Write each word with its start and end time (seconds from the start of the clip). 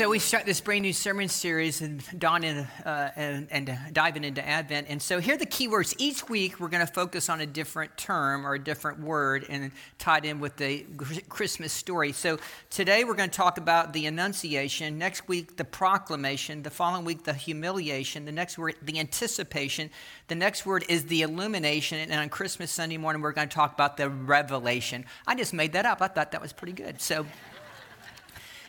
So 0.00 0.08
we 0.08 0.18
start 0.18 0.46
this 0.46 0.62
brand 0.62 0.80
new 0.80 0.94
sermon 0.94 1.28
series 1.28 1.82
and 1.82 2.02
dawn 2.18 2.42
in, 2.42 2.56
uh, 2.86 3.10
and, 3.16 3.46
and 3.50 3.78
diving 3.92 4.24
into 4.24 4.42
Advent. 4.42 4.86
And 4.88 5.02
so 5.02 5.20
here 5.20 5.34
are 5.34 5.36
the 5.36 5.44
key 5.44 5.68
words. 5.68 5.94
Each 5.98 6.26
week 6.26 6.58
we're 6.58 6.70
going 6.70 6.86
to 6.86 6.90
focus 6.90 7.28
on 7.28 7.42
a 7.42 7.46
different 7.46 7.98
term 7.98 8.46
or 8.46 8.54
a 8.54 8.58
different 8.58 9.00
word 9.00 9.44
and 9.50 9.70
tied 9.98 10.24
in 10.24 10.40
with 10.40 10.56
the 10.56 10.86
Christmas 11.28 11.70
story. 11.74 12.12
So 12.12 12.38
today 12.70 13.04
we're 13.04 13.12
going 13.12 13.28
to 13.28 13.36
talk 13.36 13.58
about 13.58 13.92
the 13.92 14.06
Annunciation. 14.06 14.96
Next 14.96 15.28
week 15.28 15.58
the 15.58 15.66
Proclamation. 15.66 16.62
The 16.62 16.70
following 16.70 17.04
week 17.04 17.24
the 17.24 17.34
Humiliation. 17.34 18.24
The 18.24 18.32
next 18.32 18.56
word 18.56 18.76
the 18.80 18.98
Anticipation. 18.98 19.90
The 20.28 20.34
next 20.34 20.64
word 20.64 20.86
is 20.88 21.04
the 21.04 21.20
Illumination. 21.20 21.98
And 21.98 22.14
on 22.14 22.30
Christmas 22.30 22.70
Sunday 22.70 22.96
morning 22.96 23.20
we're 23.20 23.32
going 23.32 23.50
to 23.50 23.54
talk 23.54 23.74
about 23.74 23.98
the 23.98 24.08
Revelation. 24.08 25.04
I 25.26 25.34
just 25.34 25.52
made 25.52 25.74
that 25.74 25.84
up. 25.84 26.00
I 26.00 26.08
thought 26.08 26.32
that 26.32 26.40
was 26.40 26.54
pretty 26.54 26.72
good. 26.72 27.02
So. 27.02 27.26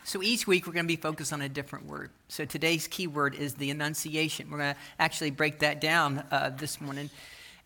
So 0.04 0.22
each 0.22 0.46
week 0.46 0.66
we're 0.66 0.72
going 0.72 0.84
to 0.84 0.88
be 0.88 0.96
focused 0.96 1.32
on 1.32 1.42
a 1.42 1.48
different 1.48 1.86
word. 1.86 2.10
So 2.28 2.44
today's 2.44 2.88
key 2.88 3.06
word 3.06 3.34
is 3.34 3.54
the 3.54 3.70
Annunciation. 3.70 4.50
We're 4.50 4.58
going 4.58 4.74
to 4.74 4.80
actually 4.98 5.30
break 5.30 5.60
that 5.60 5.80
down 5.80 6.24
uh, 6.30 6.50
this 6.50 6.80
morning. 6.80 7.08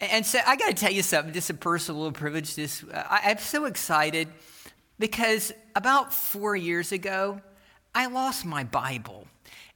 And, 0.01 0.27
so 0.27 0.41
I 0.47 0.57
got 0.57 0.69
to 0.69 0.75
tell 0.75 0.93
you 0.93 1.03
something, 1.03 1.33
just 1.33 1.49
a 1.49 1.55
personal 1.55 2.01
little 2.01 2.13
privilege. 2.13 2.55
This 2.55 2.85
I, 2.93 3.21
I'm 3.25 3.39
so 3.39 3.65
excited 3.65 4.29
because 4.99 5.53
about 5.75 6.13
four 6.13 6.55
years 6.55 6.93
ago, 6.93 7.41
I 7.95 8.07
lost 8.07 8.45
my 8.45 8.65
Bible. 8.65 9.27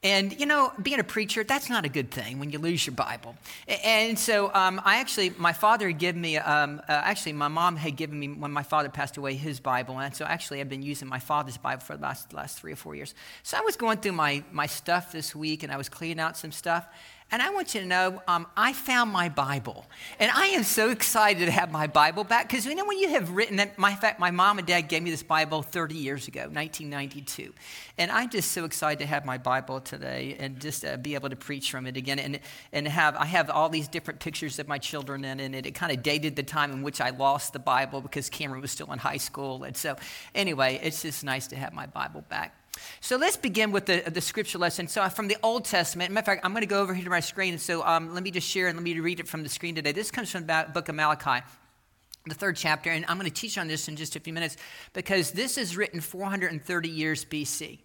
And, 0.03 0.41
you 0.41 0.47
know, 0.47 0.73
being 0.83 0.99
a 0.99 1.05
preacher, 1.05 1.45
that's 1.45 1.69
not 1.69 1.85
a 1.85 1.89
good 1.91 2.11
thing 2.11 2.39
when 2.39 2.51
you 2.51 2.59
lose 2.59 2.87
your 2.87 2.95
Bible. 2.95 3.37
And 3.85 4.19
so 4.19 4.51
um, 4.55 4.81
I 4.83 4.97
actually, 4.97 5.35
my 5.37 5.53
father 5.53 5.89
had 5.89 5.99
given 5.99 6.23
me, 6.23 6.39
um, 6.39 6.81
uh, 6.89 6.93
actually, 6.93 7.35
my 7.35 7.49
mom 7.49 7.77
had 7.77 7.97
given 7.97 8.19
me, 8.19 8.29
when 8.29 8.51
my 8.51 8.63
father 8.63 8.89
passed 8.89 9.19
away, 9.19 9.35
his 9.35 9.61
Bible. 9.61 9.99
And 9.99 10.17
so 10.17 10.25
actually, 10.25 10.63
I've 10.63 10.71
been 10.71 10.83
using 10.83 11.07
my 11.07 11.19
father's 11.19 11.59
Bible 11.59 11.83
for 11.83 11.97
the 11.97 12.03
last, 12.03 12.33
last 12.33 12.59
three 12.59 12.73
or 12.73 12.77
four 12.77 12.95
years. 12.95 13.15
So 13.43 13.59
I 13.59 13.61
was 13.61 13.77
going 13.77 13.99
through 13.99 14.13
my, 14.13 14.43
my 14.53 14.65
stuff 14.65 15.13
this 15.13 15.37
week 15.37 15.63
and 15.65 15.71
I 15.71 15.77
was 15.77 15.91
cleaning 15.91 16.21
out 16.21 16.35
some 16.35 16.51
stuff. 16.51 16.87
And 17.33 17.41
I 17.41 17.51
want 17.51 17.75
you 17.75 17.83
to 17.83 17.87
know, 17.87 18.23
um, 18.27 18.47
I 18.57 18.73
found 18.73 19.13
my 19.13 19.29
Bible. 19.29 19.87
And 20.19 20.33
I 20.33 20.47
am 20.47 20.65
so 20.65 20.91
excited 20.91 21.47
to 21.47 21.53
have 21.53 21.71
my 21.71 21.87
Bible 21.87 22.25
back 22.25 22.49
because 22.49 22.67
you 22.67 22.75
know 22.75 22.85
when 22.85 22.99
you 22.99 23.11
have 23.11 23.31
written 23.31 23.61
it, 23.61 23.79
my 23.79 23.95
fact, 23.95 24.19
my 24.19 24.33
mom 24.33 24.59
and 24.59 24.67
dad 24.67 24.83
gave 24.83 25.03
me 25.03 25.11
this 25.11 25.23
Bible 25.23 25.63
30 25.63 25.95
years 25.95 26.27
ago, 26.27 26.41
1992. 26.41 27.55
And 27.99 28.11
I'm 28.11 28.31
just 28.31 28.51
so 28.51 28.65
excited 28.65 28.99
to 28.99 29.07
have 29.07 29.25
my 29.25 29.39
Bible 29.39 29.81
today 29.81 30.37
and 30.41 30.59
just 30.59 30.85
uh, 30.85 30.97
be 30.97 31.15
able 31.15 31.31
to 31.31 31.37
preach 31.37 31.71
from 31.71 31.87
it 31.87 31.97
again. 31.97 32.19
And, 32.19 32.41
and 32.73 32.89
have, 32.89 33.15
I 33.15 33.27
have 33.27 33.49
all 33.49 33.69
these 33.69 33.87
different 33.87 34.19
pictures 34.19 34.59
of 34.59 34.67
my 34.67 34.79
children 34.79 35.25
in 35.25 35.55
it. 35.55 35.67
It 35.67 35.75
kind 35.77 35.93
of 35.93 36.03
dated 36.03 36.35
the 36.35 36.43
time 36.43 36.73
in 36.73 36.83
which 36.83 37.01
I 37.01 37.11
lost 37.11 37.53
the 37.53 37.61
Bible 37.61 38.01
because 38.01 38.29
Cameron 38.29 38.61
was 38.61 38.73
still 38.73 38.93
in 38.93 38.99
high 38.99 39.19
school. 39.19 39.63
And 39.63 39.77
so, 39.77 39.97
anyway, 40.35 40.81
it's 40.83 41.03
just 41.03 41.23
nice 41.23 41.47
to 41.49 41.57
have 41.57 41.73
my 41.73 41.87
Bible 41.87 42.25
back. 42.29 42.60
So 43.01 43.17
let's 43.17 43.37
begin 43.37 43.73
with 43.73 43.87
the, 43.87 44.03
the 44.11 44.21
scripture 44.21 44.59
lesson. 44.59 44.87
So 44.87 45.07
from 45.09 45.29
the 45.29 45.37
Old 45.43 45.65
Testament, 45.65 46.13
matter 46.13 46.23
of 46.23 46.27
fact, 46.27 46.45
I'm 46.45 46.53
going 46.53 46.63
to 46.63 46.67
go 46.67 46.81
over 46.81 46.95
here 46.95 47.05
to 47.05 47.11
my 47.11 47.21
screen. 47.21 47.59
So 47.59 47.85
um, 47.85 48.15
let 48.15 48.23
me 48.23 48.31
just 48.31 48.47
share 48.47 48.69
and 48.69 48.77
let 48.77 48.85
me 48.85 48.99
read 49.01 49.21
it 49.21 49.29
from 49.29 49.43
the 49.43 49.49
screen 49.49 49.75
today. 49.75 49.93
This 49.93 50.11
comes 50.11 50.31
from 50.31 50.47
the 50.47 50.67
book 50.73 50.89
of 50.89 50.95
Malachi, 50.95 51.45
the 52.27 52.35
third 52.35 52.57
chapter, 52.57 52.91
and 52.91 53.05
I'm 53.09 53.19
going 53.19 53.31
to 53.31 53.35
teach 53.35 53.59
on 53.59 53.69
this 53.69 53.89
in 53.89 53.97
just 53.97 54.17
a 54.17 54.21
few 54.21 54.33
minutes 54.33 54.57
because 54.93 55.33
this 55.33 55.59
is 55.59 55.77
written 55.77 56.01
430 56.01 56.89
years 56.89 57.25
BC. 57.25 57.79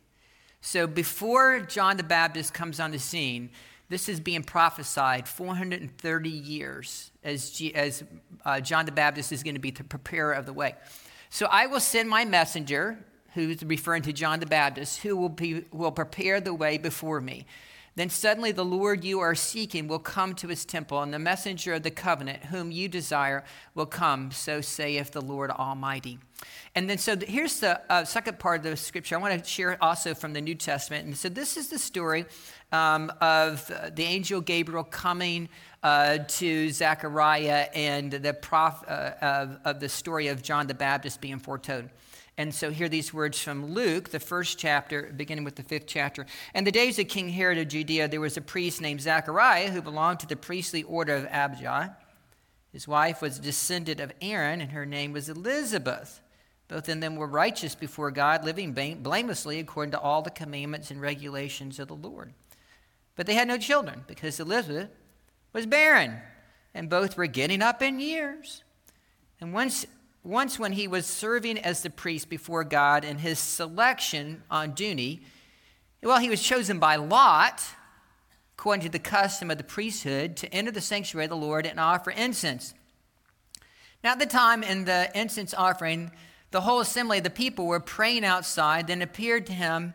So 0.61 0.87
before 0.87 1.59
John 1.61 1.97
the 1.97 2.03
Baptist 2.03 2.53
comes 2.53 2.79
on 2.79 2.91
the 2.91 2.99
scene, 2.99 3.51
this 3.87 4.09
is 4.09 4.19
being 4.19 4.43
prophesied 4.43 5.27
430 5.27 6.29
years 6.29 7.11
as, 7.23 7.51
G, 7.51 7.73
as 7.75 8.03
uh, 8.43 8.59
John 8.59 8.85
the 8.85 8.91
Baptist 8.91 9.31
is 9.31 9.43
going 9.43 9.55
to 9.55 9.61
be 9.61 9.71
the 9.71 9.83
preparer 9.83 10.33
of 10.33 10.45
the 10.45 10.53
way. 10.53 10.75
So 11.29 11.45
I 11.45 11.67
will 11.67 11.79
send 11.79 12.09
my 12.09 12.25
messenger, 12.25 12.97
who's 13.35 13.63
referring 13.63 14.01
to 14.03 14.13
John 14.13 14.39
the 14.39 14.45
Baptist, 14.45 15.01
who 15.01 15.15
will, 15.15 15.29
be, 15.29 15.65
will 15.71 15.91
prepare 15.91 16.41
the 16.41 16.53
way 16.53 16.77
before 16.77 17.21
me. 17.21 17.45
Then 17.95 18.09
suddenly 18.09 18.51
the 18.51 18.65
Lord 18.65 19.05
you 19.05 19.21
are 19.21 19.35
seeking 19.35 19.87
will 19.87 19.99
come 19.99 20.35
to 20.35 20.47
his 20.47 20.65
temple, 20.65 21.01
and 21.01 21.13
the 21.13 21.19
messenger 21.19 21.73
of 21.73 21.83
the 21.83 21.91
covenant, 21.91 22.45
whom 22.45 22.71
you 22.71 22.89
desire, 22.89 23.45
will 23.73 23.85
come. 23.85 24.31
So 24.31 24.59
saith 24.59 25.11
the 25.11 25.21
Lord 25.21 25.49
Almighty. 25.49 26.19
And 26.75 26.89
then, 26.89 26.97
so 26.97 27.15
here's 27.17 27.61
the 27.61 27.79
uh, 27.89 28.03
second 28.03 28.37
part 28.37 28.57
of 28.57 28.63
the 28.71 28.75
scripture. 28.75 29.15
I 29.15 29.19
want 29.19 29.41
to 29.41 29.49
share 29.49 29.81
also 29.81 30.13
from 30.13 30.33
the 30.33 30.41
New 30.41 30.55
Testament. 30.55 31.05
And 31.05 31.15
so, 31.15 31.29
this 31.29 31.55
is 31.55 31.69
the 31.69 31.79
story 31.79 32.25
um, 32.73 33.11
of 33.21 33.65
the 33.95 34.03
angel 34.03 34.41
Gabriel 34.41 34.83
coming 34.83 35.47
uh, 35.83 36.17
to 36.27 36.69
Zechariah 36.71 37.69
and 37.73 38.11
the 38.11 38.33
prof, 38.33 38.83
uh, 38.87 39.11
of, 39.21 39.57
of 39.63 39.79
the 39.79 39.87
story 39.87 40.27
of 40.27 40.41
John 40.41 40.67
the 40.67 40.73
Baptist 40.73 41.21
being 41.21 41.39
foretold. 41.39 41.89
And 42.37 42.53
so 42.53 42.69
hear 42.69 42.89
these 42.89 43.13
words 43.13 43.41
from 43.41 43.73
Luke, 43.73 44.09
the 44.09 44.19
first 44.19 44.59
chapter, 44.59 45.13
beginning 45.15 45.45
with 45.45 45.55
the 45.55 45.63
fifth 45.63 45.87
chapter. 45.87 46.25
In 46.53 46.65
the 46.65 46.71
days 46.71 46.99
of 46.99 47.07
King 47.07 47.29
Herod 47.29 47.57
of 47.57 47.69
Judea, 47.69 48.09
there 48.09 48.19
was 48.19 48.35
a 48.35 48.41
priest 48.41 48.81
named 48.81 49.01
Zachariah 49.01 49.71
who 49.71 49.81
belonged 49.81 50.19
to 50.19 50.27
the 50.27 50.35
priestly 50.35 50.83
order 50.83 51.15
of 51.15 51.27
Abijah. 51.31 51.95
His 52.73 52.89
wife 52.89 53.21
was 53.21 53.39
a 53.39 53.41
descendant 53.41 54.01
of 54.01 54.11
Aaron, 54.21 54.59
and 54.59 54.71
her 54.71 54.85
name 54.85 55.13
was 55.13 55.29
Elizabeth. 55.29 56.19
Both 56.67 56.89
of 56.89 56.99
them 56.99 57.15
were 57.15 57.27
righteous 57.27 57.73
before 57.73 58.11
God, 58.11 58.43
living 58.43 58.73
blamelessly 58.73 59.59
according 59.59 59.91
to 59.91 59.99
all 59.99 60.21
the 60.21 60.29
commandments 60.29 60.91
and 60.91 60.99
regulations 60.99 61.79
of 61.79 61.87
the 61.87 61.95
Lord. 61.95 62.33
But 63.15 63.27
they 63.27 63.35
had 63.35 63.47
no 63.47 63.57
children 63.57 64.03
because 64.07 64.41
Elizabeth 64.41 64.89
was 65.53 65.65
barren, 65.65 66.17
and 66.73 66.89
both 66.89 67.15
were 67.15 67.27
getting 67.27 67.61
up 67.61 67.81
in 67.81 68.01
years. 68.01 68.63
And 69.39 69.53
once 69.53 69.85
once, 70.25 70.57
when 70.57 70.71
he 70.71 70.87
was 70.87 71.05
serving 71.05 71.59
as 71.59 71.83
the 71.83 71.89
priest 71.89 72.29
before 72.29 72.63
God 72.63 73.05
in 73.05 73.19
his 73.19 73.37
selection 73.37 74.43
on 74.49 74.71
duty, 74.71 75.21
well, 76.01 76.19
he 76.19 76.29
was 76.29 76.41
chosen 76.41 76.79
by 76.79 76.95
Lot, 76.95 77.63
according 78.57 78.83
to 78.83 78.89
the 78.89 78.99
custom 78.99 79.51
of 79.51 79.57
the 79.57 79.63
priesthood, 79.63 80.35
to 80.37 80.53
enter 80.53 80.71
the 80.71 80.81
sanctuary 80.81 81.25
of 81.25 81.29
the 81.29 81.37
Lord 81.37 81.65
and 81.65 81.79
offer 81.79 82.11
incense. 82.11 82.73
Now, 84.03 84.11
at 84.11 84.19
the 84.19 84.25
time 84.25 84.63
in 84.63 84.85
the 84.85 85.09
incense 85.13 85.53
offering, 85.53 86.11
the 86.51 86.61
whole 86.61 86.79
assembly 86.79 87.17
of 87.19 87.23
the 87.23 87.29
people 87.29 87.65
were 87.65 87.79
praying 87.79 88.23
outside. 88.23 88.87
Then 88.87 89.01
appeared 89.01 89.45
to 89.47 89.53
him 89.53 89.93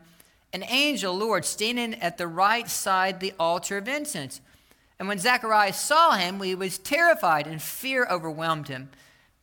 an 0.52 0.64
angel, 0.64 1.16
Lord, 1.16 1.44
standing 1.44 1.94
at 1.94 2.18
the 2.18 2.26
right 2.26 2.68
side 2.68 3.20
the 3.20 3.32
altar 3.38 3.78
of 3.78 3.88
incense. 3.88 4.40
And 4.98 5.08
when 5.08 5.18
Zacharias 5.18 5.78
saw 5.78 6.12
him, 6.12 6.40
he 6.40 6.54
was 6.54 6.76
terrified, 6.76 7.46
and 7.46 7.62
fear 7.62 8.06
overwhelmed 8.10 8.68
him. 8.68 8.90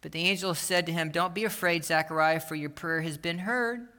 But 0.08 0.14
the 0.14 0.24
angel 0.24 0.56
said 0.56 0.86
to 0.86 0.94
him, 0.94 1.12
Don't 1.12 1.34
be 1.34 1.44
afraid, 1.44 1.84
Zechariah, 1.84 2.40
for 2.40 2.56
your 2.56 2.70
prayer 2.70 3.02
has 3.02 3.18
been 3.18 3.40
heard. 3.40 3.90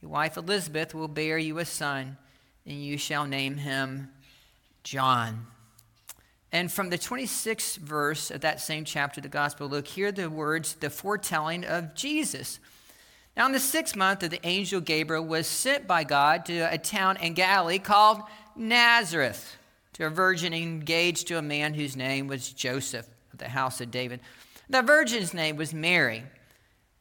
Your 0.00 0.10
wife 0.10 0.38
Elizabeth 0.38 0.94
will 0.94 1.06
bear 1.06 1.36
you 1.36 1.58
a 1.58 1.66
son, 1.66 2.16
and 2.64 2.82
you 2.82 2.96
shall 2.96 3.26
name 3.26 3.58
him 3.58 4.08
John. 4.84 5.48
And 6.50 6.72
from 6.72 6.88
the 6.88 6.96
26th 6.96 7.76
verse 7.76 8.30
of 8.30 8.40
that 8.40 8.62
same 8.62 8.86
chapter, 8.86 9.18
of 9.18 9.24
the 9.24 9.28
Gospel 9.28 9.68
Luke, 9.68 9.86
hear 9.86 10.10
the 10.10 10.30
words, 10.30 10.76
the 10.76 10.88
foretelling 10.88 11.66
of 11.66 11.94
Jesus. 11.94 12.58
Now, 13.36 13.44
in 13.44 13.52
the 13.52 13.60
sixth 13.60 13.94
month 13.94 14.20
the 14.20 14.46
angel 14.46 14.80
Gabriel 14.80 15.26
was 15.26 15.46
sent 15.46 15.86
by 15.86 16.04
God 16.04 16.46
to 16.46 16.72
a 16.72 16.78
town 16.78 17.18
in 17.18 17.34
Galilee 17.34 17.78
called 17.78 18.22
Nazareth, 18.56 19.58
to 19.92 20.06
a 20.06 20.08
virgin 20.08 20.54
engaged 20.54 21.28
to 21.28 21.36
a 21.36 21.42
man 21.42 21.74
whose 21.74 21.96
name 21.96 22.28
was 22.28 22.50
Joseph 22.50 23.06
the 23.40 23.48
house 23.48 23.80
of 23.80 23.90
David. 23.90 24.20
The 24.68 24.82
virgin's 24.82 25.34
name 25.34 25.56
was 25.56 25.74
Mary. 25.74 26.22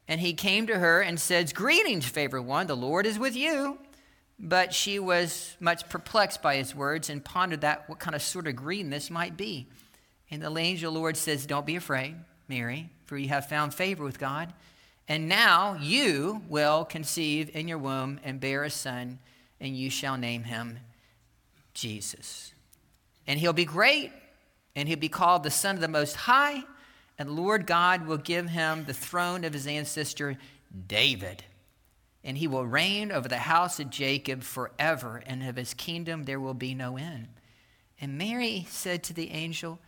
And 0.08 0.20
he 0.20 0.34
came 0.34 0.66
to 0.68 0.80
her 0.80 1.02
and 1.02 1.20
said, 1.20 1.54
Greetings, 1.54 2.06
favored 2.06 2.42
one, 2.42 2.66
the 2.66 2.76
Lord 2.76 3.06
is 3.06 3.20
with 3.20 3.36
you. 3.36 3.78
But 4.40 4.74
she 4.74 4.98
was 4.98 5.56
much 5.60 5.88
perplexed 5.88 6.42
by 6.42 6.56
his 6.56 6.74
words 6.74 7.10
and 7.10 7.24
pondered 7.24 7.62
that 7.62 7.88
what 7.88 8.00
kind 8.00 8.16
of 8.16 8.24
sort 8.24 8.48
of 8.48 8.56
greeting 8.56 8.90
this 8.90 9.12
might 9.12 9.38
be. 9.38 9.68
And 10.32 10.42
the 10.42 10.56
angel 10.58 10.92
Lord 10.94 11.16
says, 11.16 11.46
Don't 11.46 11.66
be 11.66 11.76
afraid, 11.76 12.16
Mary, 12.48 12.90
for 13.06 13.18
you 13.18 13.30
have 13.30 13.48
found 13.50 13.74
favor 13.74 14.04
with 14.04 14.18
God. 14.18 14.52
And 15.08 15.28
now 15.28 15.76
you 15.80 16.42
will 16.48 16.86
conceive 16.86 17.56
in 17.56 17.68
your 17.68 17.80
womb 17.80 18.20
and 18.24 18.40
bear 18.40 18.64
a 18.64 18.70
son, 18.70 19.20
and 19.60 19.76
you 19.76 19.90
shall 19.90 20.18
name 20.18 20.44
him 20.44 20.80
Jesus. 21.74 22.54
And 23.28 23.40
he'll 23.40 23.54
be 23.54 23.66
great, 23.66 24.12
and 24.76 24.88
he'll 24.88 24.98
be 24.98 25.10
called 25.10 25.44
the 25.44 25.52
Son 25.52 25.76
of 25.76 25.82
the 25.82 25.88
Most 25.88 26.16
High 26.16 26.64
and 27.20 27.30
Lord 27.30 27.68
God 27.68 28.08
will 28.08 28.18
give 28.18 28.48
him 28.50 28.86
the 28.86 28.94
throne 28.94 29.44
of 29.44 29.54
his 29.54 29.68
ancestor 29.68 30.38
David. 30.88 31.44
And 32.24 32.38
he 32.38 32.48
will 32.48 32.66
reign 32.66 33.12
over 33.12 33.28
the 33.28 33.38
house 33.38 33.80
of 33.80 33.90
Jacob 33.90 34.42
forever, 34.42 35.22
and 35.26 35.44
of 35.44 35.58
his 35.58 35.74
kingdom 35.74 36.24
there 36.24 36.40
will 36.40 36.54
be 36.54 36.74
no 36.74 36.98
end. 36.98 37.28
And 38.00 38.18
Mary 38.18 38.66
said 38.70 39.04
to 39.04 39.14
the 39.14 39.32
angel, 39.32 39.80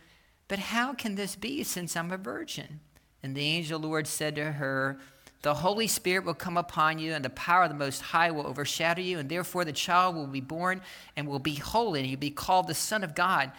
But 0.46 0.58
how 0.58 0.92
can 0.92 1.14
this 1.14 1.34
be 1.34 1.62
since 1.62 1.96
I'm 1.96 2.10
a 2.10 2.18
virgin? 2.18 2.80
And 3.22 3.34
the 3.34 3.42
angel 3.42 3.80
Lord 3.80 4.06
said 4.06 4.36
to 4.36 4.52
her, 4.52 4.98
The 5.40 5.54
Holy 5.54 5.86
Spirit 5.86 6.26
will 6.26 6.34
come 6.34 6.58
upon 6.58 6.98
you, 6.98 7.14
and 7.14 7.24
the 7.24 7.30
power 7.30 7.64
of 7.64 7.70
the 7.70 7.76
Most 7.76 8.02
High 8.02 8.30
will 8.30 8.46
overshadow 8.46 9.00
you, 9.00 9.18
and 9.18 9.28
therefore 9.28 9.64
the 9.64 9.72
child 9.72 10.16
will 10.16 10.26
be 10.26 10.42
born 10.42 10.82
and 11.16 11.26
will 11.26 11.38
be 11.38 11.54
holy, 11.54 12.00
and 12.00 12.08
he'll 12.08 12.18
be 12.18 12.30
called 12.30 12.66
the 12.66 12.74
Son 12.74 13.02
of 13.02 13.14
God. 13.14 13.52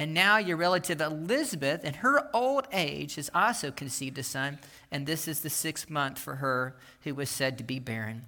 And 0.00 0.14
now 0.14 0.38
your 0.38 0.56
relative 0.56 1.02
Elizabeth, 1.02 1.84
in 1.84 1.92
her 1.92 2.30
old 2.34 2.66
age, 2.72 3.16
has 3.16 3.28
also 3.34 3.70
conceived 3.70 4.16
a 4.16 4.22
son, 4.22 4.58
and 4.90 5.06
this 5.06 5.28
is 5.28 5.40
the 5.40 5.50
sixth 5.50 5.90
month 5.90 6.18
for 6.18 6.36
her 6.36 6.74
who 7.02 7.14
was 7.14 7.28
said 7.28 7.58
to 7.58 7.64
be 7.64 7.78
barren. 7.78 8.24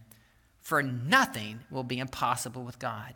for 0.61 0.83
nothing 0.83 1.61
will 1.71 1.83
be 1.83 1.99
impossible 1.99 2.63
with 2.63 2.79
God. 2.79 3.15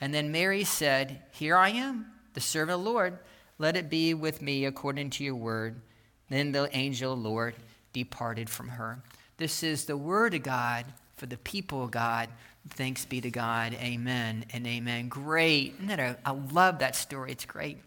And 0.00 0.14
then 0.14 0.30
Mary 0.30 0.62
said, 0.62 1.22
Here 1.32 1.56
I 1.56 1.70
am, 1.70 2.06
the 2.34 2.40
servant 2.40 2.78
of 2.78 2.84
the 2.84 2.90
Lord. 2.90 3.18
Let 3.58 3.76
it 3.76 3.88
be 3.88 4.12
with 4.14 4.42
me 4.42 4.66
according 4.66 5.10
to 5.10 5.24
your 5.24 5.34
word. 5.34 5.80
Then 6.28 6.52
the 6.52 6.68
angel 6.76 7.14
of 7.14 7.22
the 7.22 7.28
Lord 7.28 7.56
departed 7.92 8.50
from 8.50 8.68
her. 8.68 9.02
This 9.38 9.62
is 9.62 9.86
the 9.86 9.96
word 9.96 10.34
of 10.34 10.42
God 10.42 10.84
for 11.16 11.26
the 11.26 11.38
people 11.38 11.82
of 11.82 11.90
God. 11.90 12.28
Thanks 12.70 13.04
be 13.04 13.20
to 13.22 13.30
God. 13.30 13.74
Amen 13.74 14.44
and 14.52 14.66
amen. 14.66 15.08
Great. 15.08 15.74
Isn't 15.76 15.86
that 15.88 15.98
a, 15.98 16.18
I 16.24 16.32
love 16.32 16.80
that 16.80 16.94
story. 16.94 17.32
It's 17.32 17.46
great. 17.46 17.78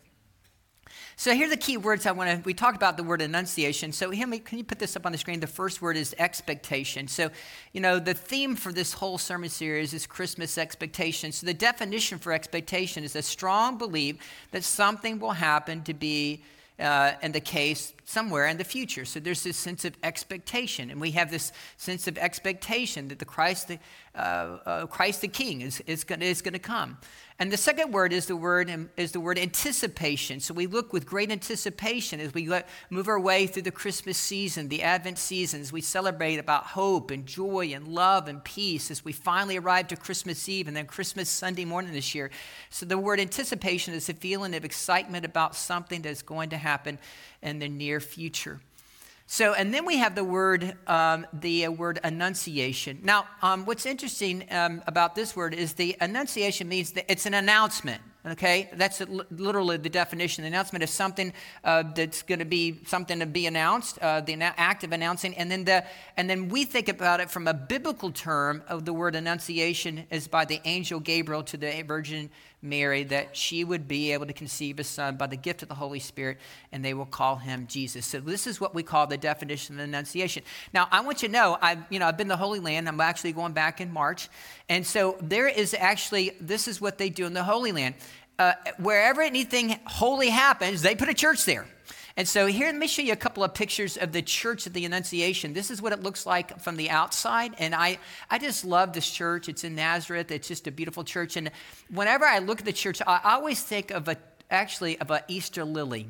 So 1.16 1.36
here 1.36 1.46
are 1.46 1.50
the 1.50 1.58
key 1.58 1.78
words 1.78 2.06
I 2.06 2.12
want 2.12 2.32
to. 2.32 2.42
We 2.44 2.54
talked 2.54 2.78
about 2.78 2.98
the 2.98 3.04
word 3.04 3.22
annunciation. 3.22 3.92
So 3.92 4.10
can 4.10 4.58
you 4.58 4.64
put 4.64 4.80
this 4.80 4.96
up 4.96 5.06
on 5.06 5.12
the 5.12 5.18
screen? 5.18 5.42
The 5.42 5.48
first 5.48 5.82
word 5.82 5.98
is 5.98 6.16
expectation. 6.18 7.08
So, 7.08 7.30
you 7.74 7.82
know, 7.82 8.00
the 8.00 8.14
theme 8.14 8.56
for 8.56 8.72
this 8.72 8.94
whole 8.94 9.18
sermon 9.18 9.50
series 9.50 9.94
is 9.94 10.08
Christmas 10.08 10.58
expectation. 10.58 11.32
So 11.32 11.46
the 11.46 11.54
definition 11.54 12.18
for 12.18 12.32
expectation 12.32 13.04
is 13.04 13.16
a 13.16 13.22
strong 13.22 13.78
belief 13.78 14.18
that 14.52 14.64
something 14.64 15.20
will 15.20 15.32
happen 15.32 15.84
to 15.84 15.94
be 15.94 16.42
uh, 16.80 17.12
in 17.22 17.34
the 17.34 17.42
case 17.42 17.94
somewhere 18.10 18.48
in 18.48 18.58
the 18.58 18.64
future. 18.64 19.06
So 19.06 19.20
there's 19.20 19.44
this 19.44 19.56
sense 19.56 19.86
of 19.86 19.96
expectation, 20.02 20.90
and 20.90 21.00
we 21.00 21.12
have 21.12 21.30
this 21.30 21.52
sense 21.78 22.08
of 22.08 22.18
expectation 22.18 23.08
that 23.10 23.20
the 23.20 23.26
Christ, 23.26 23.68
the, 23.68 23.80
uh, 24.16 24.58
uh, 24.66 24.86
Christ 24.88 25.22
the 25.22 25.28
King, 25.28 25.62
is, 25.62 25.80
is 25.82 26.04
going 26.04 26.20
to 26.20 26.60
come. 26.60 26.98
And 27.42 27.54
the 27.54 27.58
second 27.58 27.94
word 27.94 28.12
is 28.12 28.26
the 28.26 28.36
word 28.36 28.90
is 28.98 29.14
the 29.14 29.20
word 29.22 29.40
anticipation. 29.40 30.42
So 30.42 30.54
we 30.54 30.68
look 30.68 30.92
with 30.92 31.06
great 31.06 31.32
anticipation 31.32 32.20
as 32.20 32.34
we 32.34 32.52
move 32.90 33.08
our 33.08 33.20
way 33.20 33.48
through 33.48 33.62
the 33.62 33.72
Christmas 33.72 34.18
season, 34.18 34.68
the 34.68 34.84
Advent 34.84 35.18
seasons. 35.18 35.72
We 35.72 35.80
celebrate 35.80 36.38
about 36.38 36.66
hope 36.66 37.12
and 37.12 37.26
joy 37.26 37.72
and 37.74 37.88
love 37.88 38.28
and 38.28 38.44
peace 38.44 38.92
as 38.92 39.06
we 39.06 39.14
finally 39.14 39.56
arrive 39.56 39.88
to 39.88 39.96
Christmas 39.96 40.50
Eve 40.50 40.68
and 40.68 40.76
then 40.76 40.86
Christmas 40.86 41.30
Sunday 41.30 41.64
morning 41.64 41.94
this 41.94 42.14
year. 42.14 42.30
So 42.72 42.86
the 42.86 42.98
word 42.98 43.22
anticipation 43.22 43.94
is 43.94 44.10
a 44.10 44.14
feeling 44.14 44.54
of 44.54 44.66
excitement 44.66 45.24
about 45.24 45.56
something 45.56 46.02
that's 46.02 46.22
going 46.22 46.50
to 46.50 46.58
happen 46.58 47.00
in 47.42 47.60
the 47.60 47.70
near 47.70 48.00
future. 48.00 48.60
So, 49.32 49.54
and 49.54 49.72
then 49.72 49.86
we 49.86 49.98
have 49.98 50.16
the 50.16 50.24
word, 50.24 50.76
um, 50.88 51.28
the 51.32 51.68
uh, 51.68 51.72
word 51.72 52.00
annunciation. 52.04 53.00
Now, 53.04 53.28
um, 53.44 53.64
what's 53.66 53.86
interesting 53.86 54.44
um, 54.50 54.82
about 54.88 55.14
this 55.14 55.36
word 55.36 55.54
is 55.54 55.74
the 55.74 55.96
annunciation 56.02 56.68
means 56.68 56.94
that 56.94 57.06
it's 57.08 57.28
an 57.28 57.36
announcement. 57.36 58.02
Okay, 58.32 58.70
that's 58.74 59.02
literally 59.32 59.78
the 59.78 59.90
definition. 59.90 60.44
The 60.44 60.50
announcement 60.50 60.84
is 60.84 60.92
something 60.92 61.34
uh, 61.64 61.84
that's 61.96 62.22
going 62.22 62.38
to 62.40 62.46
be 62.46 62.80
something 62.86 63.20
to 63.20 63.26
be 63.26 63.48
announced, 63.48 63.98
uh, 64.00 64.22
the 64.22 64.36
act 64.42 64.84
of 64.84 64.92
announcing, 64.92 65.36
and 65.36 65.50
then 65.50 65.64
the 65.64 65.84
and 66.16 66.30
then 66.30 66.48
we 66.48 66.64
think 66.64 66.90
about 66.90 67.22
it 67.22 67.32
from 67.32 67.48
a 67.48 67.54
biblical 67.54 68.12
term 68.12 68.62
of 68.68 68.86
the 68.86 68.94
word 68.94 69.16
annunciation 69.16 70.06
is 70.12 70.28
by 70.28 70.46
the 70.46 70.62
angel 70.66 71.00
Gabriel 71.00 71.42
to 71.44 71.58
the 71.58 71.84
Virgin 71.88 72.30
Mary 72.62 73.04
that 73.06 73.36
she 73.36 73.64
would 73.64 73.88
be 73.88 74.12
able 74.12 74.26
to 74.26 74.34
conceive 74.34 74.80
a 74.80 74.84
son 74.84 75.16
by 75.16 75.28
the 75.28 75.38
gift 75.38 75.64
of 75.64 75.70
the 75.70 75.76
Holy 75.76 76.00
Spirit, 76.00 76.38
and 76.72 76.84
they 76.84 76.94
will 76.94 77.06
call 77.06 77.38
him 77.38 77.66
Jesus. 77.68 78.06
So 78.06 78.20
this 78.20 78.48
is 78.48 78.60
what 78.60 78.76
we 78.76 78.84
call 78.84 79.08
the 79.08 79.18
definition 79.18 79.80
of 79.80 79.86
annunciation. 79.86 80.44
Now 80.74 80.88
I 80.92 81.02
want 81.02 81.22
you 81.22 81.30
to 81.30 81.34
know 81.34 81.58
I've 81.62 81.80
you 81.90 82.00
know 82.00 82.08
I've 82.08 82.18
been 82.18 82.28
to 82.28 82.34
the 82.34 82.38
Holy 82.38 82.60
Land. 82.60 82.88
I'm 82.88 83.00
actually 83.00 83.32
going 83.32 83.54
back 83.54 83.80
in 83.82 83.92
March, 83.92 84.30
and 84.68 84.86
so 84.86 85.18
there 85.22 85.48
is 85.48 85.74
actually 85.74 86.32
this 86.42 86.68
is 86.68 86.82
what 86.82 86.98
they 86.98 87.10
do 87.10 87.26
in 87.26 87.34
the 87.34 87.44
Holy 87.44 87.72
Land 87.72 87.96
uh, 88.40 88.54
wherever 88.78 89.22
anything 89.22 89.80
holy 89.86 90.30
happens, 90.30 90.82
they 90.82 90.96
put 90.96 91.10
a 91.10 91.14
church 91.14 91.46
there. 91.46 91.68
And 92.18 92.28
so 92.28 92.48
here, 92.48 92.66
let 92.66 92.76
me 92.76 92.88
show 92.88 93.02
you 93.02 93.14
a 93.14 93.18
couple 93.18 93.44
of 93.44 93.54
pictures 93.54 93.96
of 93.96 94.12
the 94.12 94.22
church 94.22 94.66
of 94.66 94.74
the 94.74 94.84
Annunciation. 94.84 95.54
This 95.54 95.72
is 95.72 95.82
what 95.82 95.94
it 95.94 96.02
looks 96.02 96.26
like 96.26 96.60
from 96.60 96.76
the 96.76 96.90
outside. 96.90 97.54
And 97.60 97.76
I, 97.76 97.98
I 98.30 98.40
just 98.40 98.66
love 98.66 98.92
this 98.92 99.10
church. 99.10 99.48
It's 99.48 99.64
in 99.64 99.76
Nazareth. 99.76 100.32
It's 100.32 100.48
just 100.48 100.68
a 100.68 100.72
beautiful 100.72 101.04
church. 101.04 101.38
And 101.38 101.52
whenever 101.90 102.26
I 102.26 102.40
look 102.40 102.60
at 102.60 102.66
the 102.66 102.74
church, 102.74 103.02
I 103.06 103.22
always 103.24 103.62
think 103.62 103.92
of 103.92 104.08
a, 104.10 104.18
actually 104.50 105.00
of 105.00 105.12
an 105.12 105.22
Easter 105.30 105.64
lily 105.64 106.08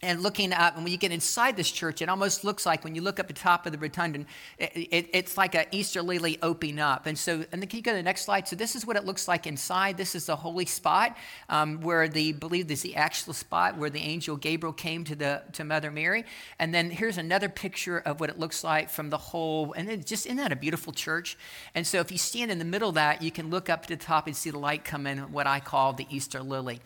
and 0.00 0.22
looking 0.22 0.52
up, 0.52 0.76
and 0.76 0.84
when 0.84 0.92
you 0.92 0.98
get 0.98 1.10
inside 1.10 1.56
this 1.56 1.70
church, 1.70 2.00
it 2.02 2.08
almost 2.08 2.44
looks 2.44 2.64
like 2.64 2.84
when 2.84 2.94
you 2.94 3.02
look 3.02 3.18
up 3.18 3.26
the 3.26 3.34
top 3.34 3.66
of 3.66 3.72
the 3.72 3.78
rotunda, 3.78 4.24
it, 4.56 4.70
it, 4.74 5.10
it's 5.12 5.36
like 5.36 5.56
an 5.56 5.66
Easter 5.72 6.02
lily 6.02 6.38
opening 6.40 6.78
up. 6.78 7.06
And 7.06 7.18
so, 7.18 7.44
and 7.50 7.60
then 7.60 7.68
can 7.68 7.78
you 7.78 7.82
go 7.82 7.90
to 7.90 7.96
the 7.96 8.02
next 8.02 8.22
slide? 8.22 8.46
So 8.46 8.54
this 8.54 8.76
is 8.76 8.86
what 8.86 8.96
it 8.96 9.04
looks 9.04 9.26
like 9.26 9.46
inside. 9.46 9.96
This 9.96 10.14
is 10.14 10.26
the 10.26 10.36
holy 10.36 10.66
spot 10.66 11.16
um, 11.48 11.80
where 11.80 12.08
the 12.08 12.32
believe 12.32 12.68
this 12.68 12.78
is 12.78 12.82
the 12.82 12.96
actual 12.96 13.32
spot 13.32 13.76
where 13.76 13.90
the 13.90 13.98
angel 13.98 14.36
Gabriel 14.36 14.72
came 14.72 15.02
to 15.04 15.16
the 15.16 15.42
to 15.54 15.64
Mother 15.64 15.90
Mary. 15.90 16.24
And 16.60 16.72
then 16.72 16.90
here's 16.90 17.18
another 17.18 17.48
picture 17.48 17.98
of 17.98 18.20
what 18.20 18.30
it 18.30 18.38
looks 18.38 18.62
like 18.62 18.90
from 18.90 19.10
the 19.10 19.18
whole. 19.18 19.72
And 19.72 19.88
then 19.88 20.04
just 20.04 20.26
isn't 20.26 20.36
that 20.36 20.52
a 20.52 20.56
beautiful 20.56 20.92
church? 20.92 21.36
And 21.74 21.84
so 21.84 21.98
if 21.98 22.12
you 22.12 22.18
stand 22.18 22.52
in 22.52 22.60
the 22.60 22.64
middle 22.64 22.90
of 22.90 22.94
that, 22.94 23.20
you 23.20 23.32
can 23.32 23.50
look 23.50 23.68
up 23.68 23.82
to 23.86 23.88
the 23.88 23.96
top 23.96 24.28
and 24.28 24.36
see 24.36 24.50
the 24.50 24.58
light 24.58 24.84
come 24.84 25.08
in. 25.08 25.18
What 25.32 25.48
I 25.48 25.58
call 25.58 25.92
the 25.92 26.06
Easter 26.08 26.40
lily. 26.40 26.80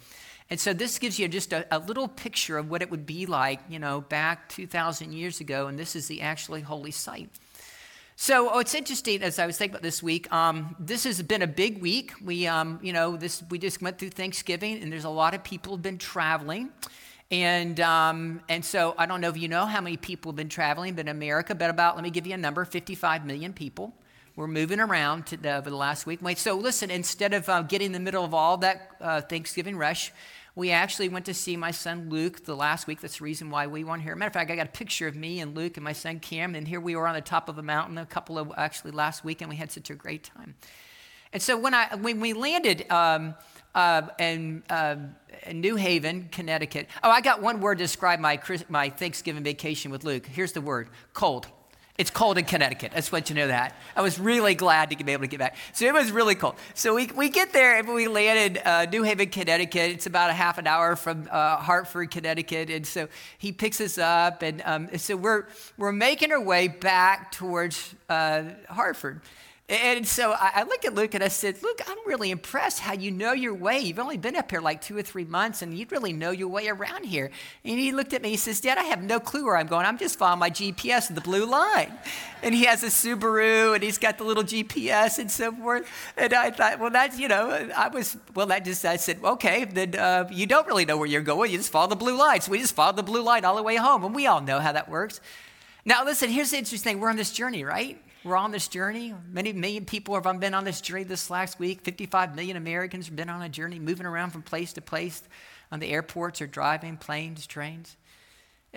And 0.53 0.61
so 0.61 0.75
this 0.75 0.99
gives 0.99 1.19
you 1.19 1.29
just 1.29 1.55
a, 1.55 1.65
a, 1.75 1.79
little 1.79 2.07
picture 2.07 2.59
of 2.59 2.69
what 2.69 2.83
it 2.83 2.91
would 2.91 3.07
be 3.07 3.25
like, 3.25 3.59
you 3.71 3.79
know, 3.79 4.03
back 4.03 4.51
2,000 4.51 5.11
years 5.11 5.41
ago. 5.41 5.67
And 5.67 5.79
this 5.79 5.97
is 5.97 6.09
the 6.09 6.21
actually 6.21 6.61
holy 6.61 6.91
site. 6.91 7.31
So 8.17 8.51
oh, 8.53 8.59
it's 8.59 8.75
interesting 8.75 9.23
as 9.23 9.39
I 9.39 9.47
was 9.47 9.57
thinking 9.57 9.77
about 9.77 9.83
this 9.83 10.03
week. 10.03 10.31
Um, 10.31 10.77
this 10.79 11.05
has 11.05 11.23
been 11.23 11.41
a 11.41 11.47
big 11.47 11.81
week. 11.81 12.13
We, 12.23 12.47
um, 12.47 12.81
you 12.83 12.93
know, 12.93 13.17
this 13.17 13.43
we 13.49 13.59
just 13.59 13.81
went 13.81 13.99
through 13.99 14.11
Thanksgiving, 14.11 14.83
and 14.83 14.93
there's 14.93 15.07
a 15.07 15.09
lot 15.09 15.33
of 15.33 15.43
people 15.43 15.73
have 15.73 15.83
been 15.83 15.97
traveling. 15.97 16.69
And, 17.31 17.81
um, 17.81 18.43
and 18.51 18.63
so 18.63 18.95
I 18.99 19.07
don't 19.07 19.23
know 19.23 19.31
if 19.31 19.39
you 19.39 19.49
know 19.49 19.65
how 19.65 19.81
many 19.81 19.97
people 19.97 20.33
have 20.33 20.37
been 20.37 20.51
traveling, 20.51 20.93
but 20.93 21.07
in 21.07 21.09
America, 21.09 21.55
but 21.55 21.71
about, 21.71 21.95
let 21.95 22.05
me 22.05 22.11
give 22.11 22.27
you 22.27 22.35
a 22.35 22.37
number 22.37 22.67
55 22.67 23.25
million 23.25 23.55
people. 23.55 23.95
We're 24.35 24.47
moving 24.47 24.81
around 24.81 25.27
the, 25.27 25.57
over 25.57 25.69
the 25.69 25.77
last 25.77 26.07
week. 26.07 26.21
Wait, 26.23 26.39
so 26.39 26.55
listen, 26.55 26.91
instead 26.91 27.35
of 27.35 27.47
uh, 27.51 27.61
getting 27.63 27.87
in 27.87 27.93
the 27.93 28.01
middle 28.01 28.25
of 28.25 28.33
all 28.33 28.57
that 28.59 28.93
uh, 28.99 29.21
Thanksgiving 29.21 29.77
rush, 29.77 30.11
we 30.55 30.71
actually 30.71 31.09
went 31.09 31.25
to 31.27 31.35
see 31.35 31.57
my 31.57 31.71
son 31.71 32.11
Luke 32.11 32.45
the 32.45 32.55
last 32.55 32.87
week. 32.87 33.01
That's 33.01 33.19
the 33.19 33.25
reason 33.25 33.51
why 33.51 33.67
we 33.67 33.85
weren't 33.85 34.03
here. 34.03 34.15
Matter 34.15 34.29
of 34.29 34.35
fact, 34.35 34.51
I 34.51 34.57
got 34.57 34.67
a 34.67 34.71
picture 34.71 35.07
of 35.07 35.17
me 35.17 35.41
and 35.41 35.57
Luke 35.57 35.77
and 35.77 35.85
my 35.85 35.95
son 35.95 36.21
Cam, 36.21 36.55
and 36.55 36.69
here 36.69 36.81
we 36.81 36.95
were 36.95 37.07
on 37.07 37.15
the 37.15 37.23
top 37.23 37.49
of 37.49 37.59
a 37.59 37.63
mountain 37.63 37.97
a 37.97 38.05
couple 38.05 38.39
of 38.39 38.53
actually 38.57 38.91
last 38.91 39.25
week, 39.25 39.41
and 39.41 39.49
we 39.49 39.57
had 39.57 39.71
such 39.73 39.89
a 39.89 39.95
great 39.95 40.25
time. 40.25 40.55
And 41.33 41.41
so 41.41 41.59
when 41.59 41.73
I 41.73 41.95
when 41.97 42.21
we 42.21 42.35
landed 42.35 42.91
um, 42.91 43.35
uh, 43.75 44.03
in, 44.19 44.63
uh, 44.69 44.97
in, 45.47 45.63
New 45.63 45.77
Haven, 45.77 46.29
Connecticut, 46.31 46.89
oh, 47.03 47.11
I 47.11 47.23
got 47.23 47.41
one 47.41 47.61
word 47.61 47.79
to 47.79 47.85
describe 47.85 48.21
my 48.21 48.39
my 48.69 48.91
Thanksgiving 48.91 49.43
vacation 49.43 49.91
with 49.91 50.05
Luke. 50.05 50.27
Here's 50.27 50.53
the 50.53 50.61
word: 50.61 50.91
cold. 51.15 51.47
It's 51.99 52.11
cold 52.11 52.39
in 52.39 52.47
Connecticut. 52.47 52.93
I 52.95 52.97
just 52.97 53.13
want 53.13 53.29
you 53.29 53.35
to 53.35 53.43
know 53.43 53.49
that. 53.49 53.77
I 53.95 54.01
was 54.01 54.19
really 54.19 54.55
glad 54.55 54.89
to 54.91 55.05
be 55.05 55.13
able 55.13 55.25
to 55.25 55.29
get 55.29 55.39
back. 55.39 55.57
So 55.75 55.85
it 55.85 55.93
was 55.93 56.11
really 56.11 56.35
cold. 56.35 56.55
So 56.73 56.95
we, 56.95 57.07
we 57.15 57.29
get 57.29 57.53
there 57.53 57.77
and 57.79 57.87
we 57.87 58.09
landed 58.09 58.63
uh, 58.65 58.87
New 58.87 59.03
Haven, 59.03 59.29
Connecticut. 59.29 59.91
It's 59.91 60.07
about 60.07 60.31
a 60.31 60.33
half 60.33 60.57
an 60.57 60.67
hour 60.67 60.97
from 60.97 61.29
uh, 61.31 61.57
Hartford, 61.59 62.11
Connecticut. 62.11 62.71
And 62.71 62.87
so 62.87 63.09
he 63.37 63.53
picks 63.53 63.79
us 63.79 63.99
up. 63.99 64.41
And 64.41 64.63
um, 64.65 64.89
so 64.97 65.17
we're, 65.17 65.45
we're 65.77 65.93
making 65.93 66.33
our 66.33 66.41
way 66.41 66.69
back 66.69 67.31
towards 67.31 67.95
uh, 68.09 68.45
Hartford. 68.71 69.21
And 69.69 70.07
so 70.07 70.35
I 70.37 70.65
look 70.65 70.85
at 70.85 70.95
Luke 70.95 71.15
and 71.15 71.25
I 71.25 71.29
said, 71.29 71.63
Luke, 71.63 71.81
I'm 71.87 71.97
really 72.05 72.31
impressed 72.31 72.81
how 72.81 72.93
you 72.93 73.11
know 73.11 73.33
your 73.33 73.55
way. 73.55 73.79
You've 73.79 74.01
only 74.01 74.19
been 74.19 74.37
up 74.37 74.51
here 74.51 74.61
like 74.61 74.83
two 74.83 74.97
or 74.97 75.03
three 75.03 75.25
months 75.25 75.63
and 75.63 75.73
you'd 75.73 75.93
really 75.93 76.13
know 76.13 76.31
your 76.31 76.49
way 76.49 76.69
around 76.69 77.05
here. 77.05 77.31
And 77.65 77.79
he 77.79 77.93
looked 77.93 78.13
at 78.13 78.21
me, 78.21 78.31
he 78.31 78.37
says, 78.37 78.61
Dad, 78.61 78.77
I 78.77 78.83
have 78.83 79.03
no 79.03 79.19
clue 79.19 79.45
where 79.45 79.57
I'm 79.57 79.69
going. 79.69 79.87
I'm 79.87 79.97
just 79.97 80.19
following 80.19 80.41
my 80.41 80.51
GPS 80.51 81.09
and 81.09 81.17
the 81.17 81.23
blue 81.23 81.47
line. 81.47 81.93
And 82.45 82.53
he 82.53 82.65
has 82.65 82.83
a 82.83 82.87
Subaru 82.87 83.73
and 83.73 83.85
he's 83.85 83.99
got 83.99 84.19
the 84.19 84.25
little 84.25 84.43
GPS 84.43 85.21
and 85.21 85.31
so 85.31 85.53
forth. 85.53 85.89
And 86.17 86.35
I 86.35 86.51
thought, 86.51 86.81
well, 86.81 86.91
that's, 86.91 87.17
you 87.17 87.29
know, 87.29 87.71
I 87.77 87.87
was, 87.87 88.17
well, 88.35 88.47
that 88.47 88.65
just, 88.65 88.85
I 88.85 88.97
said, 88.97 89.21
okay, 89.23 89.65
then 89.65 89.95
uh, 89.95 90.29
you 90.29 90.47
don't 90.47 90.67
really 90.67 90.85
know 90.85 90.97
where 90.97 91.07
you're 91.07 91.21
going. 91.21 91.53
You 91.53 91.59
just 91.59 91.71
follow 91.71 91.87
the 91.87 91.95
blue 91.95 92.17
line. 92.17 92.41
So 92.41 92.51
we 92.51 92.59
just 92.59 92.75
followed 92.75 92.97
the 92.97 93.05
blue 93.05 93.23
line 93.23 93.45
all 93.45 93.55
the 93.55 93.63
way 93.63 93.77
home. 93.77 94.03
And 94.03 94.13
we 94.13 94.27
all 94.27 94.41
know 94.41 94.59
how 94.59 94.73
that 94.73 94.89
works. 94.89 95.21
Now, 95.85 96.05
listen, 96.05 96.31
here's 96.31 96.51
the 96.51 96.59
interesting 96.59 96.95
thing. 96.95 97.01
We're 97.01 97.11
on 97.11 97.17
this 97.17 97.31
journey, 97.31 97.63
right? 97.63 98.03
We're 98.25 98.37
on 98.37 98.53
this 98.53 98.69
journey. 98.69 99.15
Many 99.33 99.53
million 99.53 99.85
people 99.85 100.15
have 100.15 100.41
been 100.41 100.55
on 100.55 100.65
this 100.65 100.81
journey 100.81 101.03
this 101.03 101.29
last 101.29 101.59
week. 101.59 101.81
55 101.83 102.37
million 102.37 102.57
Americans 102.57 103.07
have 103.07 103.17
been 103.17 103.29
on 103.29 103.43
a 103.43 103.49
journey, 103.49 103.81
moving 103.81 104.07
around 104.07 104.31
from 104.31 104.43
place 104.43 104.73
to 104.75 104.81
place 104.81 105.25
on 105.73 105.81
the 105.81 105.89
airports 105.89 106.41
or 106.41 106.47
driving 106.47 106.97
planes, 106.97 107.49
trains. 107.49 107.97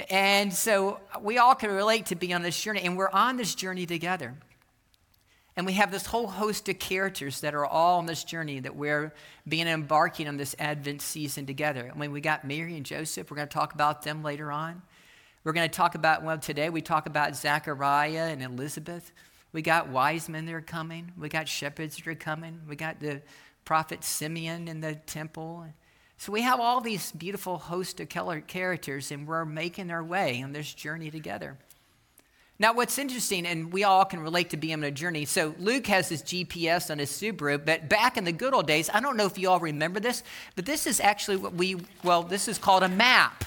And 0.09 0.51
so 0.51 0.99
we 1.21 1.37
all 1.37 1.53
can 1.53 1.69
relate 1.69 2.07
to 2.07 2.15
be 2.15 2.33
on 2.33 2.41
this 2.41 2.59
journey, 2.59 2.81
and 2.81 2.97
we're 2.97 3.11
on 3.11 3.37
this 3.37 3.53
journey 3.53 3.85
together. 3.85 4.33
And 5.55 5.67
we 5.67 5.73
have 5.73 5.91
this 5.91 6.07
whole 6.07 6.27
host 6.27 6.67
of 6.67 6.79
characters 6.79 7.41
that 7.41 7.53
are 7.53 7.67
all 7.67 7.99
on 7.99 8.07
this 8.07 8.23
journey 8.23 8.59
that 8.61 8.75
we're 8.75 9.13
being 9.47 9.67
embarking 9.67 10.27
on 10.27 10.37
this 10.37 10.55
Advent 10.57 11.03
season 11.03 11.45
together. 11.45 11.91
I 11.93 11.97
mean, 11.97 12.11
we 12.11 12.19
got 12.19 12.45
Mary 12.45 12.75
and 12.75 12.85
Joseph. 12.85 13.29
We're 13.29 13.37
going 13.37 13.47
to 13.47 13.53
talk 13.53 13.75
about 13.75 14.01
them 14.01 14.23
later 14.23 14.51
on. 14.51 14.81
We're 15.43 15.53
going 15.53 15.69
to 15.69 15.75
talk 15.75 15.93
about, 15.93 16.23
well, 16.23 16.39
today 16.39 16.69
we 16.71 16.81
talk 16.81 17.05
about 17.05 17.35
Zachariah 17.35 18.29
and 18.31 18.41
Elizabeth. 18.41 19.11
We 19.55 19.61
got 19.61 19.87
wise 19.87 20.27
men 20.27 20.45
that 20.47 20.53
are 20.53 20.59
coming. 20.59 21.13
We 21.17 21.29
got 21.29 21.47
shepherds 21.47 21.95
that 21.95 22.05
are 22.07 22.13
coming. 22.13 22.59
We 22.67 22.75
got 22.75 22.99
the 22.99 23.21
prophet 23.63 24.03
Simeon 24.03 24.67
in 24.67 24.81
the 24.81 24.95
temple. 24.95 25.65
So 26.17 26.33
we 26.33 26.41
have 26.41 26.59
all 26.59 26.81
these 26.81 27.13
beautiful 27.13 27.57
host 27.57 28.01
of 28.01 28.09
characters, 28.09 29.11
and 29.11 29.25
we're 29.25 29.45
making 29.45 29.91
our 29.91 30.03
way 30.03 30.41
on 30.43 30.51
this 30.51 30.73
journey 30.73 31.09
together. 31.09 31.57
Now, 32.59 32.73
what's 32.73 32.99
interesting, 32.99 33.45
and 33.45 33.71
we 33.71 33.85
all 33.85 34.03
can 34.03 34.19
relate 34.19 34.49
to 34.49 34.57
being 34.57 34.73
on 34.73 34.83
a 34.83 34.91
journey. 34.91 35.23
So, 35.23 35.55
Luke 35.57 35.87
has 35.87 36.09
his 36.09 36.21
GPS 36.21 36.91
on 36.91 36.99
his 36.99 37.09
Subaru, 37.09 37.65
but 37.65 37.87
back 37.87 38.17
in 38.17 38.25
the 38.25 38.33
good 38.33 38.53
old 38.53 38.67
days, 38.67 38.89
I 38.93 38.99
don't 38.99 39.15
know 39.15 39.25
if 39.25 39.37
you 39.37 39.49
all 39.49 39.61
remember 39.61 40.01
this, 40.01 40.21
but 40.57 40.65
this 40.65 40.85
is 40.85 40.99
actually 40.99 41.37
what 41.37 41.53
we, 41.53 41.77
well, 42.03 42.23
this 42.23 42.49
is 42.49 42.57
called 42.57 42.83
a 42.83 42.89
map. 42.89 43.45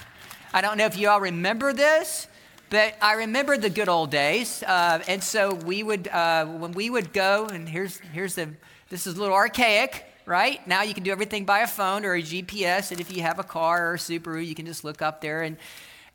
I 0.55 0.61
don't 0.61 0.79
know 0.79 0.85
if 0.85 0.97
you 0.97 1.07
all 1.07 1.21
remember 1.21 1.71
this, 1.71 2.27
but 2.69 2.95
I 3.01 3.13
remember 3.13 3.57
the 3.57 3.69
good 3.69 3.89
old 3.89 4.11
days. 4.11 4.63
Uh, 4.63 5.03
and 5.07 5.23
so, 5.23 5.53
we 5.53 5.83
would, 5.83 6.07
uh, 6.07 6.45
when 6.45 6.71
we 6.71 6.89
would 6.89 7.13
go, 7.13 7.45
and 7.47 7.67
here's, 7.67 7.97
here's 8.13 8.35
the, 8.35 8.49
this 8.89 9.07
is 9.07 9.15
a 9.15 9.19
little 9.19 9.35
archaic, 9.35 10.05
right? 10.25 10.65
Now 10.67 10.83
you 10.83 10.93
can 10.93 11.03
do 11.03 11.11
everything 11.11 11.45
by 11.45 11.59
a 11.59 11.67
phone 11.67 12.05
or 12.05 12.13
a 12.13 12.21
GPS, 12.21 12.91
and 12.91 12.99
if 12.99 13.15
you 13.15 13.21
have 13.23 13.39
a 13.39 13.43
car 13.43 13.91
or 13.91 13.93
a 13.95 13.97
Subaru, 13.97 14.45
you 14.45 14.55
can 14.55 14.65
just 14.65 14.83
look 14.83 15.01
up 15.01 15.21
there 15.21 15.41
and 15.41 15.57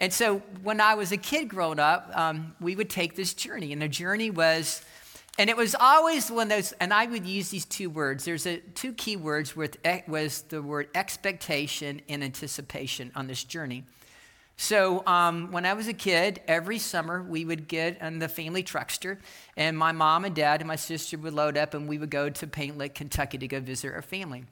and 0.01 0.13
so 0.13 0.39
when 0.63 0.81
I 0.81 0.95
was 0.95 1.13
a 1.13 1.17
kid 1.17 1.49
growing 1.49 1.79
up, 1.79 2.11
um, 2.15 2.55
we 2.61 2.77
would 2.77 2.91
take 2.91 3.15
this 3.15 3.33
journey, 3.35 3.73
and 3.73 3.81
the 3.81 3.89
journey 3.89 4.31
was, 4.31 4.83
and 5.39 5.49
it 5.49 5.57
was 5.57 5.75
always 5.75 6.31
one 6.31 6.51
of 6.51 6.57
those, 6.57 6.73
and 6.73 6.93
I 6.93 7.07
would 7.07 7.25
use 7.25 7.51
these 7.51 7.65
two 7.65 7.89
words. 7.89 8.25
There's 8.25 8.47
a, 8.47 8.59
two 8.75 8.93
key 8.93 9.17
words 9.17 9.55
with 9.55 9.77
was 10.07 10.43
the 10.43 10.63
word 10.63 10.89
expectation 10.95 12.03
and 12.09 12.25
anticipation 12.25 13.13
on 13.15 13.29
this 13.29 13.45
journey. 13.45 13.85
So 14.57 15.05
um, 15.07 15.51
when 15.51 15.67
I 15.67 15.75
was 15.75 15.89
a 15.89 15.93
kid, 15.93 16.41
every 16.47 16.79
summer 16.79 17.23
we 17.23 17.45
would 17.45 17.67
get 17.67 18.01
in 18.01 18.19
the 18.21 18.29
family 18.29 18.63
truckster, 18.63 19.19
and 19.57 19.77
my 19.77 19.93
mom 19.93 20.25
and 20.25 20.35
dad 20.35 20.61
and 20.61 20.69
my 20.69 20.77
sister 20.77 21.19
would 21.19 21.33
load 21.33 21.57
up, 21.57 21.75
and 21.75 21.89
we 21.89 21.99
would 21.99 22.11
go 22.11 22.31
to 22.31 22.47
Paint 22.47 22.79
Lick, 22.79 22.95
Kentucky 22.95 23.39
to 23.39 23.49
go 23.49 23.61
visit 23.61 23.93
our 23.93 24.03
family. 24.03 24.45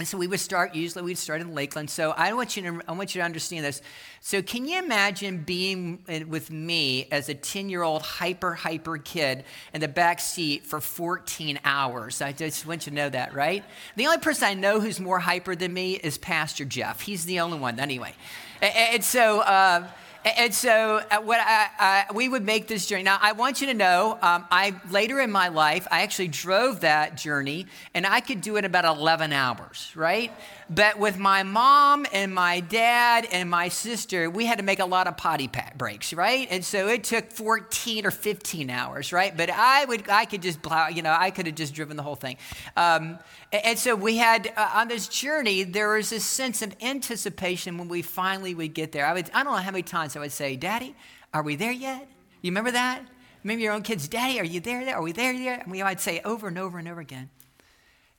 And 0.00 0.08
so 0.08 0.16
we 0.16 0.26
would 0.26 0.40
start, 0.40 0.74
usually 0.74 1.04
we'd 1.04 1.18
start 1.18 1.42
in 1.42 1.54
Lakeland. 1.54 1.90
So 1.90 2.12
I 2.12 2.32
want 2.32 2.56
you 2.56 2.62
to, 2.62 2.80
I 2.88 2.92
want 2.92 3.14
you 3.14 3.20
to 3.20 3.24
understand 3.24 3.66
this. 3.66 3.82
So 4.22 4.40
can 4.40 4.64
you 4.66 4.78
imagine 4.78 5.42
being 5.42 6.02
with 6.26 6.50
me 6.50 7.06
as 7.10 7.28
a 7.28 7.34
10 7.34 7.68
year 7.68 7.82
old 7.82 8.00
hyper, 8.00 8.54
hyper 8.54 8.96
kid 8.96 9.44
in 9.74 9.82
the 9.82 9.88
back 9.88 10.20
seat 10.20 10.64
for 10.64 10.80
14 10.80 11.60
hours? 11.64 12.22
I 12.22 12.32
just 12.32 12.66
want 12.66 12.86
you 12.86 12.90
to 12.90 12.96
know 12.96 13.10
that, 13.10 13.34
right? 13.34 13.62
The 13.96 14.06
only 14.06 14.18
person 14.18 14.48
I 14.48 14.54
know 14.54 14.80
who's 14.80 15.00
more 15.00 15.18
hyper 15.18 15.54
than 15.54 15.74
me 15.74 15.96
is 15.96 16.16
Pastor 16.16 16.64
Jeff. 16.64 17.02
He's 17.02 17.26
the 17.26 17.40
only 17.40 17.58
one, 17.58 17.78
anyway. 17.78 18.14
And 18.62 19.02
so, 19.02 19.40
uh, 19.40 19.86
and 20.24 20.54
so, 20.54 21.02
uh, 21.10 21.18
what 21.22 21.40
I, 21.40 21.68
I, 21.78 22.12
we 22.12 22.28
would 22.28 22.44
make 22.44 22.68
this 22.68 22.86
journey. 22.86 23.04
Now, 23.04 23.18
I 23.20 23.32
want 23.32 23.60
you 23.60 23.68
to 23.68 23.74
know, 23.74 24.18
um, 24.20 24.44
I 24.50 24.74
later 24.90 25.18
in 25.20 25.30
my 25.30 25.48
life, 25.48 25.86
I 25.90 26.02
actually 26.02 26.28
drove 26.28 26.80
that 26.80 27.16
journey, 27.16 27.66
and 27.94 28.06
I 28.06 28.20
could 28.20 28.42
do 28.42 28.56
it 28.56 28.64
about 28.64 28.84
11 28.84 29.32
hours, 29.32 29.90
right? 29.94 30.30
But 30.72 31.00
with 31.00 31.18
my 31.18 31.42
mom 31.42 32.06
and 32.12 32.32
my 32.32 32.60
dad 32.60 33.26
and 33.32 33.50
my 33.50 33.68
sister, 33.68 34.30
we 34.30 34.46
had 34.46 34.58
to 34.58 34.64
make 34.64 34.78
a 34.78 34.84
lot 34.84 35.08
of 35.08 35.16
potty 35.16 35.50
breaks, 35.76 36.12
right? 36.12 36.46
And 36.48 36.64
so 36.64 36.86
it 36.86 37.02
took 37.02 37.32
14 37.32 38.06
or 38.06 38.12
15 38.12 38.70
hours, 38.70 39.12
right? 39.12 39.36
But 39.36 39.50
I 39.50 39.84
would, 39.86 40.08
I 40.08 40.26
could 40.26 40.42
just 40.42 40.62
plow, 40.62 40.86
you 40.86 41.02
know, 41.02 41.16
I 41.18 41.32
could 41.32 41.46
have 41.46 41.56
just 41.56 41.74
driven 41.74 41.96
the 41.96 42.04
whole 42.04 42.14
thing. 42.14 42.36
Um, 42.76 43.18
and 43.52 43.76
so 43.76 43.96
we 43.96 44.16
had 44.16 44.52
uh, 44.56 44.70
on 44.74 44.86
this 44.86 45.08
journey, 45.08 45.64
there 45.64 45.94
was 45.94 46.10
this 46.10 46.24
sense 46.24 46.62
of 46.62 46.72
anticipation 46.80 47.76
when 47.76 47.88
we 47.88 48.02
finally 48.02 48.54
would 48.54 48.74
get 48.74 48.92
there. 48.92 49.06
I 49.06 49.12
would, 49.12 49.28
I 49.34 49.42
don't 49.42 49.54
know 49.54 49.58
how 49.58 49.72
many 49.72 49.82
times 49.82 50.09
I 50.16 50.20
would 50.20 50.32
say, 50.32 50.56
"Daddy, 50.56 50.94
are 51.32 51.42
we 51.42 51.56
there 51.56 51.72
yet?" 51.72 52.08
You 52.42 52.50
remember 52.50 52.72
that? 52.72 53.02
Maybe 53.42 53.62
your 53.62 53.72
own 53.72 53.82
kids, 53.82 54.08
"Daddy, 54.08 54.38
are 54.40 54.44
you 54.44 54.60
there? 54.60 54.82
Yet? 54.82 54.94
Are 54.94 55.02
we 55.02 55.12
there 55.12 55.32
yet?" 55.32 55.62
And 55.62 55.72
we 55.72 55.82
would 55.82 56.00
say 56.00 56.20
over 56.24 56.48
and 56.48 56.58
over 56.58 56.78
and 56.78 56.88
over 56.88 57.00
again. 57.00 57.30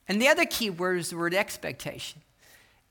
And 0.08 0.22
the 0.22 0.28
other 0.28 0.46
key 0.46 0.70
word 0.70 1.00
is 1.00 1.10
the 1.10 1.18
word 1.18 1.34
expectation. 1.34 2.22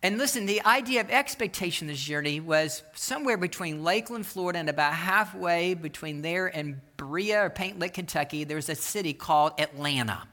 And 0.02 0.16
listen, 0.16 0.46
the 0.46 0.64
idea 0.64 1.02
of 1.02 1.10
expectation 1.10 1.86
this 1.86 2.00
journey 2.00 2.40
was 2.40 2.82
somewhere 2.94 3.36
between 3.36 3.84
Lakeland, 3.84 4.26
Florida, 4.26 4.58
and 4.58 4.70
about 4.70 4.94
halfway 4.94 5.74
between 5.74 6.22
there 6.22 6.46
and 6.46 6.80
Berea 6.96 7.44
or 7.44 7.50
Paint 7.50 7.78
Lick, 7.78 7.94
Kentucky. 7.94 8.44
There's 8.44 8.70
a 8.70 8.74
city 8.74 9.12
called 9.12 9.52
Atlanta. 9.58 10.26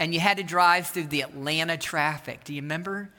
And 0.00 0.12
you 0.12 0.20
had 0.20 0.36
to 0.38 0.42
drive 0.42 0.88
through 0.88 1.08
the 1.08 1.22
Atlanta 1.22 1.76
traffic. 1.76 2.42
Do 2.42 2.54
you 2.54 2.62
remember? 2.62 3.10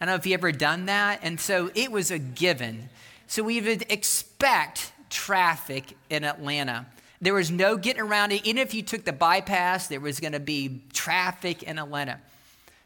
I 0.00 0.06
don't 0.06 0.12
know 0.12 0.16
if 0.16 0.26
you 0.26 0.34
ever 0.34 0.50
done 0.50 0.86
that. 0.86 1.20
And 1.22 1.40
so 1.40 1.70
it 1.74 1.92
was 1.92 2.10
a 2.10 2.18
given. 2.18 2.88
So 3.30 3.44
we 3.44 3.60
would 3.60 3.86
expect 3.92 4.90
traffic 5.08 5.96
in 6.08 6.24
Atlanta. 6.24 6.86
There 7.20 7.32
was 7.32 7.48
no 7.48 7.76
getting 7.76 8.02
around 8.02 8.32
it. 8.32 8.44
Even 8.44 8.58
if 8.58 8.74
you 8.74 8.82
took 8.82 9.04
the 9.04 9.12
bypass, 9.12 9.86
there 9.86 10.00
was 10.00 10.18
going 10.18 10.32
to 10.32 10.40
be 10.40 10.82
traffic 10.92 11.62
in 11.62 11.78
Atlanta. 11.78 12.18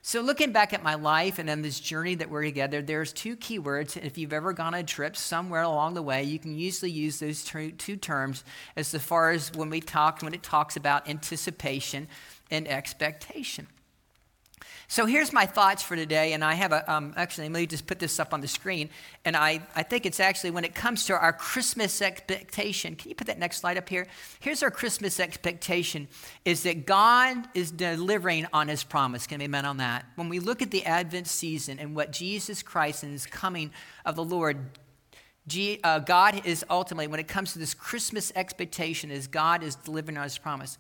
So, 0.02 0.20
looking 0.20 0.52
back 0.52 0.74
at 0.74 0.82
my 0.82 0.96
life 0.96 1.38
and 1.38 1.48
on 1.48 1.62
this 1.62 1.80
journey 1.80 2.14
that 2.16 2.28
we're 2.28 2.42
together, 2.42 2.82
there's 2.82 3.10
two 3.10 3.36
key 3.36 3.58
words. 3.58 3.96
If 3.96 4.18
you've 4.18 4.34
ever 4.34 4.52
gone 4.52 4.74
on 4.74 4.80
a 4.80 4.82
trip 4.82 5.16
somewhere 5.16 5.62
along 5.62 5.94
the 5.94 6.02
way, 6.02 6.24
you 6.24 6.38
can 6.38 6.54
usually 6.58 6.90
use 6.90 7.20
those 7.20 7.42
two, 7.42 7.70
two 7.70 7.96
terms 7.96 8.44
as 8.76 8.94
far 8.96 9.30
as 9.30 9.50
when 9.54 9.70
we 9.70 9.80
talk, 9.80 10.20
when 10.20 10.34
it 10.34 10.42
talks 10.42 10.76
about 10.76 11.08
anticipation 11.08 12.06
and 12.50 12.68
expectation. 12.68 13.66
So 14.86 15.06
here's 15.06 15.32
my 15.32 15.46
thoughts 15.46 15.82
for 15.82 15.96
today, 15.96 16.34
and 16.34 16.44
I 16.44 16.54
have 16.54 16.72
a, 16.72 16.92
um, 16.92 17.14
actually, 17.16 17.48
let 17.48 17.60
me 17.60 17.66
just 17.66 17.86
put 17.86 17.98
this 17.98 18.20
up 18.20 18.34
on 18.34 18.40
the 18.40 18.48
screen. 18.48 18.90
And 19.24 19.36
I, 19.36 19.60
I 19.74 19.82
think 19.82 20.04
it's 20.04 20.20
actually 20.20 20.50
when 20.50 20.64
it 20.64 20.74
comes 20.74 21.06
to 21.06 21.14
our 21.14 21.32
Christmas 21.32 22.02
expectation, 22.02 22.94
can 22.94 23.08
you 23.08 23.14
put 23.14 23.26
that 23.28 23.38
next 23.38 23.58
slide 23.60 23.78
up 23.78 23.88
here? 23.88 24.06
Here's 24.40 24.62
our 24.62 24.70
Christmas 24.70 25.18
expectation 25.20 26.06
is 26.44 26.62
that 26.64 26.86
God 26.86 27.48
is 27.54 27.70
delivering 27.70 28.46
on 28.52 28.68
his 28.68 28.84
promise. 28.84 29.26
Can 29.26 29.38
we 29.38 29.46
amen 29.46 29.64
on 29.64 29.78
that? 29.78 30.04
When 30.16 30.28
we 30.28 30.38
look 30.38 30.60
at 30.60 30.70
the 30.70 30.84
Advent 30.84 31.28
season 31.28 31.78
and 31.78 31.96
what 31.96 32.12
Jesus 32.12 32.62
Christ 32.62 33.02
and 33.02 33.12
his 33.12 33.26
coming 33.26 33.70
of 34.04 34.16
the 34.16 34.24
Lord 34.24 34.58
G, 35.46 35.78
uh, 35.84 35.98
God 35.98 36.46
is 36.46 36.64
ultimately, 36.70 37.06
when 37.06 37.20
it 37.20 37.28
comes 37.28 37.52
to 37.52 37.58
this 37.58 37.74
Christmas 37.74 38.32
expectation, 38.34 39.10
is 39.10 39.26
God 39.26 39.62
is 39.62 39.74
delivering 39.76 40.16
on 40.16 40.24
his 40.24 40.38
promise. 40.38 40.78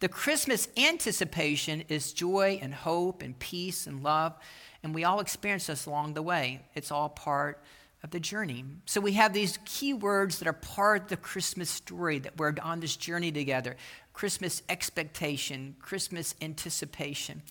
The 0.00 0.08
Christmas 0.08 0.66
anticipation 0.78 1.84
is 1.88 2.14
joy 2.14 2.58
and 2.62 2.72
hope 2.72 3.22
and 3.22 3.38
peace 3.38 3.86
and 3.86 4.02
love, 4.02 4.34
and 4.82 4.94
we 4.94 5.04
all 5.04 5.20
experience 5.20 5.66
this 5.66 5.84
along 5.84 6.14
the 6.14 6.22
way. 6.22 6.60
It's 6.74 6.90
all 6.90 7.10
part 7.10 7.62
of 8.02 8.10
the 8.10 8.18
journey. 8.18 8.64
So 8.86 8.98
we 9.02 9.12
have 9.12 9.34
these 9.34 9.58
key 9.66 9.92
words 9.92 10.38
that 10.38 10.48
are 10.48 10.54
part 10.54 11.02
of 11.02 11.08
the 11.08 11.16
Christmas 11.18 11.68
story 11.68 12.18
that 12.20 12.38
we're 12.38 12.54
on 12.62 12.80
this 12.80 12.96
journey 12.96 13.30
together 13.30 13.76
Christmas 14.14 14.62
expectation, 14.70 15.76
Christmas 15.80 16.34
anticipation. 16.40 17.42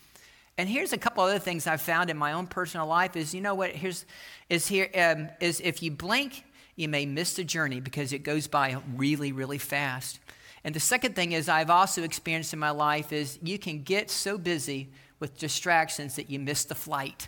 And 0.57 0.67
here's 0.67 0.91
a 0.91 0.97
couple 0.97 1.23
other 1.23 1.39
things 1.39 1.67
I've 1.67 1.81
found 1.81 2.09
in 2.09 2.17
my 2.17 2.33
own 2.33 2.47
personal 2.47 2.87
life 2.87 3.15
is 3.15 3.33
you 3.33 3.41
know 3.41 3.53
what 3.53 3.71
here's 3.71 4.05
is 4.49 4.67
here 4.67 4.89
um, 4.95 5.29
is 5.39 5.61
if 5.61 5.83
you 5.83 5.91
blink 5.91 6.43
you 6.75 6.89
may 6.89 7.05
miss 7.05 7.35
the 7.35 7.43
journey 7.43 7.79
because 7.79 8.11
it 8.11 8.23
goes 8.23 8.47
by 8.47 8.77
really 8.95 9.31
really 9.31 9.59
fast. 9.59 10.19
And 10.63 10.75
the 10.75 10.79
second 10.79 11.15
thing 11.15 11.31
is 11.31 11.47
I've 11.47 11.69
also 11.69 12.03
experienced 12.03 12.53
in 12.53 12.59
my 12.59 12.71
life 12.71 13.13
is 13.13 13.39
you 13.41 13.57
can 13.57 13.83
get 13.83 14.09
so 14.09 14.37
busy 14.37 14.89
with 15.19 15.37
distractions 15.37 16.15
that 16.15 16.29
you 16.29 16.39
miss 16.39 16.65
the 16.65 16.75
flight. 16.75 17.27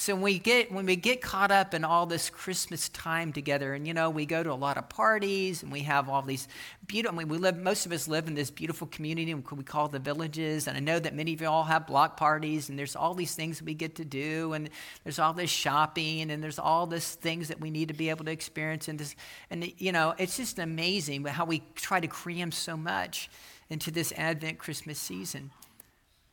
So 0.00 0.14
when 0.14 0.22
we 0.22 0.38
get 0.38 0.70
when 0.70 0.86
we 0.86 0.94
get 0.94 1.20
caught 1.20 1.50
up 1.50 1.74
in 1.74 1.84
all 1.84 2.06
this 2.06 2.30
Christmas 2.30 2.88
time 2.88 3.32
together, 3.32 3.74
and 3.74 3.84
you 3.84 3.92
know 3.92 4.10
we 4.10 4.26
go 4.26 4.44
to 4.44 4.52
a 4.52 4.54
lot 4.54 4.78
of 4.78 4.88
parties, 4.88 5.64
and 5.64 5.72
we 5.72 5.80
have 5.80 6.08
all 6.08 6.22
these 6.22 6.46
beautiful. 6.86 7.18
I 7.18 7.18
mean, 7.18 7.28
we 7.28 7.36
live. 7.36 7.58
Most 7.58 7.84
of 7.84 7.90
us 7.90 8.06
live 8.06 8.28
in 8.28 8.34
this 8.36 8.48
beautiful 8.48 8.86
community 8.86 9.34
we 9.34 9.64
call 9.64 9.88
the 9.88 9.98
villages, 9.98 10.68
and 10.68 10.76
I 10.76 10.80
know 10.80 11.00
that 11.00 11.16
many 11.16 11.34
of 11.34 11.40
you 11.40 11.48
all 11.48 11.64
have 11.64 11.88
block 11.88 12.16
parties, 12.16 12.68
and 12.68 12.78
there's 12.78 12.94
all 12.94 13.12
these 13.12 13.34
things 13.34 13.60
we 13.60 13.74
get 13.74 13.96
to 13.96 14.04
do, 14.04 14.52
and 14.52 14.70
there's 15.02 15.18
all 15.18 15.32
this 15.32 15.50
shopping, 15.50 16.30
and 16.30 16.44
there's 16.44 16.60
all 16.60 16.86
this 16.86 17.16
things 17.16 17.48
that 17.48 17.60
we 17.60 17.68
need 17.68 17.88
to 17.88 17.94
be 17.94 18.08
able 18.08 18.24
to 18.24 18.30
experience, 18.30 18.86
and 18.86 19.00
this, 19.00 19.16
and 19.50 19.72
you 19.78 19.90
know, 19.90 20.14
it's 20.16 20.36
just 20.36 20.60
amazing 20.60 21.24
how 21.24 21.44
we 21.44 21.64
try 21.74 21.98
to 21.98 22.06
cram 22.06 22.52
so 22.52 22.76
much 22.76 23.28
into 23.68 23.90
this 23.90 24.12
Advent 24.12 24.58
Christmas 24.58 25.00
season. 25.00 25.50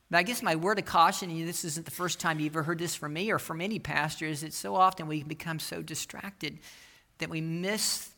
But 0.10 0.18
I 0.18 0.24
guess 0.24 0.44
my 0.44 0.56
word 0.56 0.78
of 0.78 0.86
caution, 0.86 1.32
and 1.32 1.48
this 1.48 1.66
isn't 1.66 1.86
the 1.86 1.92
first 1.92 2.20
time 2.20 2.40
you've 2.40 2.54
ever 2.54 2.64
heard 2.64 2.80
this 2.80 2.96
from 2.96 3.14
me 3.14 3.32
or 3.32 3.40
from 3.40 3.60
any 3.60 3.80
pastor, 3.80 4.26
is 4.26 4.42
that 4.42 4.54
so 4.54 4.76
often 4.76 5.08
we 5.08 5.24
become 5.24 5.60
so 5.60 5.82
distracted 5.82 6.60
that 7.18 7.30
we 7.30 7.42
miss 7.42 8.10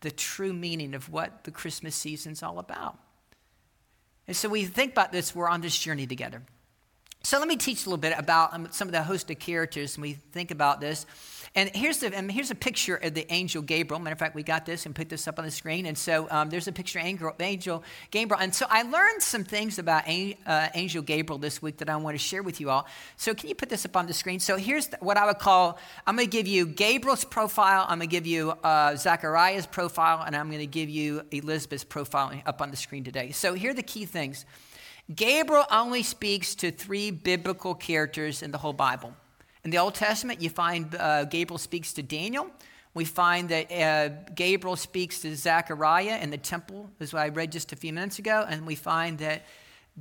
the 0.00 0.10
true 0.10 0.52
meaning 0.52 0.94
of 0.94 1.10
what 1.10 1.44
the 1.44 1.50
Christmas 1.50 1.94
season's 1.94 2.42
all 2.42 2.58
about. 2.58 2.98
And 4.26 4.36
so 4.36 4.48
we 4.48 4.64
think 4.64 4.92
about 4.92 5.12
this, 5.12 5.34
we're 5.34 5.48
on 5.48 5.60
this 5.60 5.78
journey 5.78 6.06
together. 6.06 6.42
So 7.22 7.38
let 7.38 7.48
me 7.48 7.56
teach 7.56 7.84
a 7.84 7.88
little 7.88 7.98
bit 7.98 8.14
about 8.16 8.54
um, 8.54 8.68
some 8.70 8.88
of 8.88 8.92
the 8.92 9.02
host 9.02 9.30
of 9.30 9.38
characters, 9.38 9.96
and 9.96 10.02
we 10.02 10.14
think 10.32 10.50
about 10.50 10.80
this. 10.80 11.04
And 11.54 11.70
here's, 11.74 11.98
the, 11.98 12.14
and 12.14 12.30
here's 12.30 12.50
a 12.50 12.54
picture 12.54 12.96
of 12.96 13.14
the 13.14 13.30
angel 13.32 13.62
Gabriel. 13.62 14.00
Matter 14.00 14.12
of 14.12 14.18
fact, 14.18 14.34
we 14.34 14.42
got 14.42 14.66
this 14.66 14.86
and 14.86 14.94
put 14.94 15.08
this 15.08 15.26
up 15.26 15.38
on 15.38 15.44
the 15.44 15.50
screen. 15.50 15.86
And 15.86 15.96
so 15.96 16.28
um, 16.30 16.50
there's 16.50 16.68
a 16.68 16.72
picture 16.72 16.98
of 16.98 17.04
angel, 17.04 17.34
angel, 17.40 17.82
Gabriel. 18.10 18.40
And 18.40 18.54
so 18.54 18.66
I 18.68 18.82
learned 18.82 19.22
some 19.22 19.44
things 19.44 19.78
about 19.78 20.04
uh, 20.06 20.68
angel 20.74 21.02
Gabriel 21.02 21.38
this 21.38 21.60
week 21.62 21.78
that 21.78 21.88
I 21.88 21.96
want 21.96 22.14
to 22.14 22.22
share 22.22 22.42
with 22.42 22.60
you 22.60 22.70
all. 22.70 22.86
So 23.16 23.34
can 23.34 23.48
you 23.48 23.54
put 23.54 23.70
this 23.70 23.84
up 23.84 23.96
on 23.96 24.06
the 24.06 24.12
screen? 24.12 24.40
So 24.40 24.56
here's 24.56 24.90
what 25.00 25.16
I 25.16 25.26
would 25.26 25.38
call 25.38 25.78
I'm 26.06 26.16
going 26.16 26.28
to 26.28 26.30
give 26.30 26.46
you 26.46 26.66
Gabriel's 26.66 27.24
profile, 27.24 27.86
I'm 27.88 27.98
going 27.98 28.08
to 28.08 28.14
give 28.14 28.26
you 28.26 28.50
uh, 28.62 28.96
Zachariah's 28.96 29.66
profile, 29.66 30.22
and 30.24 30.36
I'm 30.36 30.48
going 30.48 30.60
to 30.60 30.66
give 30.66 30.88
you 30.88 31.22
Elizabeth's 31.32 31.84
profile 31.84 32.32
up 32.46 32.60
on 32.60 32.70
the 32.70 32.76
screen 32.76 33.04
today. 33.04 33.32
So 33.32 33.54
here 33.54 33.70
are 33.70 33.74
the 33.74 33.82
key 33.82 34.04
things. 34.04 34.44
Gabriel 35.14 35.64
only 35.70 36.02
speaks 36.02 36.54
to 36.56 36.70
three 36.70 37.10
biblical 37.10 37.74
characters 37.74 38.42
in 38.42 38.50
the 38.50 38.58
whole 38.58 38.74
Bible. 38.74 39.14
In 39.64 39.70
the 39.70 39.78
Old 39.78 39.94
Testament, 39.94 40.42
you 40.42 40.50
find 40.50 40.94
uh, 40.94 41.24
Gabriel 41.24 41.58
speaks 41.58 41.92
to 41.94 42.02
Daniel 42.02 42.50
We 42.94 43.04
find 43.04 43.48
that 43.48 43.72
uh, 43.72 44.08
Gabriel 44.34 44.76
speaks 44.76 45.20
to 45.20 45.34
Zechariah 45.34 46.18
in 46.20 46.30
the 46.30 46.38
temple, 46.38 46.90
what 46.98 47.14
I 47.14 47.28
read 47.28 47.52
just 47.52 47.72
a 47.72 47.76
few 47.76 47.92
minutes 47.92 48.18
ago, 48.18 48.44
and 48.48 48.66
we 48.66 48.74
find 48.74 49.18
that 49.18 49.46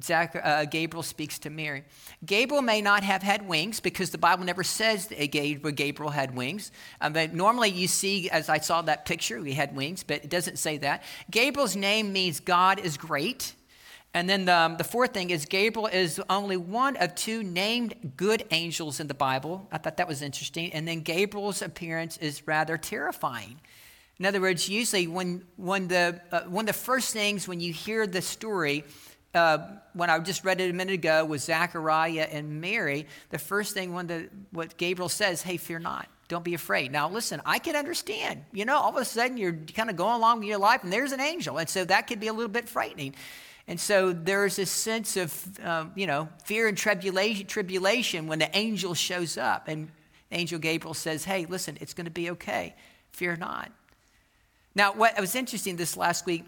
Zach, 0.04 0.40
uh, 0.42 0.66
Gabriel 0.66 1.04
speaks 1.04 1.40
to 1.40 1.50
Mary. 1.50 1.84
Gabriel 2.26 2.62
may 2.62 2.82
not 2.82 3.04
have 3.04 3.24
had 3.24 3.48
wings 3.48 3.80
because 3.80 4.10
the 4.12 4.18
Bible 4.18 4.46
never 4.46 4.64
says 4.64 5.08
that 5.08 5.32
Gabriel 5.32 6.12
had 6.12 6.36
wings. 6.36 6.72
Um, 7.02 7.14
but 7.14 7.34
normally 7.34 7.70
you 7.70 7.88
see, 7.88 8.30
as 8.30 8.50
I 8.50 8.60
saw 8.60 8.82
that 8.84 9.06
picture, 9.06 9.44
he 9.44 9.54
had 9.54 9.76
wings, 9.76 10.04
but 10.04 10.24
it 10.24 10.30
doesn't 10.30 10.58
say 10.58 10.78
that. 10.80 11.04
Gabriel's 11.32 11.76
name 11.76 12.14
means 12.14 12.40
God 12.40 12.80
is 12.80 12.98
great. 12.98 13.54
And 14.14 14.28
then 14.30 14.46
the, 14.46 14.56
um, 14.56 14.78
the 14.78 14.84
fourth 14.84 15.14
thing 15.14 15.30
is 15.30 15.46
Gabriel 15.46 15.88
is 15.88 16.20
only 16.30 16.58
one 16.58 16.96
of 16.98 17.14
two 17.14 17.44
named 17.44 18.14
good 18.18 18.46
angels 18.52 19.00
in 19.00 19.08
the 19.08 19.14
Bible. 19.14 19.68
I 19.72 19.78
thought 19.78 19.98
that 19.98 20.08
was 20.08 20.22
interesting. 20.22 20.74
And 20.74 20.88
then 20.88 21.02
Gabriel's 21.02 21.62
appearance 21.62 22.18
is 22.18 22.48
rather 22.48 22.78
terrifying. 22.78 23.60
In 24.20 24.26
other 24.26 24.42
words, 24.42 24.68
usually 24.68 25.08
when, 25.08 25.44
when 25.58 25.88
the, 25.88 26.20
uh, 26.32 26.42
one 26.44 26.64
of 26.64 26.68
the 26.68 26.82
first 26.82 27.14
things 27.14 27.48
when 27.48 27.60
you 27.60 27.72
hear 27.72 28.08
the 28.08 28.22
story, 28.22 28.84
uh, 29.36 29.60
when 29.94 30.10
I 30.10 30.18
just 30.20 30.44
read 30.44 30.60
it 30.60 30.72
a 30.72 30.74
minute 30.74 30.96
ago 30.96 31.24
with 31.24 31.42
Zachariah 31.42 32.28
and 32.32 32.60
Mary, 32.60 33.06
the 33.30 33.38
first 33.38 33.76
thing 33.76 33.94
when 33.94 34.08
the, 34.08 34.30
what 34.52 34.78
Gabriel 34.78 35.10
says, 35.10 35.44
hey, 35.44 35.58
fear 35.58 35.78
not. 35.78 36.08
Don't 36.28 36.44
be 36.44 36.56
afraid. 36.56 36.92
Now, 36.92 37.10
listen, 37.10 37.42
I 37.46 37.60
can 37.60 37.76
understand. 37.76 38.44
You 38.52 38.66
know, 38.66 38.78
all 38.78 38.90
of 38.90 38.98
a 38.98 39.06
sudden 39.06 39.38
you're 39.38 39.58
kind 39.76 39.90
of 39.90 39.96
going 39.96 40.16
along 40.16 40.40
with 40.40 40.48
your 40.48 40.58
life 40.58 40.84
and 40.84 40.92
there's 40.92 41.12
an 41.12 41.22
angel. 41.22 41.58
And 41.58 41.70
so 41.70 41.86
that 41.86 42.08
could 42.08 42.20
be 42.20 42.28
a 42.28 42.34
little 42.34 42.52
bit 42.52 42.68
frightening. 42.68 43.14
And 43.68 43.80
so 43.80 44.14
there's 44.14 44.56
this 44.56 44.72
sense 44.72 45.18
of, 45.18 45.60
um, 45.64 45.92
you 45.96 46.08
know, 46.08 46.30
fear 46.46 46.68
and 46.68 46.78
tribulation, 46.78 47.48
tribulation 47.48 48.28
when 48.28 48.40
the 48.40 48.56
angel 48.58 48.94
shows 48.94 49.38
up. 49.38 49.68
And 49.68 49.90
Angel 50.32 50.58
Gabriel 50.58 50.94
says, 50.94 51.26
hey, 51.26 51.46
listen, 51.46 51.78
it's 51.82 51.94
going 51.94 52.06
to 52.06 52.12
be 52.12 52.30
okay. 52.32 52.76
Fear 53.12 53.36
not. 53.38 53.72
Now, 54.74 54.94
what 54.94 55.20
was 55.20 55.36
interesting 55.36 55.76
this 55.76 55.98
last 55.98 56.26
week, 56.26 56.46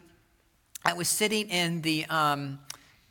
I 0.85 0.93
was 0.93 1.09
sitting 1.09 1.49
in 1.49 1.81
the, 1.81 2.05
um, 2.05 2.59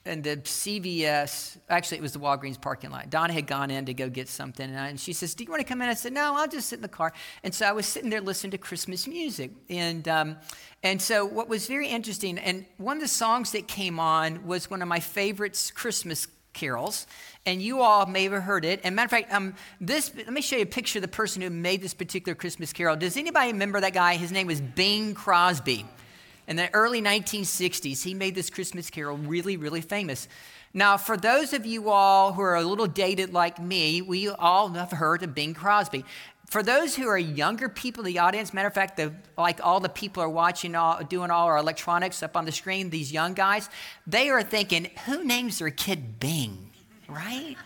in 0.09 0.23
the 0.23 0.39
CVS, 0.39 1.59
actually, 1.69 1.99
it 1.99 2.03
was 2.03 2.13
the 2.13 2.19
Walgreens 2.19 2.61
parking 2.61 2.91
lot. 2.91 3.11
Donna 3.11 3.33
had 3.33 3.47
gone 3.47 3.71
in 3.71 3.87
to 3.87 3.95
go 3.95 4.09
get 4.09 4.29
something, 4.29 4.69
and, 4.69 4.79
I, 4.79 4.89
and, 4.89 4.99
she 4.99 5.13
says, 5.13 5.35
Do 5.35 5.45
you 5.45 5.51
want 5.51 5.61
to 5.61 5.69
come 5.69 5.81
in? 5.83 5.89
I 5.89 5.95
said, 5.95 6.13
No, 6.13 6.35
I'll 6.37 6.49
just 6.49 6.69
sit 6.69 6.77
in 6.77 6.83
the 6.83 6.89
car. 6.89 7.13
And 7.45 7.55
so 7.55 7.67
I 7.67 7.73
was 7.73 7.87
sitting 7.87 8.11
there 8.11 8.21
listening 8.21 8.53
to 8.53 8.59
Christmas 8.59 9.07
music. 9.07 9.53
And, 9.69 10.09
um, 10.09 10.37
and 10.83 11.01
so, 11.01 11.25
what 11.25 11.49
was 11.49 11.67
very 11.67 11.89
interesting, 11.89 12.39
and 12.39 12.65
one 12.79 12.97
of 12.97 13.03
the 13.03 13.09
songs 13.09 13.53
that 13.53 13.69
came 13.69 14.01
on 14.01 14.47
was 14.47 14.71
one 14.71 14.83
of 14.83 14.89
my 14.89 15.01
favorites, 15.01 15.71
Christmas 15.71 16.27
carols, 16.55 17.07
and 17.47 17.63
you 17.63 17.81
all 17.81 18.07
may 18.07 18.25
have 18.25 18.43
heard 18.43 18.65
it. 18.65 18.81
And 18.85 18.97
matter 18.97 19.07
of 19.07 19.11
fact, 19.11 19.33
um, 19.33 19.55
this 19.81 20.13
let 20.15 20.33
me 20.33 20.41
show 20.41 20.57
you 20.57 20.63
a 20.63 20.67
picture 20.67 20.99
of 20.99 21.03
the 21.03 21.09
person 21.09 21.43
who 21.43 21.51
made 21.51 21.83
this 21.83 21.95
particular 21.95 22.35
Christmas 22.35 22.73
carol. 22.73 22.97
Does 22.97 23.17
anybody 23.17 23.53
remember 23.53 23.81
that 23.81 23.95
guy? 23.95 24.17
His 24.17 24.33
name 24.33 24.47
was 24.47 24.61
Bing 24.61 25.15
Crosby. 25.15 25.87
In 26.49 26.57
the 26.57 26.75
early 26.75 27.03
1960s, 27.03 28.03
he 28.03 28.15
made 28.15 28.35
this 28.35 28.49
Christmas 28.49 28.89
carol 28.89 29.19
really, 29.19 29.59
really 29.59 29.83
famous. 29.83 30.29
Now, 30.73 30.97
for 30.97 31.19
those 31.19 31.53
of 31.53 31.67
you 31.67 31.91
all 31.91 32.33
who 32.33 32.41
are 32.41 32.57
a 32.57 32.63
little 32.63 32.87
dated 32.87 33.35
like 33.35 33.61
me, 33.61 34.01
we 34.01 34.31
all 34.31 34.69
have 34.71 34.91
heard 34.91 35.23
of 35.23 35.35
Bing 35.35 35.53
Crosby. 35.53 36.07
For 36.47 36.63
those 36.63 36.97
who 36.97 37.07
are 37.07 37.19
younger 37.19 37.69
people 37.69 38.07
in 38.07 38.15
the 38.15 38.19
audience, 38.21 38.55
matter 38.55 38.69
of 38.69 38.73
fact, 38.73 38.97
the, 38.97 39.13
like 39.37 39.61
all 39.63 39.79
the 39.79 39.91
people 39.91 40.23
are 40.23 40.29
watching, 40.31 40.75
all, 40.75 41.05
doing 41.05 41.31
all 41.31 41.47
our 41.47 41.59
electronics 41.59 42.23
up 42.23 42.35
on 42.35 42.47
the 42.47 42.53
screen, 42.53 42.89
these 42.89 43.13
young 43.13 43.35
guys, 43.35 43.69
they 44.07 44.31
are 44.31 44.43
thinking, 44.43 44.89
who 45.05 45.25
names 45.25 45.59
their 45.59 45.69
kid 45.69 46.19
Bing, 46.19 46.71
right? 47.09 47.57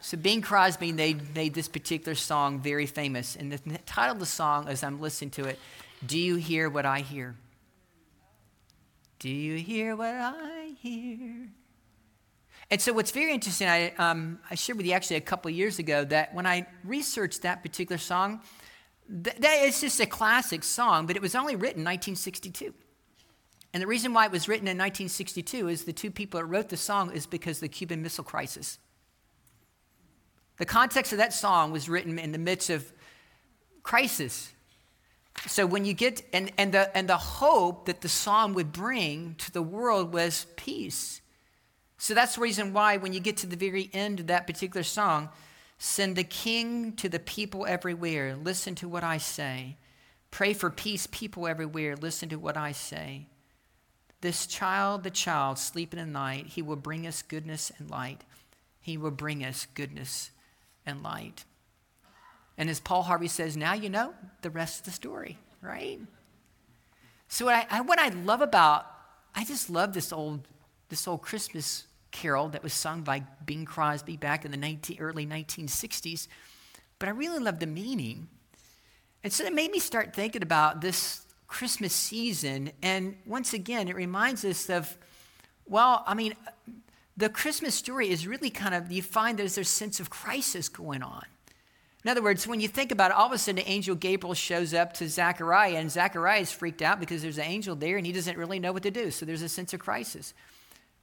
So 0.00 0.16
Bing 0.16 0.40
Crosby 0.40 0.92
made, 0.92 1.34
made 1.34 1.52
this 1.52 1.68
particular 1.68 2.14
song 2.14 2.60
very 2.60 2.86
famous. 2.86 3.36
And 3.36 3.52
the 3.52 3.58
title 3.84 4.14
of 4.14 4.20
the 4.20 4.24
song, 4.24 4.68
as 4.68 4.82
I'm 4.82 4.98
listening 5.02 5.32
to 5.32 5.44
it, 5.44 5.58
do 6.06 6.18
you 6.18 6.36
hear 6.36 6.68
what 6.68 6.86
I 6.86 7.00
hear? 7.00 7.36
Do 9.18 9.28
you 9.28 9.56
hear 9.56 9.94
what 9.96 10.14
I 10.14 10.72
hear? 10.80 11.48
And 12.70 12.80
so, 12.80 12.92
what's 12.92 13.10
very 13.10 13.34
interesting, 13.34 13.68
I, 13.68 13.92
um, 13.98 14.38
I 14.50 14.54
shared 14.54 14.78
with 14.78 14.86
you 14.86 14.92
actually 14.92 15.16
a 15.16 15.20
couple 15.20 15.50
years 15.50 15.78
ago 15.78 16.04
that 16.04 16.34
when 16.34 16.46
I 16.46 16.66
researched 16.84 17.42
that 17.42 17.62
particular 17.62 17.98
song, 17.98 18.40
th- 19.08 19.36
that 19.36 19.58
it's 19.62 19.80
just 19.80 20.00
a 20.00 20.06
classic 20.06 20.62
song, 20.62 21.06
but 21.06 21.16
it 21.16 21.22
was 21.22 21.34
only 21.34 21.56
written 21.56 21.80
in 21.80 21.84
1962. 21.84 22.72
And 23.72 23.82
the 23.82 23.86
reason 23.86 24.14
why 24.14 24.26
it 24.26 24.32
was 24.32 24.48
written 24.48 24.66
in 24.66 24.78
1962 24.78 25.68
is 25.68 25.84
the 25.84 25.92
two 25.92 26.10
people 26.10 26.40
that 26.40 26.46
wrote 26.46 26.68
the 26.68 26.76
song 26.76 27.12
is 27.12 27.26
because 27.26 27.58
of 27.58 27.62
the 27.62 27.68
Cuban 27.68 28.02
Missile 28.02 28.24
Crisis. 28.24 28.78
The 30.58 30.66
context 30.66 31.12
of 31.12 31.18
that 31.18 31.32
song 31.32 31.72
was 31.72 31.88
written 31.88 32.18
in 32.18 32.32
the 32.32 32.38
midst 32.38 32.70
of 32.70 32.92
crisis 33.82 34.50
so 35.46 35.66
when 35.66 35.84
you 35.84 35.94
get 35.94 36.22
and, 36.32 36.52
and 36.58 36.72
the 36.72 36.96
and 36.96 37.08
the 37.08 37.16
hope 37.16 37.86
that 37.86 38.00
the 38.02 38.08
psalm 38.08 38.52
would 38.54 38.72
bring 38.72 39.34
to 39.38 39.50
the 39.50 39.62
world 39.62 40.12
was 40.12 40.46
peace. 40.56 41.20
So 41.98 42.14
that's 42.14 42.34
the 42.34 42.40
reason 42.40 42.72
why 42.72 42.96
when 42.96 43.12
you 43.12 43.20
get 43.20 43.38
to 43.38 43.46
the 43.46 43.56
very 43.56 43.90
end 43.92 44.20
of 44.20 44.26
that 44.28 44.46
particular 44.46 44.82
song 44.82 45.30
send 45.78 46.14
the 46.14 46.24
king 46.24 46.92
to 46.92 47.08
the 47.08 47.18
people 47.18 47.64
everywhere. 47.66 48.36
Listen 48.36 48.74
to 48.76 48.88
what 48.88 49.02
i 49.02 49.16
say. 49.16 49.76
Pray 50.30 50.52
for 50.52 50.70
peace 50.70 51.06
people 51.10 51.46
everywhere. 51.48 51.96
Listen 51.96 52.28
to 52.28 52.38
what 52.38 52.56
i 52.56 52.72
say. 52.72 53.26
This 54.20 54.46
child 54.46 55.04
the 55.04 55.10
child 55.10 55.58
sleeping 55.58 55.98
in 55.98 56.12
the 56.12 56.18
night 56.18 56.48
he 56.48 56.60
will 56.60 56.76
bring 56.76 57.06
us 57.06 57.22
goodness 57.22 57.72
and 57.78 57.90
light. 57.90 58.24
He 58.80 58.98
will 58.98 59.10
bring 59.10 59.44
us 59.44 59.66
goodness 59.74 60.30
and 60.84 61.02
light 61.02 61.44
and 62.60 62.68
as 62.68 62.78
Paul 62.78 63.04
Harvey 63.04 63.26
says, 63.26 63.56
now 63.56 63.72
you 63.72 63.88
know 63.88 64.12
the 64.42 64.50
rest 64.50 64.80
of 64.80 64.84
the 64.84 64.90
story, 64.90 65.38
right? 65.62 65.98
So 67.26 67.46
what 67.46 67.54
I, 67.54 67.78
I, 67.78 67.80
what 67.80 67.98
I 67.98 68.10
love 68.10 68.42
about, 68.42 68.86
I 69.34 69.46
just 69.46 69.70
love 69.70 69.94
this 69.94 70.12
old, 70.12 70.46
this 70.90 71.08
old 71.08 71.22
Christmas 71.22 71.86
carol 72.10 72.50
that 72.50 72.62
was 72.62 72.74
sung 72.74 73.00
by 73.00 73.24
Bing 73.46 73.64
Crosby 73.64 74.18
back 74.18 74.44
in 74.44 74.50
the 74.50 74.58
19, 74.58 74.98
early 75.00 75.24
1960s. 75.24 76.28
But 76.98 77.08
I 77.08 77.12
really 77.12 77.38
love 77.38 77.60
the 77.60 77.66
meaning. 77.66 78.28
And 79.24 79.32
so 79.32 79.42
it 79.46 79.54
made 79.54 79.70
me 79.70 79.78
start 79.78 80.14
thinking 80.14 80.42
about 80.42 80.82
this 80.82 81.24
Christmas 81.46 81.94
season. 81.94 82.72
And 82.82 83.16
once 83.24 83.54
again, 83.54 83.88
it 83.88 83.96
reminds 83.96 84.44
us 84.44 84.68
of, 84.68 84.98
well, 85.64 86.04
I 86.06 86.12
mean, 86.12 86.34
the 87.16 87.30
Christmas 87.30 87.74
story 87.74 88.10
is 88.10 88.26
really 88.26 88.50
kind 88.50 88.74
of, 88.74 88.92
you 88.92 89.00
find 89.00 89.38
there's 89.38 89.56
a 89.56 89.64
sense 89.64 89.98
of 89.98 90.10
crisis 90.10 90.68
going 90.68 91.02
on. 91.02 91.24
In 92.04 92.10
other 92.10 92.22
words, 92.22 92.46
when 92.46 92.60
you 92.60 92.68
think 92.68 92.92
about 92.92 93.10
it, 93.10 93.16
all 93.16 93.26
of 93.26 93.32
a 93.32 93.38
sudden 93.38 93.62
angel 93.66 93.94
Gabriel 93.94 94.34
shows 94.34 94.72
up 94.72 94.94
to 94.94 95.08
Zechariah, 95.08 95.76
and 95.76 95.90
Zechariah 95.90 96.40
is 96.40 96.50
freaked 96.50 96.80
out 96.80 96.98
because 96.98 97.20
there's 97.20 97.36
an 97.36 97.44
angel 97.44 97.76
there 97.76 97.98
and 97.98 98.06
he 98.06 98.12
doesn't 98.12 98.38
really 98.38 98.58
know 98.58 98.72
what 98.72 98.84
to 98.84 98.90
do. 98.90 99.10
So 99.10 99.26
there's 99.26 99.42
a 99.42 99.48
sense 99.48 99.74
of 99.74 99.80
crisis. 99.80 100.32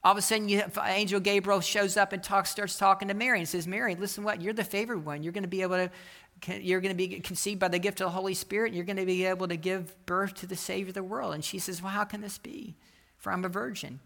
All 0.02 0.12
of 0.12 0.18
a 0.18 0.22
sudden, 0.22 0.48
you 0.48 0.58
have, 0.58 0.78
angel 0.84 1.20
Gabriel 1.20 1.60
shows 1.60 1.96
up 1.96 2.12
and 2.12 2.24
starts 2.24 2.78
talking 2.78 3.08
to 3.08 3.14
Mary 3.14 3.38
and 3.38 3.48
says, 3.48 3.66
Mary, 3.66 3.94
listen, 3.94 4.22
what? 4.24 4.40
You're 4.40 4.52
the 4.52 4.64
favored 4.64 5.04
one. 5.04 5.22
You're 5.22 5.32
going 5.32 5.42
to 5.42 5.48
be 5.48 5.62
able 5.62 5.76
to, 5.76 6.60
you're 6.60 6.80
going 6.80 6.96
to 6.96 6.96
be 6.96 7.20
conceived 7.20 7.58
by 7.58 7.68
the 7.68 7.80
gift 7.80 8.00
of 8.00 8.06
the 8.06 8.10
Holy 8.10 8.34
Spirit. 8.34 8.68
And 8.68 8.76
you're 8.76 8.84
going 8.84 8.96
to 8.96 9.06
be 9.06 9.24
able 9.26 9.48
to 9.48 9.56
give 9.56 9.94
birth 10.06 10.34
to 10.34 10.46
the 10.46 10.56
Savior 10.56 10.90
of 10.90 10.94
the 10.94 11.02
world. 11.02 11.34
And 11.34 11.44
she 11.44 11.58
says, 11.58 11.82
Well, 11.82 11.92
how 11.92 12.04
can 12.04 12.20
this 12.20 12.38
be? 12.38 12.76
For 13.16 13.32
I'm 13.32 13.44
a 13.44 13.48
virgin. 13.48 13.98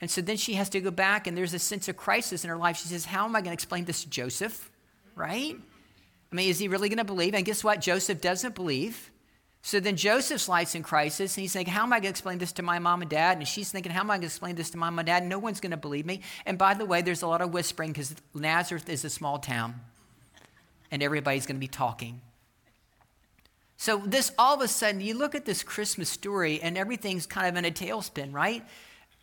And 0.00 0.10
so 0.10 0.20
then 0.20 0.36
she 0.36 0.54
has 0.54 0.68
to 0.70 0.80
go 0.80 0.90
back, 0.90 1.26
and 1.26 1.36
there's 1.36 1.54
a 1.54 1.58
sense 1.58 1.88
of 1.88 1.96
crisis 1.96 2.44
in 2.44 2.50
her 2.50 2.56
life. 2.56 2.76
She 2.76 2.88
says, 2.88 3.04
How 3.04 3.24
am 3.24 3.34
I 3.34 3.40
going 3.40 3.50
to 3.50 3.54
explain 3.54 3.84
this 3.84 4.04
to 4.04 4.10
Joseph? 4.10 4.70
Right? 5.16 5.56
I 6.32 6.34
mean, 6.34 6.48
is 6.48 6.58
he 6.58 6.68
really 6.68 6.88
going 6.88 6.98
to 6.98 7.04
believe? 7.04 7.34
And 7.34 7.44
guess 7.44 7.62
what? 7.62 7.80
Joseph 7.80 8.20
doesn't 8.20 8.54
believe. 8.54 9.10
So 9.64 9.78
then 9.78 9.94
Joseph's 9.96 10.48
life's 10.48 10.74
in 10.74 10.82
crisis, 10.82 11.36
and 11.36 11.42
he's 11.42 11.52
thinking, 11.52 11.72
How 11.72 11.84
am 11.84 11.92
I 11.92 11.96
going 11.96 12.04
to 12.04 12.08
explain 12.10 12.38
this 12.38 12.50
to 12.52 12.62
my 12.62 12.80
mom 12.80 13.00
and 13.00 13.10
dad? 13.10 13.38
And 13.38 13.46
she's 13.46 13.70
thinking, 13.70 13.92
How 13.92 14.00
am 14.00 14.10
I 14.10 14.14
going 14.14 14.22
to 14.22 14.26
explain 14.26 14.56
this 14.56 14.70
to 14.70 14.76
my 14.76 14.90
mom 14.90 15.00
and 15.00 15.06
dad? 15.06 15.24
No 15.24 15.38
one's 15.38 15.60
going 15.60 15.70
to 15.70 15.76
believe 15.76 16.04
me. 16.04 16.20
And 16.44 16.58
by 16.58 16.74
the 16.74 16.84
way, 16.84 17.00
there's 17.00 17.22
a 17.22 17.28
lot 17.28 17.42
of 17.42 17.52
whispering 17.52 17.92
because 17.92 18.14
Nazareth 18.34 18.88
is 18.88 19.04
a 19.04 19.10
small 19.10 19.38
town, 19.38 19.76
and 20.90 21.00
everybody's 21.02 21.46
going 21.46 21.56
to 21.56 21.60
be 21.60 21.68
talking. 21.68 22.22
So, 23.76 24.02
this 24.04 24.32
all 24.36 24.56
of 24.56 24.62
a 24.62 24.68
sudden, 24.68 25.00
you 25.00 25.14
look 25.14 25.36
at 25.36 25.44
this 25.44 25.62
Christmas 25.62 26.08
story, 26.08 26.60
and 26.60 26.76
everything's 26.76 27.26
kind 27.26 27.46
of 27.46 27.56
in 27.56 27.64
a 27.64 27.70
tailspin, 27.70 28.32
right? 28.32 28.64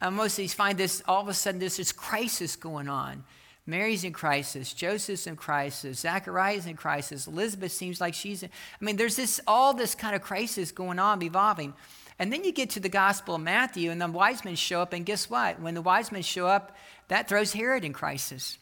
Uh, 0.01 0.11
most 0.11 0.33
of 0.33 0.37
these 0.37 0.53
find 0.53 0.77
this 0.77 1.03
all 1.05 1.21
of 1.21 1.27
a 1.27 1.33
sudden, 1.33 1.59
there's 1.59 1.77
this 1.77 1.91
crisis 1.91 2.55
going 2.55 2.87
on. 2.87 3.25
Mary's 3.69 4.03
in 4.03 4.13
crisis, 4.13 4.73
Joseph's 4.73 5.27
in 5.27 5.35
crisis, 5.35 5.99
Zachariah's 5.99 6.65
in 6.65 6.75
crisis, 6.75 7.27
Elizabeth 7.27 7.71
seems 7.71 8.01
like 8.01 8.13
she's 8.13 8.43
in, 8.43 8.49
I 8.49 8.83
mean, 8.83 8.97
there's 8.97 9.15
this 9.15 9.39
all 9.47 9.73
this 9.73 9.95
kind 9.95 10.15
of 10.15 10.21
crisis 10.21 10.71
going 10.71 10.99
on, 10.99 11.21
evolving. 11.21 11.73
And 12.17 12.33
then 12.33 12.43
you 12.43 12.51
get 12.51 12.71
to 12.71 12.81
the 12.81 12.89
Gospel 12.89 13.35
of 13.35 13.41
Matthew, 13.41 13.91
and 13.91 14.01
the 14.01 14.07
wise 14.07 14.43
men 14.43 14.55
show 14.55 14.81
up, 14.81 14.91
and 14.91 15.05
guess 15.05 15.29
what? 15.29 15.61
When 15.61 15.73
the 15.73 15.81
wise 15.81 16.11
men 16.11 16.21
show 16.21 16.47
up, 16.47 16.75
that 17.07 17.29
throws 17.29 17.53
Herod 17.53 17.85
in 17.85 17.93
crisis. 17.93 18.57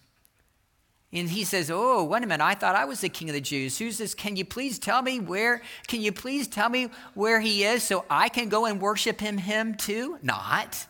And 1.14 1.30
he 1.30 1.44
says, 1.46 1.72
Oh, 1.72 2.04
wait 2.04 2.24
a 2.24 2.28
minute, 2.28 2.44
I 2.44 2.54
thought 2.54 2.76
I 2.76 2.86
was 2.86 3.02
the 3.02 3.10
king 3.10 3.30
of 3.30 3.34
the 3.34 3.42
Jews. 3.42 3.78
Who's 3.78 3.98
this? 3.98 4.14
Can 4.14 4.36
you 4.36 4.46
please 4.46 4.78
tell 4.78 5.02
me 5.02 5.20
where, 5.20 5.62
can 5.88 6.02
you 6.02 6.12
please 6.12 6.48
tell 6.48 6.70
me 6.70 6.90
where 7.14 7.40
he 7.40 7.64
is 7.64 7.82
so 7.82 8.06
I 8.10 8.30
can 8.30 8.50
go 8.50 8.66
and 8.66 8.82
worship 8.82 9.20
him, 9.20 9.38
him 9.38 9.76
too? 9.76 10.20
Not 10.22 10.86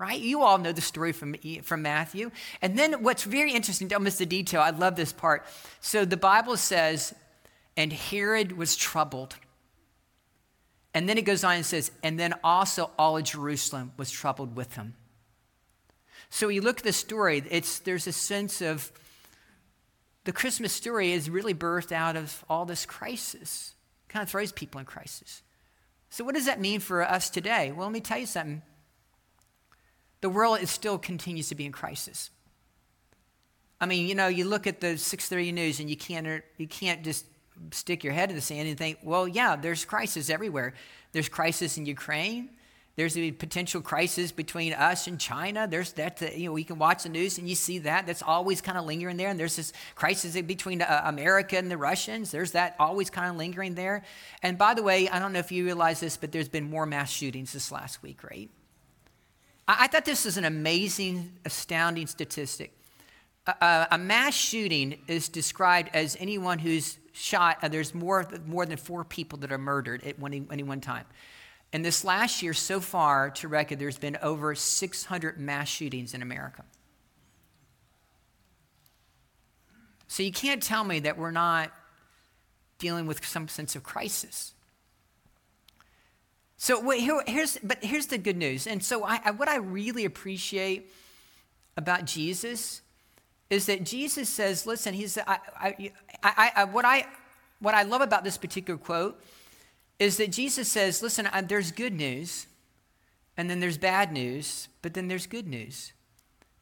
right? 0.00 0.18
You 0.18 0.42
all 0.42 0.56
know 0.56 0.72
the 0.72 0.80
story 0.80 1.12
from, 1.12 1.36
from 1.62 1.82
Matthew. 1.82 2.30
And 2.62 2.78
then 2.78 3.02
what's 3.02 3.24
very 3.24 3.52
interesting, 3.52 3.86
don't 3.86 4.02
miss 4.02 4.16
the 4.16 4.24
detail, 4.24 4.62
I 4.62 4.70
love 4.70 4.96
this 4.96 5.12
part. 5.12 5.44
So 5.80 6.06
the 6.06 6.16
Bible 6.16 6.56
says, 6.56 7.14
and 7.76 7.92
Herod 7.92 8.56
was 8.56 8.76
troubled. 8.76 9.36
And 10.94 11.06
then 11.06 11.18
it 11.18 11.26
goes 11.26 11.44
on 11.44 11.56
and 11.56 11.66
says, 11.66 11.90
and 12.02 12.18
then 12.18 12.32
also 12.42 12.90
all 12.98 13.18
of 13.18 13.24
Jerusalem 13.24 13.92
was 13.98 14.10
troubled 14.10 14.56
with 14.56 14.74
him. 14.74 14.94
So 16.30 16.48
you 16.48 16.62
look 16.62 16.78
at 16.78 16.84
the 16.84 16.94
story, 16.94 17.44
it's, 17.50 17.80
there's 17.80 18.06
a 18.06 18.12
sense 18.12 18.62
of 18.62 18.90
the 20.24 20.32
Christmas 20.32 20.72
story 20.72 21.12
is 21.12 21.28
really 21.28 21.54
birthed 21.54 21.92
out 21.92 22.16
of 22.16 22.42
all 22.48 22.64
this 22.64 22.86
crisis. 22.86 23.74
kind 24.08 24.22
of 24.22 24.30
throws 24.30 24.50
people 24.50 24.78
in 24.78 24.86
crisis. 24.86 25.42
So, 26.08 26.24
what 26.24 26.34
does 26.34 26.46
that 26.46 26.60
mean 26.60 26.80
for 26.80 27.02
us 27.02 27.30
today? 27.30 27.72
Well, 27.72 27.86
let 27.86 27.92
me 27.92 28.00
tell 28.00 28.18
you 28.18 28.26
something. 28.26 28.62
The 30.20 30.28
world 30.28 30.60
is 30.60 30.70
still 30.70 30.98
continues 30.98 31.48
to 31.48 31.54
be 31.54 31.64
in 31.64 31.72
crisis. 31.72 32.30
I 33.80 33.86
mean, 33.86 34.06
you 34.06 34.14
know, 34.14 34.28
you 34.28 34.44
look 34.44 34.66
at 34.66 34.80
the 34.80 34.98
6:30 34.98 35.52
news 35.52 35.80
and 35.80 35.88
you 35.88 35.96
can't 35.96 36.42
you 36.58 36.68
can't 36.68 37.02
just 37.02 37.24
stick 37.72 38.04
your 38.04 38.12
head 38.12 38.30
in 38.30 38.36
the 38.36 38.42
sand 38.42 38.68
and 38.68 38.76
think, 38.76 38.98
well, 39.02 39.26
yeah, 39.26 39.56
there's 39.56 39.84
crisis 39.84 40.30
everywhere. 40.30 40.74
There's 41.12 41.28
crisis 41.28 41.76
in 41.76 41.86
Ukraine. 41.86 42.50
There's 42.96 43.16
a 43.16 43.30
potential 43.32 43.80
crisis 43.80 44.32
between 44.32 44.72
us 44.72 45.06
and 45.06 45.18
China. 45.18 45.66
There's 45.66 45.92
that, 45.92 46.36
you 46.36 46.46
know, 46.46 46.52
we 46.52 46.64
can 46.64 46.78
watch 46.78 47.04
the 47.04 47.08
news 47.08 47.38
and 47.38 47.48
you 47.48 47.54
see 47.54 47.78
that. 47.80 48.06
That's 48.06 48.22
always 48.22 48.60
kind 48.60 48.76
of 48.76 48.84
lingering 48.84 49.16
there. 49.16 49.28
And 49.28 49.38
there's 49.38 49.56
this 49.56 49.72
crisis 49.94 50.38
between 50.42 50.82
uh, 50.82 51.02
America 51.04 51.56
and 51.56 51.70
the 51.70 51.78
Russians. 51.78 52.30
There's 52.30 52.52
that 52.52 52.76
always 52.78 53.08
kind 53.08 53.30
of 53.30 53.36
lingering 53.36 53.74
there. 53.74 54.02
And 54.42 54.58
by 54.58 54.74
the 54.74 54.82
way, 54.82 55.08
I 55.08 55.18
don't 55.18 55.32
know 55.32 55.38
if 55.38 55.52
you 55.52 55.64
realize 55.64 56.00
this, 56.00 56.16
but 56.16 56.32
there's 56.32 56.48
been 56.48 56.68
more 56.68 56.84
mass 56.84 57.10
shootings 57.10 57.52
this 57.52 57.72
last 57.72 58.02
week, 58.02 58.22
right? 58.24 58.50
I, 59.70 59.84
I 59.84 59.86
thought 59.86 60.04
this 60.04 60.24
was 60.24 60.36
an 60.36 60.44
amazing, 60.44 61.32
astounding 61.44 62.08
statistic. 62.08 62.76
A, 63.46 63.98
mass 63.98 64.34
shooting 64.34 64.98
is 65.08 65.28
described 65.28 65.90
as 65.94 66.16
anyone 66.20 66.58
who's 66.58 66.98
shot, 67.12 67.58
uh, 67.62 67.68
there's 67.68 67.94
more, 67.94 68.28
more 68.46 68.66
than 68.66 68.76
four 68.76 69.02
people 69.04 69.38
that 69.38 69.50
are 69.50 69.58
murdered 69.58 70.04
at 70.04 70.16
any 70.22 70.62
one 70.62 70.80
time. 70.80 71.04
And 71.72 71.84
this 71.84 72.04
last 72.04 72.42
year, 72.42 72.52
so 72.52 72.80
far 72.80 73.30
to 73.30 73.48
record, 73.48 73.78
there's 73.78 73.98
been 73.98 74.18
over 74.22 74.54
600 74.54 75.38
mass 75.38 75.68
shootings 75.68 76.14
in 76.14 76.22
America. 76.22 76.64
So 80.06 80.22
you 80.22 80.32
can't 80.32 80.62
tell 80.62 80.84
me 80.84 81.00
that 81.00 81.16
we're 81.16 81.30
not 81.30 81.72
dealing 82.78 83.06
with 83.06 83.24
some 83.24 83.48
sense 83.48 83.74
of 83.74 83.82
crisis. 83.82 84.52
So 86.62 86.78
wait, 86.78 87.00
here, 87.00 87.22
here's, 87.26 87.56
but 87.62 87.82
here's 87.82 88.08
the 88.08 88.18
good 88.18 88.36
news. 88.36 88.66
And 88.66 88.84
so 88.84 89.02
I, 89.02 89.18
I, 89.24 89.30
what 89.30 89.48
I 89.48 89.56
really 89.56 90.04
appreciate 90.04 90.92
about 91.74 92.04
Jesus 92.04 92.82
is 93.48 93.64
that 93.64 93.82
Jesus 93.82 94.28
says, 94.28 94.66
listen, 94.66 94.92
he's, 94.92 95.16
I, 95.16 95.38
I, 96.22 96.64
what, 96.64 96.84
I, 96.84 97.06
what 97.60 97.74
I 97.74 97.84
love 97.84 98.02
about 98.02 98.24
this 98.24 98.36
particular 98.36 98.76
quote 98.76 99.18
is 99.98 100.18
that 100.18 100.32
Jesus 100.32 100.68
says, 100.68 101.02
listen, 101.02 101.26
there's 101.44 101.72
good 101.72 101.94
news, 101.94 102.46
and 103.38 103.48
then 103.48 103.60
there's 103.60 103.78
bad 103.78 104.12
news, 104.12 104.68
but 104.82 104.92
then 104.92 105.08
there's 105.08 105.26
good 105.26 105.48
news. 105.48 105.94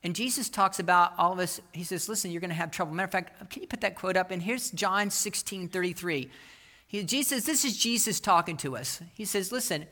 And 0.05 0.15
Jesus 0.15 0.49
talks 0.49 0.79
about 0.79 1.13
all 1.19 1.33
of 1.33 1.41
us. 1.41 1.61
He 1.73 1.83
says, 1.83 2.09
listen, 2.09 2.31
you're 2.31 2.41
going 2.41 2.51
to 2.51 2.57
have 2.57 2.71
trouble. 2.71 2.95
Matter 2.95 3.07
of 3.07 3.11
fact, 3.11 3.51
can 3.51 3.63
you 3.63 3.69
put 3.69 3.81
that 3.81 3.97
quote 3.97 4.17
up? 4.17 4.31
And 4.31 4.41
here's 4.41 4.71
John 4.71 5.11
16 5.11 5.71
33. 5.71 6.31
He, 6.89 7.05
Jesus, 7.05 7.45
this 7.45 7.65
is 7.65 7.77
Jesus 7.77 8.19
talking 8.19 8.57
to 8.59 8.77
us. 8.77 9.01
He 9.15 9.27
says, 9.27 9.53
listen, 9.53 9.87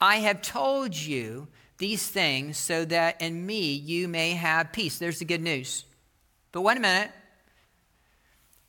I 0.00 0.16
have 0.16 0.42
told 0.42 0.96
you 0.96 1.46
these 1.78 2.06
things 2.06 2.58
so 2.58 2.84
that 2.86 3.22
in 3.22 3.46
me 3.46 3.72
you 3.72 4.08
may 4.08 4.32
have 4.32 4.72
peace. 4.72 4.98
There's 4.98 5.20
the 5.20 5.24
good 5.24 5.40
news. 5.40 5.84
But 6.52 6.62
wait 6.62 6.76
a 6.76 6.80
minute. 6.80 7.10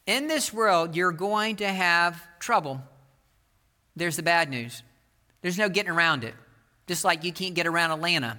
In 0.06 0.28
this 0.28 0.54
world, 0.54 0.96
you're 0.96 1.12
going 1.12 1.58
to 1.58 1.68
have 1.68 2.22
trouble. 2.40 2.82
There's 3.96 4.16
the 4.16 4.24
bad 4.24 4.50
news. 4.50 4.84
There's 5.42 5.58
no 5.58 5.68
getting 5.68 5.92
around 5.92 6.24
it. 6.24 6.36
Just 6.86 7.04
like 7.04 7.24
you 7.24 7.34
can't 7.34 7.56
get 7.56 7.66
around 7.66 7.92
Atlanta. 7.92 8.38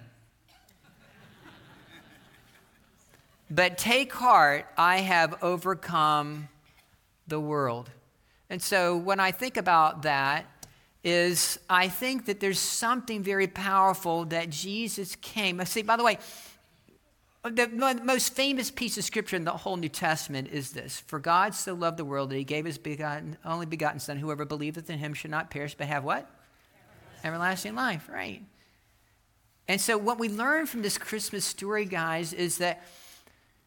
but 3.50 3.76
take 3.76 4.12
heart, 4.12 4.66
I 4.78 4.98
have 4.98 5.42
overcome 5.42 6.48
the 7.26 7.40
world. 7.40 7.90
And 8.52 8.60
so 8.60 8.98
when 8.98 9.18
I 9.18 9.30
think 9.30 9.56
about 9.56 10.02
that, 10.02 10.44
is 11.02 11.58
I 11.70 11.88
think 11.88 12.26
that 12.26 12.38
there's 12.38 12.58
something 12.58 13.22
very 13.22 13.46
powerful 13.46 14.26
that 14.26 14.50
Jesus 14.50 15.16
came. 15.16 15.58
I 15.58 15.64
See, 15.64 15.80
by 15.80 15.96
the 15.96 16.04
way, 16.04 16.18
the 17.42 17.66
most 18.04 18.34
famous 18.34 18.70
piece 18.70 18.98
of 18.98 19.04
scripture 19.04 19.36
in 19.36 19.44
the 19.44 19.52
whole 19.52 19.78
New 19.78 19.88
Testament 19.88 20.48
is 20.52 20.72
this 20.72 21.00
For 21.06 21.18
God 21.18 21.54
so 21.54 21.72
loved 21.72 21.96
the 21.96 22.04
world 22.04 22.28
that 22.28 22.36
he 22.36 22.44
gave 22.44 22.66
his 22.66 22.76
begotten, 22.76 23.38
only 23.42 23.64
begotten 23.64 23.98
Son, 23.98 24.18
whoever 24.18 24.44
believeth 24.44 24.90
in 24.90 24.98
him 24.98 25.14
should 25.14 25.30
not 25.30 25.50
perish 25.50 25.74
but 25.74 25.86
have 25.86 26.04
what? 26.04 26.30
Everlasting, 27.24 27.70
Everlasting 27.70 27.74
life, 27.74 28.08
right. 28.12 28.42
And 29.66 29.80
so, 29.80 29.96
what 29.96 30.18
we 30.18 30.28
learn 30.28 30.66
from 30.66 30.82
this 30.82 30.98
Christmas 30.98 31.46
story, 31.46 31.86
guys, 31.86 32.34
is 32.34 32.58
that 32.58 32.84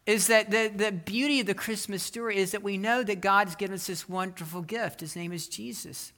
is 0.06 0.28
that 0.28 0.52
the, 0.52 0.72
the 0.74 0.92
beauty 0.92 1.40
of 1.40 1.48
the 1.48 1.56
Christmas 1.56 2.04
story 2.04 2.38
is 2.38 2.52
that 2.52 2.62
we 2.62 2.78
know 2.78 3.04
that 3.04 3.22
God's 3.22 3.56
given 3.56 3.74
us 3.74 3.88
this 3.88 4.08
wonderful 4.08 4.62
gift. 4.62 5.00
His 5.00 5.16
name 5.16 5.34
is 5.34 5.48
Jesus. 5.48 6.14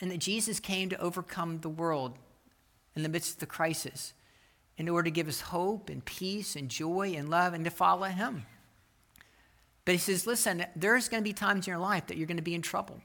And 0.00 0.10
that 0.10 0.18
Jesus 0.18 0.58
came 0.58 0.88
to 0.88 1.00
overcome 1.00 1.60
the 1.60 1.68
world 1.68 2.18
in 2.96 3.02
the 3.02 3.08
midst 3.08 3.34
of 3.34 3.38
the 3.40 3.46
crisis 3.46 4.14
in 4.78 4.88
order 4.88 5.04
to 5.04 5.10
give 5.10 5.28
us 5.28 5.42
hope 5.42 5.90
and 5.90 6.04
peace 6.04 6.56
and 6.56 6.68
joy 6.68 7.14
and 7.16 7.28
love 7.28 7.52
and 7.52 7.64
to 7.64 7.70
follow 7.70 8.06
Him. 8.06 8.46
But 9.84 9.92
He 9.92 9.98
says, 9.98 10.26
listen, 10.26 10.64
there's 10.74 11.08
going 11.08 11.22
to 11.22 11.28
be 11.28 11.34
times 11.34 11.66
in 11.66 11.72
your 11.72 11.80
life 11.80 12.06
that 12.06 12.16
you're 12.16 12.26
going 12.26 12.36
to 12.38 12.42
be 12.42 12.54
in 12.54 12.62
trouble. 12.62 13.00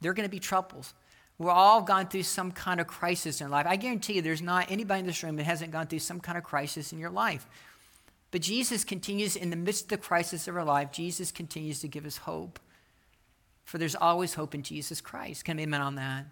There 0.00 0.10
are 0.10 0.14
going 0.14 0.28
to 0.28 0.30
be 0.30 0.40
troubles. 0.40 0.94
We're 1.38 1.50
all 1.50 1.82
gone 1.82 2.08
through 2.08 2.24
some 2.24 2.52
kind 2.52 2.80
of 2.80 2.86
crisis 2.86 3.40
in 3.40 3.50
life. 3.50 3.66
I 3.66 3.76
guarantee 3.76 4.14
you, 4.14 4.22
there's 4.22 4.42
not 4.42 4.70
anybody 4.70 5.00
in 5.00 5.06
this 5.06 5.22
room 5.22 5.36
that 5.36 5.44
hasn't 5.44 5.70
gone 5.70 5.86
through 5.86 6.00
some 6.00 6.20
kind 6.20 6.36
of 6.36 6.44
crisis 6.44 6.92
in 6.92 6.98
your 6.98 7.10
life. 7.10 7.46
But 8.30 8.42
Jesus 8.42 8.84
continues, 8.84 9.36
in 9.36 9.50
the 9.50 9.56
midst 9.56 9.84
of 9.84 9.88
the 9.88 9.96
crisis 9.98 10.46
of 10.46 10.56
our 10.56 10.64
life, 10.64 10.92
Jesus 10.92 11.32
continues 11.32 11.80
to 11.80 11.88
give 11.88 12.06
us 12.06 12.18
hope. 12.18 12.60
For 13.64 13.78
there's 13.78 13.96
always 13.96 14.34
hope 14.34 14.54
in 14.54 14.62
Jesus 14.62 15.00
Christ. 15.00 15.44
Can 15.44 15.58
I 15.58 15.62
amen 15.62 15.80
on 15.80 15.94
that? 15.96 16.26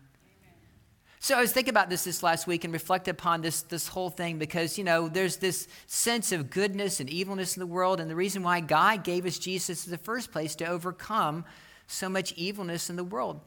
So 1.21 1.37
I 1.37 1.41
was 1.41 1.53
thinking 1.53 1.71
about 1.71 1.91
this 1.91 2.05
this 2.05 2.23
last 2.23 2.47
week 2.47 2.65
and 2.65 2.73
reflect 2.73 3.09
upon 3.09 3.43
this, 3.43 3.63
this 3.63 3.89
whole 3.89 4.11
thing 4.11 4.39
because, 4.39 4.79
you 4.79 4.85
know, 4.85 5.09
there's 5.09 5.37
this 5.37 5.67
sense 5.87 6.31
of 6.31 6.49
goodness 6.49 7.01
and 7.01 7.11
evilness 7.11 7.57
in 7.57 7.61
the 7.61 7.67
world. 7.67 7.99
And 7.99 8.09
the 8.09 8.15
reason 8.15 8.45
why 8.45 8.61
God 8.61 9.03
gave 9.03 9.27
us 9.27 9.39
Jesus 9.39 9.85
in 9.85 9.91
the 9.91 9.99
first 9.99 10.31
place 10.31 10.55
to 10.57 10.67
overcome 10.67 11.45
so 11.89 12.09
much 12.09 12.33
evilness 12.35 12.89
in 12.89 12.97
the 12.97 13.03
world. 13.03 13.41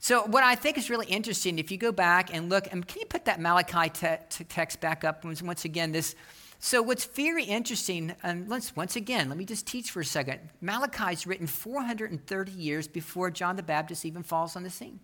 So 0.00 0.24
what 0.24 0.42
I 0.42 0.56
think 0.56 0.76
is 0.76 0.90
really 0.90 1.06
interesting, 1.06 1.60
if 1.60 1.70
you 1.70 1.78
go 1.78 1.92
back 1.92 2.34
and 2.34 2.50
look, 2.50 2.66
and 2.72 2.84
can 2.86 2.98
you 2.98 3.06
put 3.06 3.26
that 3.26 3.40
Malachi 3.40 3.88
te- 3.88 4.44
text 4.44 4.80
back 4.80 5.04
up 5.04 5.24
once 5.24 5.64
again? 5.64 5.92
This, 5.92 6.16
so 6.64 6.80
what's 6.80 7.06
very 7.06 7.42
interesting, 7.42 8.14
and 8.22 8.48
let's 8.48 8.76
once 8.76 8.94
again, 8.94 9.28
let 9.28 9.36
me 9.36 9.44
just 9.44 9.66
teach 9.66 9.90
for 9.90 9.98
a 9.98 10.04
second. 10.04 10.38
Malachi 10.60 11.12
is 11.12 11.26
written 11.26 11.48
430 11.48 12.52
years 12.52 12.86
before 12.86 13.32
John 13.32 13.56
the 13.56 13.64
Baptist 13.64 14.04
even 14.04 14.22
falls 14.22 14.54
on 14.54 14.62
the 14.62 14.70
scene. 14.70 15.00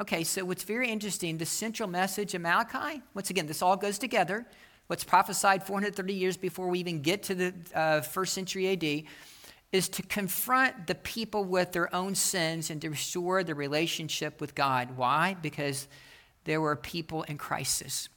Okay, 0.00 0.24
so 0.24 0.44
what's 0.44 0.64
very 0.64 0.88
interesting, 0.90 1.38
the 1.38 1.46
central 1.46 1.88
message 1.88 2.34
of 2.34 2.40
Malachi, 2.42 3.00
once 3.14 3.30
again, 3.30 3.46
this 3.46 3.62
all 3.62 3.76
goes 3.76 3.98
together. 3.98 4.44
What's 4.88 5.04
prophesied 5.04 5.62
430 5.62 6.12
years 6.12 6.36
before 6.36 6.66
we 6.66 6.80
even 6.80 7.02
get 7.02 7.22
to 7.24 7.36
the 7.36 7.54
uh, 7.72 8.00
first 8.00 8.34
century 8.34 8.68
AD 8.72 9.04
is 9.70 9.88
to 9.90 10.02
confront 10.02 10.88
the 10.88 10.96
people 10.96 11.44
with 11.44 11.70
their 11.70 11.94
own 11.94 12.16
sins 12.16 12.68
and 12.70 12.82
to 12.82 12.90
restore 12.90 13.44
the 13.44 13.54
relationship 13.54 14.40
with 14.40 14.56
God. 14.56 14.96
Why? 14.96 15.36
Because 15.40 15.86
there 16.42 16.60
were 16.60 16.74
people 16.74 17.22
in 17.22 17.38
crisis. 17.38 18.08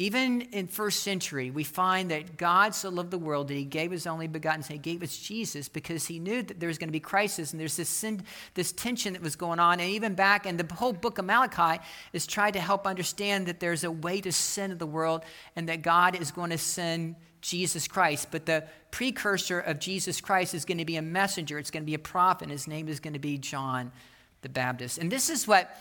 Even 0.00 0.40
in 0.52 0.66
first 0.66 1.02
century, 1.02 1.50
we 1.50 1.62
find 1.62 2.10
that 2.10 2.38
God 2.38 2.74
so 2.74 2.88
loved 2.88 3.10
the 3.10 3.18
world 3.18 3.48
that 3.48 3.54
he 3.54 3.64
gave 3.64 3.90
his 3.90 4.06
only 4.06 4.28
begotten 4.28 4.62
son. 4.62 4.72
He 4.72 4.78
gave 4.78 5.02
us 5.02 5.14
Jesus 5.18 5.68
because 5.68 6.06
he 6.06 6.18
knew 6.18 6.42
that 6.42 6.58
there 6.58 6.68
was 6.68 6.78
going 6.78 6.88
to 6.88 6.92
be 6.92 7.00
crisis 7.00 7.52
and 7.52 7.60
there's 7.60 7.76
this, 7.76 7.90
sin, 7.90 8.22
this 8.54 8.72
tension 8.72 9.12
that 9.12 9.20
was 9.20 9.36
going 9.36 9.58
on. 9.58 9.78
And 9.78 9.90
even 9.90 10.14
back, 10.14 10.46
and 10.46 10.58
the 10.58 10.74
whole 10.74 10.94
book 10.94 11.18
of 11.18 11.26
Malachi 11.26 11.82
is 12.14 12.26
trying 12.26 12.54
to 12.54 12.60
help 12.60 12.86
understand 12.86 13.44
that 13.44 13.60
there's 13.60 13.84
a 13.84 13.90
way 13.90 14.22
to 14.22 14.32
sin 14.32 14.72
of 14.72 14.78
the 14.78 14.86
world 14.86 15.22
and 15.54 15.68
that 15.68 15.82
God 15.82 16.18
is 16.18 16.30
going 16.30 16.48
to 16.48 16.56
send 16.56 17.16
Jesus 17.42 17.86
Christ. 17.86 18.28
But 18.30 18.46
the 18.46 18.64
precursor 18.92 19.60
of 19.60 19.80
Jesus 19.80 20.18
Christ 20.22 20.54
is 20.54 20.64
going 20.64 20.78
to 20.78 20.86
be 20.86 20.96
a 20.96 21.02
messenger. 21.02 21.58
It's 21.58 21.70
going 21.70 21.82
to 21.82 21.86
be 21.86 21.92
a 21.92 21.98
prophet. 21.98 22.44
And 22.44 22.52
his 22.52 22.66
name 22.66 22.88
is 22.88 23.00
going 23.00 23.12
to 23.12 23.18
be 23.18 23.36
John 23.36 23.92
the 24.40 24.48
Baptist. 24.48 24.96
And 24.96 25.12
this 25.12 25.28
is 25.28 25.46
what, 25.46 25.76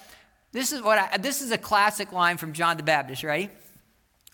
this 0.51 0.73
is 0.73 0.81
what 0.81 0.97
I, 0.97 1.17
this 1.19 1.41
is 1.41 1.51
a 1.51 1.57
classic 1.57 2.11
line 2.11 2.35
from 2.35 2.51
John 2.51 2.75
the 2.75 2.83
Baptist, 2.83 3.23
right? 3.23 3.49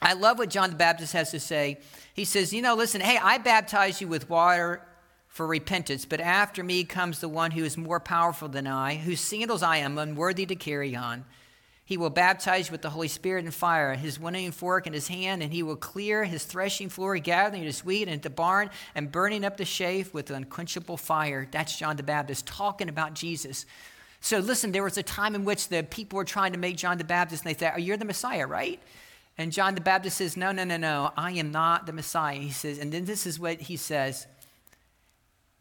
I 0.01 0.13
love 0.13 0.37
what 0.37 0.49
John 0.49 0.69
the 0.69 0.75
Baptist 0.75 1.13
has 1.13 1.31
to 1.31 1.39
say. 1.39 1.79
He 2.13 2.25
says, 2.25 2.53
You 2.53 2.61
know, 2.61 2.75
listen, 2.75 3.01
hey, 3.01 3.17
I 3.21 3.37
baptize 3.37 4.01
you 4.01 4.07
with 4.07 4.29
water 4.29 4.81
for 5.27 5.45
repentance, 5.45 6.05
but 6.05 6.21
after 6.21 6.63
me 6.63 6.83
comes 6.83 7.19
the 7.19 7.29
one 7.29 7.51
who 7.51 7.63
is 7.63 7.77
more 7.77 7.99
powerful 7.99 8.47
than 8.47 8.67
I, 8.67 8.95
whose 8.95 9.19
sandals 9.19 9.63
I 9.63 9.77
am 9.77 9.97
unworthy 9.97 10.45
to 10.45 10.55
carry 10.55 10.95
on. 10.95 11.25
He 11.87 11.97
will 11.97 12.09
baptize 12.09 12.67
you 12.67 12.71
with 12.71 12.81
the 12.81 12.89
Holy 12.89 13.07
Spirit 13.07 13.45
and 13.45 13.53
fire, 13.53 13.93
his 13.93 14.19
winnowing 14.19 14.51
fork 14.51 14.87
in 14.87 14.93
his 14.93 15.07
hand, 15.07 15.43
and 15.43 15.53
he 15.53 15.61
will 15.61 15.75
clear 15.75 16.23
his 16.23 16.43
threshing 16.43 16.89
floor, 16.89 17.15
gathering 17.19 17.61
his 17.61 17.85
wheat 17.85 18.07
into 18.07 18.23
the 18.23 18.29
barn 18.31 18.71
and 18.95 19.11
burning 19.11 19.45
up 19.45 19.57
the 19.57 19.65
chaff 19.65 20.11
with 20.11 20.31
unquenchable 20.31 20.97
fire. 20.97 21.47
That's 21.51 21.77
John 21.77 21.95
the 21.95 22.01
Baptist 22.01 22.47
talking 22.47 22.89
about 22.89 23.13
Jesus. 23.13 23.67
So 24.19 24.39
listen, 24.39 24.71
there 24.71 24.81
was 24.81 24.97
a 24.97 25.03
time 25.03 25.35
in 25.35 25.45
which 25.45 25.67
the 25.67 25.83
people 25.83 26.17
were 26.17 26.25
trying 26.25 26.53
to 26.53 26.57
make 26.57 26.75
John 26.75 26.97
the 26.97 27.03
Baptist, 27.03 27.45
and 27.45 27.49
they 27.51 27.53
thought, 27.53 27.73
oh, 27.75 27.79
You're 27.79 27.97
the 27.97 28.05
Messiah, 28.05 28.47
right? 28.47 28.81
And 29.37 29.51
John 29.51 29.75
the 29.75 29.81
Baptist 29.81 30.17
says, 30.17 30.37
No, 30.37 30.51
no, 30.51 30.63
no, 30.63 30.77
no, 30.77 31.11
I 31.17 31.31
am 31.31 31.51
not 31.51 31.85
the 31.85 31.93
Messiah. 31.93 32.37
He 32.37 32.51
says, 32.51 32.79
and 32.79 32.91
then 32.91 33.05
this 33.05 33.25
is 33.25 33.39
what 33.39 33.61
he 33.61 33.75
says. 33.75 34.27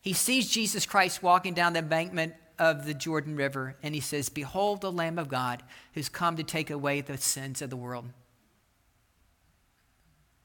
He 0.01 0.13
sees 0.13 0.49
Jesus 0.49 0.87
Christ 0.87 1.23
walking 1.23 1.55
down 1.55 1.73
the 1.73 1.79
embankment 1.81 2.35
of 2.59 2.87
the 2.87 2.95
Jordan 2.95 3.37
River, 3.37 3.77
and 3.83 3.95
he 3.95 4.01
says, 4.01 4.29
Behold 4.29 4.81
the 4.81 4.93
Lamb 4.93 5.19
of 5.19 5.29
God 5.29 5.63
who's 5.95 6.09
come 6.09 6.37
to 6.37 6.45
take 6.45 6.71
away 6.71 7.01
the 7.01 7.19
sins 7.19 7.63
of 7.63 7.71
the 7.71 7.77
world. 7.77 8.05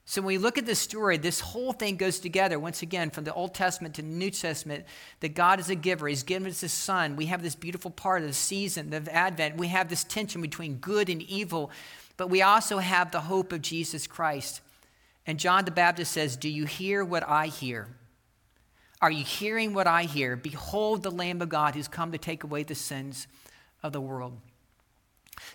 So 0.06 0.22
when 0.22 0.28
we 0.28 0.38
look 0.39 0.58
at 0.58 0.65
this 0.65 0.80
story, 0.80 1.18
this 1.18 1.39
whole 1.39 1.72
thing 1.72 1.96
goes 1.96 2.20
together 2.20 2.58
once 2.58 2.82
again 2.82 3.12
from 3.12 3.26
the 3.26 3.34
Old 3.36 3.54
Testament 3.54 3.94
to 3.94 4.02
the 4.02 4.08
New 4.08 4.32
Testament. 4.32 4.86
That 5.20 5.36
God 5.36 5.60
is 5.60 5.70
a 5.70 5.76
giver; 5.76 6.08
He's 6.08 6.24
given 6.24 6.50
us 6.50 6.62
His 6.62 6.74
Son. 6.74 7.15
We 7.15 7.28
have 7.28 7.44
this 7.44 7.54
beautiful 7.54 7.92
part 7.92 8.24
of 8.24 8.28
the 8.28 8.34
season 8.34 8.92
of 8.96 9.08
Advent. 9.08 9.58
We 9.58 9.68
have 9.68 9.88
this 9.88 10.04
tension 10.04 10.42
between 10.42 10.78
good 10.78 11.10
and 11.10 11.22
evil, 11.22 11.70
but 12.19 12.29
we 12.29 12.41
also 12.41 12.79
have 12.79 13.12
the 13.12 13.21
hope 13.21 13.53
of 13.53 13.62
Jesus 13.62 14.05
Christ. 14.05 14.60
And 15.25 15.39
John 15.39 15.63
the 15.63 15.71
Baptist 15.71 16.12
says, 16.12 16.36
"Do 16.36 16.49
you 16.49 16.65
hear 16.65 17.03
what 17.03 17.27
I 17.27 17.47
hear?" 17.47 17.88
Are 19.01 19.10
you 19.10 19.23
hearing 19.23 19.73
what 19.73 19.88
I 19.88 20.03
hear? 20.03 20.36
Behold 20.36 21.03
the 21.03 21.12
Lamb 21.12 21.41
of 21.41 21.47
God 21.47 21.75
who's 21.75 21.88
come 21.88 22.12
to 22.12 22.17
take 22.17 22.43
away 22.43 22.63
the 22.63 22.75
sins 22.75 23.27
of 23.82 23.93
the 23.93 24.01
world. 24.01 24.38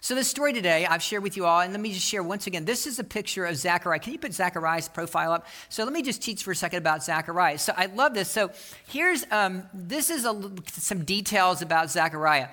So, 0.01 0.15
this 0.15 0.29
story 0.29 0.55
today 0.55 0.87
I've 0.87 1.03
shared 1.03 1.23
with 1.23 1.37
you 1.37 1.45
all, 1.45 1.61
and 1.61 1.71
let 1.73 1.81
me 1.81 1.93
just 1.93 2.07
share 2.07 2.23
once 2.23 2.47
again. 2.47 2.65
This 2.65 2.87
is 2.87 2.99
a 2.99 3.05
picture 3.05 3.45
of 3.45 3.57
Zachariah. 3.57 3.99
Can 3.99 4.15
you 4.15 4.19
put 4.19 4.33
Zachariah's 4.33 4.89
profile 4.89 5.33
up? 5.33 5.47
So, 5.69 5.85
let 5.85 5.93
me 5.93 6.01
just 6.01 6.23
teach 6.23 6.43
for 6.43 6.53
a 6.53 6.57
second 6.57 6.79
about 6.79 7.03
Zachariah. 7.03 7.59
So, 7.59 7.75
I 7.77 7.87
love 7.87 8.15
this. 8.15 8.31
So, 8.31 8.51
here's 8.89 9.27
um, 9.31 9.65
this 9.75 10.09
is 10.09 10.25
a, 10.25 10.53
some 10.73 11.05
details 11.05 11.61
about 11.61 11.91
Zachariah. 11.91 12.49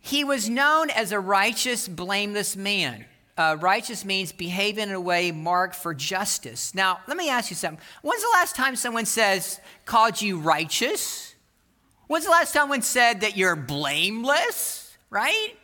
He 0.00 0.24
was 0.24 0.48
known 0.48 0.90
as 0.90 1.12
a 1.12 1.20
righteous, 1.20 1.86
blameless 1.86 2.56
man. 2.56 3.04
Uh, 3.36 3.56
righteous 3.60 4.04
means 4.04 4.32
behaving 4.32 4.88
in 4.88 4.94
a 4.94 5.00
way 5.00 5.30
marked 5.30 5.74
for 5.74 5.94
justice. 5.94 6.74
Now, 6.74 7.00
let 7.06 7.16
me 7.16 7.30
ask 7.30 7.50
you 7.50 7.56
something. 7.56 7.82
When's 8.02 8.22
the 8.22 8.30
last 8.34 8.54
time 8.54 8.76
someone 8.76 9.06
says, 9.06 9.60
called 9.86 10.20
you 10.20 10.38
righteous? 10.38 11.34
When's 12.06 12.24
the 12.24 12.30
last 12.30 12.52
time 12.52 12.62
someone 12.62 12.82
said 12.82 13.20
that 13.20 13.36
you're 13.36 13.56
blameless, 13.56 14.96
right? 15.10 15.56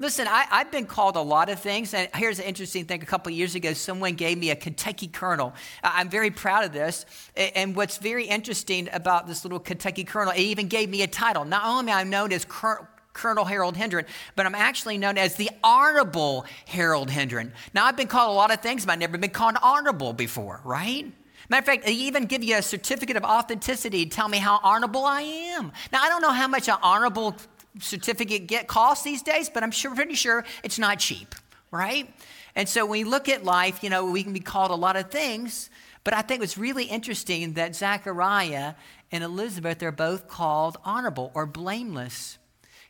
Listen, 0.00 0.28
I, 0.28 0.44
have 0.50 0.70
been 0.70 0.86
called 0.86 1.16
a 1.16 1.20
lot 1.20 1.48
of 1.48 1.58
things. 1.58 1.92
And 1.92 2.08
here's 2.14 2.38
an 2.38 2.44
interesting 2.44 2.84
thing. 2.84 3.02
A 3.02 3.06
couple 3.06 3.32
years 3.32 3.56
ago, 3.56 3.72
someone 3.72 4.14
gave 4.14 4.38
me 4.38 4.50
a 4.50 4.56
Kentucky 4.56 5.08
Colonel. 5.08 5.54
I'm 5.82 6.08
very 6.08 6.30
proud 6.30 6.64
of 6.64 6.72
this. 6.72 7.04
And 7.36 7.74
what's 7.74 7.98
very 7.98 8.26
interesting 8.26 8.88
about 8.92 9.26
this 9.26 9.44
little 9.44 9.58
Kentucky 9.58 10.04
Colonel, 10.04 10.32
it 10.34 10.40
even 10.40 10.68
gave 10.68 10.88
me 10.88 11.02
a 11.02 11.08
title. 11.08 11.44
Not 11.44 11.64
only 11.64 11.90
am 11.90 11.98
I 11.98 12.04
known 12.04 12.32
as 12.32 12.44
Colonel, 12.44 12.86
Colonel 13.18 13.44
Harold 13.44 13.76
Hendren, 13.76 14.06
but 14.36 14.46
I'm 14.46 14.54
actually 14.54 14.96
known 14.96 15.18
as 15.18 15.34
the 15.34 15.50
Honorable 15.62 16.46
Harold 16.66 17.10
Hendren. 17.10 17.52
Now, 17.74 17.84
I've 17.84 17.96
been 17.96 18.06
called 18.06 18.30
a 18.30 18.34
lot 18.34 18.52
of 18.52 18.60
things, 18.60 18.86
but 18.86 18.92
I've 18.92 19.00
never 19.00 19.18
been 19.18 19.30
called 19.30 19.56
honorable 19.60 20.12
before, 20.12 20.60
right? 20.64 21.12
Matter 21.48 21.60
of 21.60 21.66
fact, 21.66 21.84
they 21.84 21.92
even 21.92 22.26
give 22.26 22.44
you 22.44 22.56
a 22.56 22.62
certificate 22.62 23.16
of 23.16 23.24
authenticity 23.24 24.06
to 24.06 24.10
tell 24.10 24.28
me 24.28 24.38
how 24.38 24.60
honorable 24.62 25.04
I 25.04 25.22
am. 25.22 25.72
Now, 25.92 26.02
I 26.02 26.08
don't 26.08 26.22
know 26.22 26.30
how 26.30 26.46
much 26.46 26.68
an 26.68 26.76
honorable 26.80 27.36
certificate 27.80 28.46
get 28.46 28.68
costs 28.68 29.02
these 29.02 29.22
days, 29.22 29.50
but 29.50 29.62
I'm 29.62 29.70
sure, 29.72 29.94
pretty 29.94 30.14
sure 30.14 30.44
it's 30.62 30.78
not 30.78 31.00
cheap, 31.00 31.34
right? 31.72 32.12
And 32.54 32.68
so 32.68 32.84
when 32.84 33.00
we 33.00 33.04
look 33.04 33.28
at 33.28 33.44
life, 33.44 33.82
you 33.82 33.90
know, 33.90 34.04
we 34.04 34.22
can 34.22 34.32
be 34.32 34.40
called 34.40 34.70
a 34.70 34.76
lot 34.76 34.96
of 34.96 35.10
things, 35.10 35.70
but 36.04 36.14
I 36.14 36.22
think 36.22 36.42
it's 36.42 36.56
really 36.56 36.84
interesting 36.84 37.54
that 37.54 37.74
Zechariah 37.74 38.74
and 39.10 39.24
Elizabeth 39.24 39.82
are 39.82 39.92
both 39.92 40.28
called 40.28 40.76
honorable 40.84 41.32
or 41.34 41.46
blameless. 41.46 42.38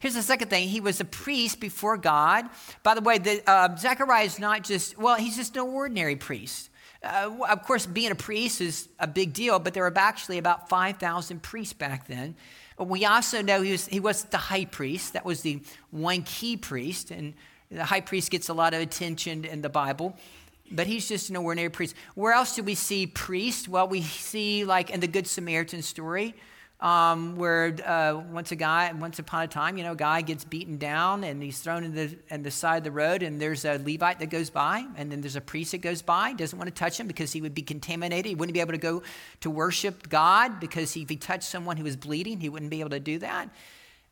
Here's 0.01 0.15
the 0.15 0.23
second 0.23 0.49
thing. 0.49 0.69
He 0.69 0.81
was 0.81 1.01
a 1.01 1.05
priest 1.05 1.59
before 1.59 1.97
God. 1.97 2.49
By 2.85 2.95
the 2.95 3.01
way, 3.01 3.19
the, 3.19 3.43
uh, 3.51 3.77
Zechariah 3.77 4.25
is 4.25 4.39
not 4.39 4.63
just, 4.63 4.97
well, 4.97 5.17
he's 5.17 5.37
just 5.37 5.57
an 5.57 5.63
ordinary 5.63 6.15
priest. 6.15 6.71
Uh, 7.03 7.31
of 7.49 7.65
course, 7.65 7.85
being 7.87 8.13
a 8.13 8.15
priest 8.15 8.61
is 8.61 8.89
a 9.01 9.07
big 9.07 9.33
deal, 9.33 9.59
but 9.59 9.75
there 9.75 9.83
were 9.83 9.93
actually 9.97 10.39
about 10.39 10.69
5,000 10.69 11.43
priests 11.43 11.73
back 11.73 12.07
then. 12.07 12.37
But 12.77 12.89
we 12.89 13.05
also 13.05 13.43
know 13.43 13.61
he 13.63 13.73
was, 13.73 13.87
he 13.87 13.99
was 13.99 14.25
the 14.25 14.39
high 14.39 14.67
priest. 14.67 15.15
That 15.15 15.25
was 15.25 15.43
the 15.43 15.61
one 15.91 16.23
key 16.23 16.57
priest. 16.57 17.11
And 17.11 17.35
the 17.71 17.85
high 17.85 18.01
priest 18.01 18.31
gets 18.31 18.49
a 18.49 18.55
lot 18.55 18.75
of 18.75 18.81
attention 18.81 19.45
in 19.45 19.63
the 19.63 19.69
Bible. 19.69 20.17
But 20.71 20.87
he's 20.87 21.09
just 21.09 21.29
an 21.31 21.37
ordinary 21.37 21.71
priest. 21.71 21.97
Where 22.15 22.33
else 22.33 22.55
do 22.55 22.63
we 22.63 22.77
see 22.77 23.07
priests? 23.07 23.67
Well, 23.67 23.89
we 23.89 24.03
see, 24.03 24.65
like 24.65 24.91
in 24.91 25.01
the 25.01 25.09
Good 25.09 25.27
Samaritan 25.27 25.83
story, 25.83 26.37
um, 26.81 27.35
where 27.37 27.75
uh, 27.85 28.23
once 28.31 28.53
a 28.53 28.57
guy, 28.57 28.93
once 28.93 29.19
upon 29.19 29.43
a 29.43 29.49
time, 29.49 29.77
you 29.77 29.83
know, 29.83 29.93
a 29.93 29.97
guy 29.97 30.21
gets 30.21 30.45
beaten 30.45 30.77
down 30.77 31.25
and 31.25 31.43
he's 31.43 31.59
thrown 31.59 31.83
in 31.83 31.93
the, 31.93 32.17
in 32.31 32.43
the 32.43 32.53
side 32.53 32.79
of 32.79 32.85
the 32.85 32.93
road, 32.93 33.23
and 33.23 33.41
there's 33.41 33.65
a 33.65 33.79
Levite 33.79 34.21
that 34.21 34.31
goes 34.31 34.49
by, 34.49 34.87
and 34.97 35.11
then 35.11 35.21
there's 35.21 35.35
a 35.35 35.41
priest 35.41 35.73
that 35.73 35.79
goes 35.79 36.03
by, 36.03 36.33
doesn't 36.35 36.59
want 36.59 36.69
to 36.69 36.75
touch 36.75 37.01
him 37.01 37.09
because 37.09 37.33
he 37.33 37.41
would 37.41 37.55
be 37.55 37.63
contaminated. 37.63 38.27
He 38.27 38.35
wouldn't 38.37 38.55
be 38.55 38.61
able 38.61 38.73
to 38.73 38.79
go 38.79 39.03
to 39.41 39.51
worship 39.51 40.09
God 40.09 40.61
because 40.61 40.97
if 40.97 41.09
he 41.09 41.17
touched 41.17 41.49
someone 41.49 41.77
who 41.77 41.85
was 41.85 41.97
bleeding, 41.97 42.41
he 42.41 42.49
wouldn't 42.49 42.71
be 42.71 42.81
able 42.81 42.91
to 42.91 43.01
do 43.01 43.19
that. 43.19 43.49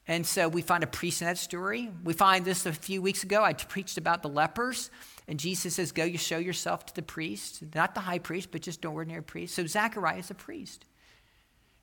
And 0.09 0.26
so 0.26 0.48
we 0.48 0.62
find 0.62 0.85
a 0.85 0.88
priest 0.88 1.20
in 1.20 1.26
that 1.26 1.38
story. 1.38 1.90
We 2.05 2.12
find 2.12 2.44
this 2.44 2.64
a 2.64 2.72
few 2.72 3.02
weeks 3.02 3.24
ago. 3.24 3.42
I 3.42 3.55
preached 3.55 3.98
about 3.98 4.22
the 4.22 4.29
lepers. 4.29 4.90
And 5.29 5.38
Jesus 5.40 5.74
says, 5.74 5.90
Go, 5.90 6.05
you 6.05 6.18
show 6.18 6.38
yourself 6.38 6.87
to 6.87 6.94
the 6.94 7.02
priest, 7.02 7.62
not 7.74 7.94
the 7.94 8.00
high 8.00 8.20
priest, 8.20 8.50
but 8.52 8.62
just 8.62 8.85
an 8.85 8.92
ordinary 8.92 9.22
priest. 9.22 9.57
So 9.57 9.66
Zachariah 9.66 10.18
is 10.18 10.31
a 10.31 10.35
priest. 10.35 10.85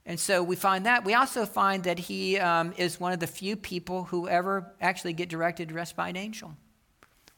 And 0.05 0.19
so 0.19 0.43
we 0.43 0.55
find 0.55 0.85
that. 0.85 1.05
We 1.05 1.13
also 1.13 1.45
find 1.45 1.83
that 1.85 1.97
he 1.97 2.37
um, 2.37 2.73
is 2.77 2.99
one 2.99 3.13
of 3.13 3.19
the 3.19 3.27
few 3.27 3.55
people 3.55 4.03
who 4.03 4.27
ever 4.27 4.73
actually 4.81 5.13
get 5.13 5.29
directed 5.29 5.69
to 5.69 5.75
rest 5.75 5.95
by 5.95 6.09
an 6.09 6.17
angel. 6.17 6.55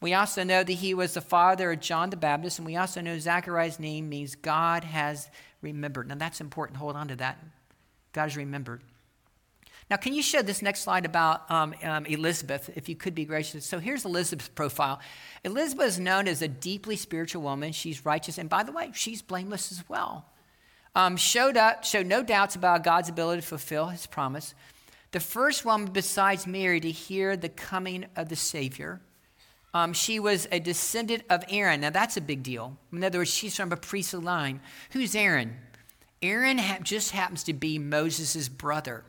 We 0.01 0.13
also 0.13 0.43
know 0.43 0.63
that 0.63 0.73
he 0.73 0.93
was 0.93 1.13
the 1.13 1.21
father 1.21 1.71
of 1.71 1.79
John 1.79 2.09
the 2.09 2.17
Baptist, 2.17 2.59
and 2.59 2.65
we 2.65 2.75
also 2.75 3.01
know 3.01 3.17
Zachariah's 3.17 3.79
name 3.79 4.09
means 4.09 4.35
God 4.35 4.83
has 4.83 5.29
remembered. 5.61 6.07
Now 6.07 6.15
that's 6.15 6.41
important. 6.41 6.77
Hold 6.77 6.95
on 6.95 7.07
to 7.09 7.15
that. 7.17 7.39
God 8.13 8.23
has 8.23 8.37
remembered. 8.37 8.81
Now, 9.87 9.97
can 9.97 10.13
you 10.13 10.23
show 10.23 10.41
this 10.41 10.63
next 10.63 10.81
slide 10.81 11.05
about 11.05 11.49
um, 11.51 11.75
um, 11.83 12.07
Elizabeth, 12.07 12.71
if 12.75 12.89
you 12.89 12.95
could 12.95 13.13
be 13.13 13.23
gracious? 13.23 13.67
So 13.67 13.77
here's 13.77 14.03
Elizabeth's 14.03 14.49
profile. 14.49 14.99
Elizabeth 15.43 15.85
is 15.89 15.99
known 15.99 16.27
as 16.27 16.41
a 16.41 16.47
deeply 16.47 16.95
spiritual 16.95 17.43
woman. 17.43 17.71
She's 17.71 18.03
righteous, 18.03 18.39
and 18.39 18.49
by 18.49 18.63
the 18.63 18.71
way, 18.71 18.89
she's 18.95 19.21
blameless 19.21 19.71
as 19.71 19.87
well 19.87 20.25
um, 20.95 21.17
showed 21.17 21.57
up, 21.57 21.83
showed 21.83 22.07
no 22.07 22.23
doubts 22.23 22.55
about 22.55 22.83
God's 22.83 23.09
ability 23.09 23.41
to 23.41 23.47
fulfill 23.47 23.87
his 23.87 24.07
promise. 24.07 24.55
The 25.11 25.19
first 25.19 25.65
woman 25.65 25.91
besides 25.91 26.47
Mary 26.47 26.79
to 26.79 26.91
hear 26.91 27.37
the 27.37 27.49
coming 27.49 28.05
of 28.15 28.29
the 28.29 28.35
Savior. 28.35 29.01
Um, 29.73 29.91
she 29.91 30.19
was 30.19 30.47
a 30.51 30.59
descendant 30.59 31.23
of 31.29 31.43
Aaron. 31.49 31.81
Now, 31.81 31.89
that's 31.89 32.15
a 32.15 32.21
big 32.21 32.43
deal. 32.43 32.77
In 32.93 33.03
other 33.03 33.19
words, 33.19 33.29
she's 33.29 33.55
from 33.55 33.73
a 33.73 33.77
priestly 33.77 34.21
line. 34.21 34.61
Who's 34.91 35.15
Aaron? 35.15 35.57
Aaron 36.21 36.57
ha- 36.57 36.79
just 36.81 37.11
happens 37.11 37.43
to 37.43 37.53
be 37.53 37.77
Moses' 37.77 38.47
brother. 38.47 39.03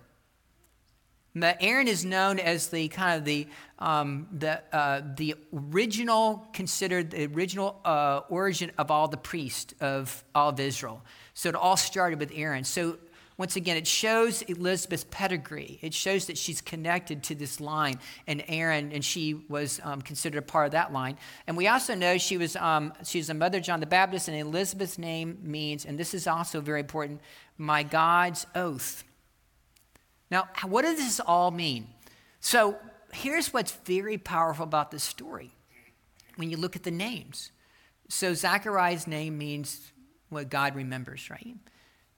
Aaron 1.42 1.88
is 1.88 2.04
known 2.04 2.38
as 2.38 2.68
the 2.68 2.88
kind 2.88 3.18
of 3.18 3.24
the, 3.24 3.46
um, 3.78 4.26
the, 4.32 4.62
uh, 4.72 5.02
the 5.16 5.34
original, 5.52 6.48
considered 6.52 7.10
the 7.10 7.26
original 7.26 7.80
uh, 7.84 8.20
origin 8.28 8.70
of 8.78 8.90
all 8.90 9.08
the 9.08 9.16
priests 9.16 9.74
of 9.80 10.24
all 10.34 10.48
of 10.50 10.60
Israel. 10.60 11.02
So 11.34 11.50
it 11.50 11.54
all 11.54 11.76
started 11.76 12.18
with 12.18 12.32
Aaron. 12.34 12.64
So 12.64 12.96
once 13.38 13.56
again, 13.56 13.76
it 13.76 13.86
shows 13.86 14.40
Elizabeth's 14.42 15.04
pedigree. 15.10 15.78
It 15.82 15.92
shows 15.92 16.26
that 16.26 16.38
she's 16.38 16.62
connected 16.62 17.22
to 17.24 17.34
this 17.34 17.60
line, 17.60 17.98
and 18.26 18.42
Aaron, 18.48 18.92
and 18.92 19.04
she 19.04 19.34
was 19.34 19.78
um, 19.84 20.00
considered 20.00 20.38
a 20.38 20.42
part 20.42 20.66
of 20.66 20.72
that 20.72 20.90
line. 20.90 21.18
And 21.46 21.54
we 21.54 21.68
also 21.68 21.94
know 21.94 22.16
she 22.16 22.38
was 22.38 22.56
um, 22.56 22.94
was 22.98 23.28
a 23.28 23.34
mother 23.34 23.58
of 23.58 23.64
John 23.64 23.80
the 23.80 23.86
Baptist, 23.86 24.28
and 24.28 24.38
Elizabeth's 24.38 24.96
name 24.96 25.38
means, 25.42 25.84
and 25.84 25.98
this 25.98 26.14
is 26.14 26.26
also 26.26 26.62
very 26.62 26.80
important, 26.80 27.20
my 27.58 27.82
God's 27.82 28.46
oath. 28.54 29.04
Now, 30.30 30.48
what 30.64 30.82
does 30.82 30.96
this 30.96 31.20
all 31.20 31.50
mean? 31.50 31.88
So 32.40 32.76
here's 33.12 33.52
what's 33.52 33.72
very 33.84 34.18
powerful 34.18 34.64
about 34.64 34.90
this 34.90 35.04
story 35.04 35.52
when 36.36 36.50
you 36.50 36.56
look 36.56 36.76
at 36.76 36.82
the 36.82 36.90
names. 36.90 37.50
So 38.08 38.34
Zachariah's 38.34 39.06
name 39.06 39.38
means 39.38 39.92
what 40.28 40.48
God 40.48 40.74
remembers, 40.74 41.30
right? 41.30 41.56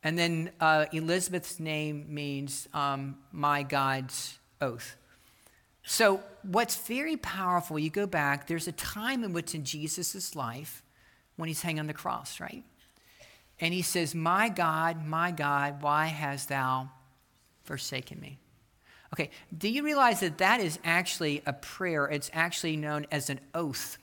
And 0.02 0.18
then 0.18 0.50
uh, 0.60 0.86
Elizabeth's 0.92 1.60
name 1.60 2.06
means 2.08 2.68
um, 2.72 3.16
my 3.32 3.62
God's 3.62 4.38
oath. 4.60 4.96
So, 5.82 6.22
what's 6.42 6.76
very 6.76 7.16
powerful, 7.16 7.78
you 7.78 7.88
go 7.88 8.06
back, 8.06 8.46
there's 8.46 8.68
a 8.68 8.72
time 8.72 9.24
in 9.24 9.32
which 9.32 9.54
in 9.54 9.64
Jesus' 9.64 10.36
life 10.36 10.82
when 11.36 11.48
he's 11.48 11.62
hanging 11.62 11.80
on 11.80 11.86
the 11.86 11.94
cross, 11.94 12.40
right? 12.40 12.62
And 13.58 13.72
he 13.72 13.80
says, 13.80 14.14
My 14.14 14.50
God, 14.50 15.06
my 15.06 15.30
God, 15.30 15.80
why 15.82 16.06
hast 16.06 16.50
thou 16.50 16.90
forsaken 17.68 18.18
me? 18.18 18.38
Okay, 19.12 19.30
do 19.56 19.68
you 19.68 19.84
realize 19.84 20.20
that 20.20 20.38
that 20.38 20.60
is 20.60 20.78
actually 20.84 21.42
a 21.46 21.52
prayer? 21.52 22.06
It's 22.06 22.30
actually 22.32 22.76
known 22.76 23.06
as 23.12 23.30
an 23.30 23.40
oath. 23.54 23.98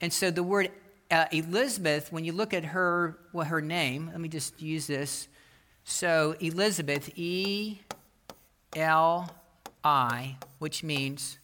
And 0.00 0.12
so 0.12 0.30
the 0.30 0.44
word 0.44 0.70
uh, 1.10 1.26
Elizabeth, 1.32 2.12
when 2.12 2.24
you 2.24 2.32
look 2.32 2.54
at 2.54 2.64
her, 2.66 3.18
well, 3.32 3.46
her 3.46 3.60
name, 3.60 4.10
let 4.12 4.20
me 4.20 4.28
just 4.28 4.62
use 4.62 4.86
this. 4.86 5.28
So 5.84 6.36
Elizabeth, 6.40 7.10
E 7.16 7.78
L 8.76 9.30
I, 9.82 10.36
which 10.58 10.84
means 10.84 11.38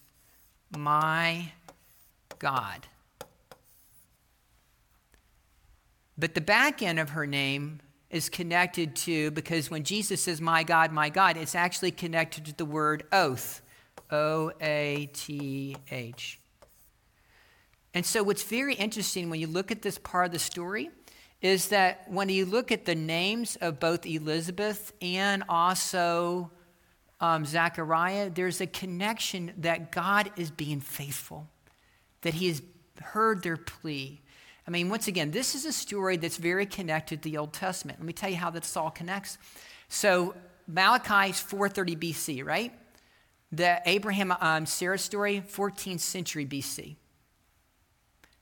my 0.77 1.53
God. 2.38 2.87
But 6.16 6.35
the 6.35 6.40
back 6.40 6.83
end 6.83 7.01
of 7.01 7.11
her 7.11 7.27
name 7.27 7.81
is 8.14 8.31
connected 8.31 8.96
to, 8.96 9.31
because 9.33 9.70
when 9.70 9.85
Jesus 9.85 10.22
says, 10.22 10.40
My 10.40 10.62
God, 10.62 10.92
my 10.92 11.11
God, 11.11 11.37
it's 11.37 11.55
actually 11.55 11.90
connected 11.90 12.46
to 12.46 12.57
the 12.57 12.64
word 12.64 13.05
oath. 13.12 13.61
O 14.11 14.53
A 14.61 15.09
T 15.12 15.77
H. 15.90 16.38
And 17.92 18.05
so, 18.05 18.22
what's 18.22 18.42
very 18.42 18.74
interesting 18.74 19.31
when 19.31 19.40
you 19.40 19.46
look 19.46 19.70
at 19.70 19.83
this 19.83 19.98
part 19.98 20.27
of 20.27 20.33
the 20.33 20.38
story 20.38 20.90
is 21.40 21.68
that 21.68 22.11
when 22.11 22.29
you 22.29 22.46
look 22.46 22.72
at 22.72 22.85
the 22.85 22.94
names 22.94 23.57
of 23.57 23.79
both 23.79 24.07
Elizabeth 24.07 24.92
and 25.03 25.44
also 25.48 26.50
um, 27.20 27.44
Zechariah, 27.44 28.31
there's 28.31 28.61
a 28.61 28.66
connection 28.66 29.53
that 29.59 29.92
God 29.92 30.31
is 30.37 30.50
being 30.50 30.81
faithful, 30.81 31.48
that 32.22 32.35
He 32.35 32.48
has 32.48 32.62
heard 33.00 33.42
their 33.42 33.57
plea, 33.57 34.20
I 34.66 34.70
mean, 34.70 34.88
once 34.88 35.09
again, 35.09 35.31
this 35.31 35.55
is 35.55 35.64
a 35.66 35.72
story 35.72 36.16
that's 36.16 36.38
very 36.38 36.66
connected 36.66 37.22
to 37.22 37.31
the 37.31 37.37
Old 37.37 37.53
Testament. 37.53 37.98
Let 37.98 38.07
me 38.07 38.12
tell 38.12 38.31
you 38.31 38.37
how 38.37 38.50
this 38.50 38.77
all 38.77 38.90
connects. 38.90 39.37
So, 39.88 40.35
Malachi 40.66 41.31
is 41.31 41.40
430 41.40 41.96
BC, 41.96 42.44
right? 42.44 42.72
The 43.53 43.81
Abraham 43.85 44.35
um, 44.40 44.64
Sarah 44.64 44.98
story, 44.98 45.42
14th 45.46 46.00
century 46.00 46.46
BC. 46.46 46.96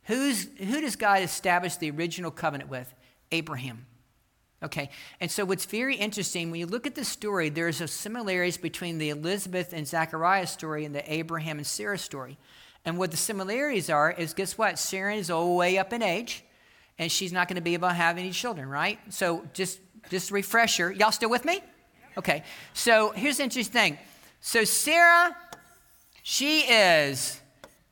Who's, 0.04 0.48
who 0.58 0.80
does 0.80 0.96
God 0.96 1.22
establish 1.22 1.76
the 1.76 1.90
original 1.90 2.30
covenant 2.30 2.70
with? 2.70 2.92
Abraham. 3.32 3.86
Okay, 4.62 4.90
and 5.20 5.28
so 5.28 5.44
what's 5.44 5.64
very 5.64 5.96
interesting 5.96 6.52
when 6.52 6.60
you 6.60 6.66
look 6.66 6.86
at 6.86 6.94
the 6.94 7.04
story, 7.04 7.48
there's 7.48 7.80
a 7.80 7.88
similarities 7.88 8.56
between 8.56 8.98
the 8.98 9.10
Elizabeth 9.10 9.72
and 9.72 9.88
Zachariah 9.88 10.46
story 10.46 10.84
and 10.84 10.94
the 10.94 11.12
Abraham 11.12 11.58
and 11.58 11.66
Sarah 11.66 11.98
story. 11.98 12.38
And 12.84 12.98
what 12.98 13.10
the 13.10 13.16
similarities 13.16 13.90
are 13.90 14.10
is 14.10 14.34
guess 14.34 14.58
what? 14.58 14.78
Sarah 14.78 15.14
is 15.14 15.30
all 15.30 15.56
way 15.56 15.78
up 15.78 15.92
in 15.92 16.02
age, 16.02 16.44
and 16.98 17.10
she's 17.10 17.32
not 17.32 17.48
going 17.48 17.56
to 17.56 17.62
be 17.62 17.74
able 17.74 17.88
to 17.88 17.94
have 17.94 18.18
any 18.18 18.32
children, 18.32 18.68
right? 18.68 18.98
So 19.10 19.44
just 19.52 19.78
just 20.10 20.30
refresher. 20.30 20.90
Y'all 20.90 21.12
still 21.12 21.30
with 21.30 21.44
me? 21.44 21.60
Okay. 22.18 22.42
So 22.74 23.10
here's 23.10 23.36
the 23.38 23.44
interesting 23.44 23.72
thing. 23.72 23.98
So 24.40 24.64
Sarah, 24.64 25.36
she 26.22 26.60
is 26.62 27.40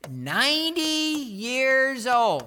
90 0.09 0.81
years 0.81 2.05
old 2.07 2.43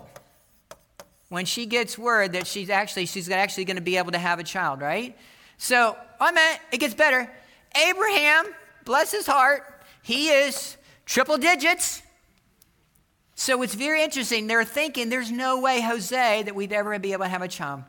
when 1.28 1.46
she 1.46 1.66
gets 1.66 1.98
word 1.98 2.32
that 2.32 2.46
she's 2.46 2.70
actually 2.70 3.06
she's 3.06 3.30
actually 3.30 3.64
going 3.64 3.76
to 3.76 3.82
be 3.82 3.96
able 3.96 4.12
to 4.12 4.18
have 4.18 4.38
a 4.38 4.44
child, 4.44 4.80
right? 4.80 5.16
So, 5.56 5.96
oh, 5.98 6.04
I 6.20 6.32
mean, 6.32 6.58
it 6.72 6.78
gets 6.78 6.94
better. 6.94 7.30
Abraham, 7.88 8.46
bless 8.84 9.10
his 9.10 9.26
heart, 9.26 9.62
he 10.02 10.28
is 10.28 10.76
triple 11.06 11.38
digits. 11.38 12.02
So 13.34 13.62
it's 13.62 13.74
very 13.74 14.02
interesting. 14.02 14.46
They're 14.46 14.64
thinking 14.64 15.10
there's 15.10 15.30
no 15.30 15.60
way, 15.60 15.80
Jose, 15.80 16.42
that 16.42 16.54
we'd 16.54 16.72
ever 16.72 16.98
be 16.98 17.12
able 17.12 17.24
to 17.24 17.30
have 17.30 17.42
a 17.42 17.48
child. 17.48 17.82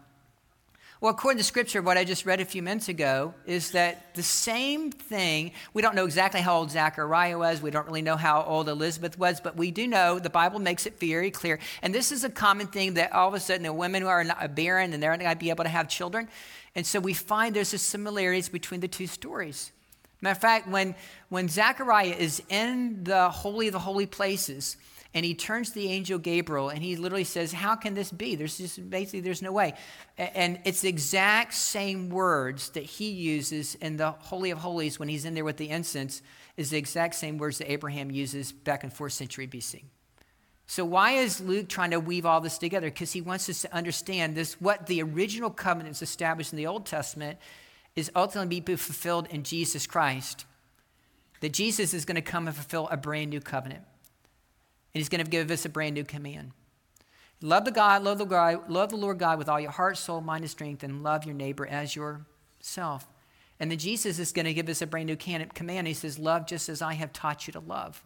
Well, 1.01 1.13
according 1.13 1.37
to 1.37 1.43
scripture, 1.43 1.81
what 1.81 1.97
I 1.97 2.03
just 2.03 2.25
read 2.25 2.39
a 2.39 2.45
few 2.45 2.63
minutes 2.63 2.89
ago 2.89 3.33
is 3.45 3.71
that 3.71 4.15
the 4.15 4.23
same 4.23 4.91
thing, 4.91 5.51
we 5.73 5.81
don't 5.81 5.93
know 5.93 6.05
exactly 6.05 6.41
how 6.41 6.55
old 6.55 6.71
Zachariah 6.71 7.37
was. 7.37 7.61
We 7.61 7.69
don't 7.69 7.85
really 7.85 8.01
know 8.01 8.15
how 8.15 8.41
old 8.43 8.69
Elizabeth 8.69 9.19
was, 9.19 9.39
but 9.39 9.55
we 9.55 9.71
do 9.71 9.87
know 9.87 10.17
the 10.17 10.29
Bible 10.31 10.57
makes 10.57 10.87
it 10.87 10.99
very 10.99 11.29
clear. 11.29 11.59
And 11.81 11.93
this 11.93 12.11
is 12.11 12.23
a 12.23 12.29
common 12.29 12.67
thing 12.67 12.95
that 12.95 13.11
all 13.11 13.27
of 13.27 13.33
a 13.33 13.39
sudden 13.39 13.63
the 13.63 13.73
women 13.73 14.01
who 14.01 14.07
are 14.07 14.47
barren 14.47 14.93
and 14.93 15.03
they're 15.03 15.11
not 15.11 15.19
going 15.19 15.31
to 15.31 15.37
be 15.37 15.49
able 15.49 15.65
to 15.65 15.69
have 15.69 15.89
children. 15.89 16.27
And 16.75 16.87
so 16.87 16.99
we 16.99 17.13
find 17.13 17.55
there's 17.55 17.69
similarities 17.79 18.49
between 18.49 18.79
the 18.79 18.87
two 18.87 19.05
stories. 19.05 19.71
Matter 20.21 20.31
of 20.31 20.41
fact, 20.41 20.67
when, 20.69 20.95
when 21.29 21.49
Zachariah 21.49 22.15
is 22.17 22.41
in 22.49 23.03
the 23.03 23.29
Holy 23.29 23.67
of 23.67 23.73
the 23.73 23.79
Holy 23.79 24.05
Places, 24.05 24.77
and 25.15 25.23
he 25.23 25.33
turns 25.33 25.69
to 25.69 25.75
the 25.75 25.87
angel 25.87 26.19
Gabriel 26.19 26.67
and 26.67 26.83
he 26.83 26.97
literally 26.97 27.23
says, 27.23 27.53
How 27.53 27.75
can 27.75 27.93
this 27.93 28.11
be? 28.11 28.35
There's 28.35 28.57
just 28.57 28.89
basically, 28.89 29.21
there's 29.21 29.41
no 29.41 29.53
way. 29.53 29.73
And 30.17 30.59
it's 30.65 30.81
the 30.81 30.89
exact 30.89 31.53
same 31.53 32.09
words 32.09 32.69
that 32.71 32.83
he 32.83 33.11
uses 33.11 33.75
in 33.75 33.95
the 33.95 34.11
Holy 34.11 34.51
of 34.51 34.57
Holies 34.57 34.99
when 34.99 35.07
he's 35.07 35.23
in 35.23 35.33
there 35.33 35.45
with 35.45 35.55
the 35.55 35.69
incense, 35.69 36.21
is 36.57 36.69
the 36.69 36.77
exact 36.77 37.15
same 37.15 37.37
words 37.37 37.59
that 37.59 37.71
Abraham 37.71 38.11
uses 38.11 38.51
back 38.51 38.83
in 38.83 38.91
4th 38.91 39.13
century 39.13 39.47
BC. 39.47 39.85
So 40.67 40.83
why 40.83 41.11
is 41.11 41.39
Luke 41.39 41.69
trying 41.69 41.91
to 41.91 41.99
weave 41.99 42.25
all 42.25 42.41
this 42.41 42.57
together? 42.57 42.87
Because 42.87 43.13
he 43.13 43.21
wants 43.21 43.49
us 43.49 43.61
to 43.61 43.73
understand 43.73 44.35
this 44.35 44.59
what 44.59 44.85
the 44.87 45.01
original 45.01 45.49
covenants 45.49 46.01
established 46.01 46.51
in 46.51 46.57
the 46.57 46.67
Old 46.67 46.85
Testament 46.85 47.39
is 47.95 48.11
ultimately 48.17 48.59
be 48.59 48.75
fulfilled 48.75 49.27
in 49.29 49.43
Jesus 49.43 49.87
Christ. 49.87 50.45
That 51.39 51.53
Jesus 51.53 51.93
is 51.93 52.03
going 52.03 52.15
to 52.15 52.21
come 52.21 52.47
and 52.47 52.55
fulfill 52.55 52.89
a 52.89 52.97
brand 52.97 53.29
new 53.29 53.39
covenant. 53.39 53.83
And 54.95 55.01
he's 55.01 55.09
going 55.09 55.23
to 55.23 55.29
give 55.29 55.51
us 55.51 55.65
a 55.65 55.69
brand 55.69 55.95
new 55.95 56.05
command. 56.05 56.51
Love 57.41 57.65
the 57.65 57.71
God, 57.71 58.01
love 58.01 58.17
the 58.17 58.23
God, 58.23 58.69
love 58.69 58.91
the 58.91 58.95
Lord 58.95 59.19
God 59.19 59.37
with 59.37 59.49
all 59.49 59.59
your 59.59 59.71
heart, 59.71 59.97
soul, 59.97 60.21
mind, 60.21 60.45
and 60.45 60.49
strength, 60.49 60.83
and 60.83 61.03
love 61.03 61.25
your 61.25 61.35
neighbor 61.35 61.67
as 61.67 61.97
yourself. 61.97 63.05
And 63.59 63.69
then 63.69 63.77
Jesus 63.77 64.19
is 64.19 64.31
going 64.31 64.45
to 64.45 64.53
give 64.53 64.69
us 64.69 64.81
a 64.81 64.87
brand 64.87 65.07
new 65.07 65.17
command. 65.17 65.87
He 65.87 65.93
says, 65.93 66.17
Love 66.17 66.47
just 66.47 66.69
as 66.69 66.81
I 66.81 66.93
have 66.93 67.11
taught 67.11 67.45
you 67.45 67.51
to 67.51 67.59
love. 67.59 68.05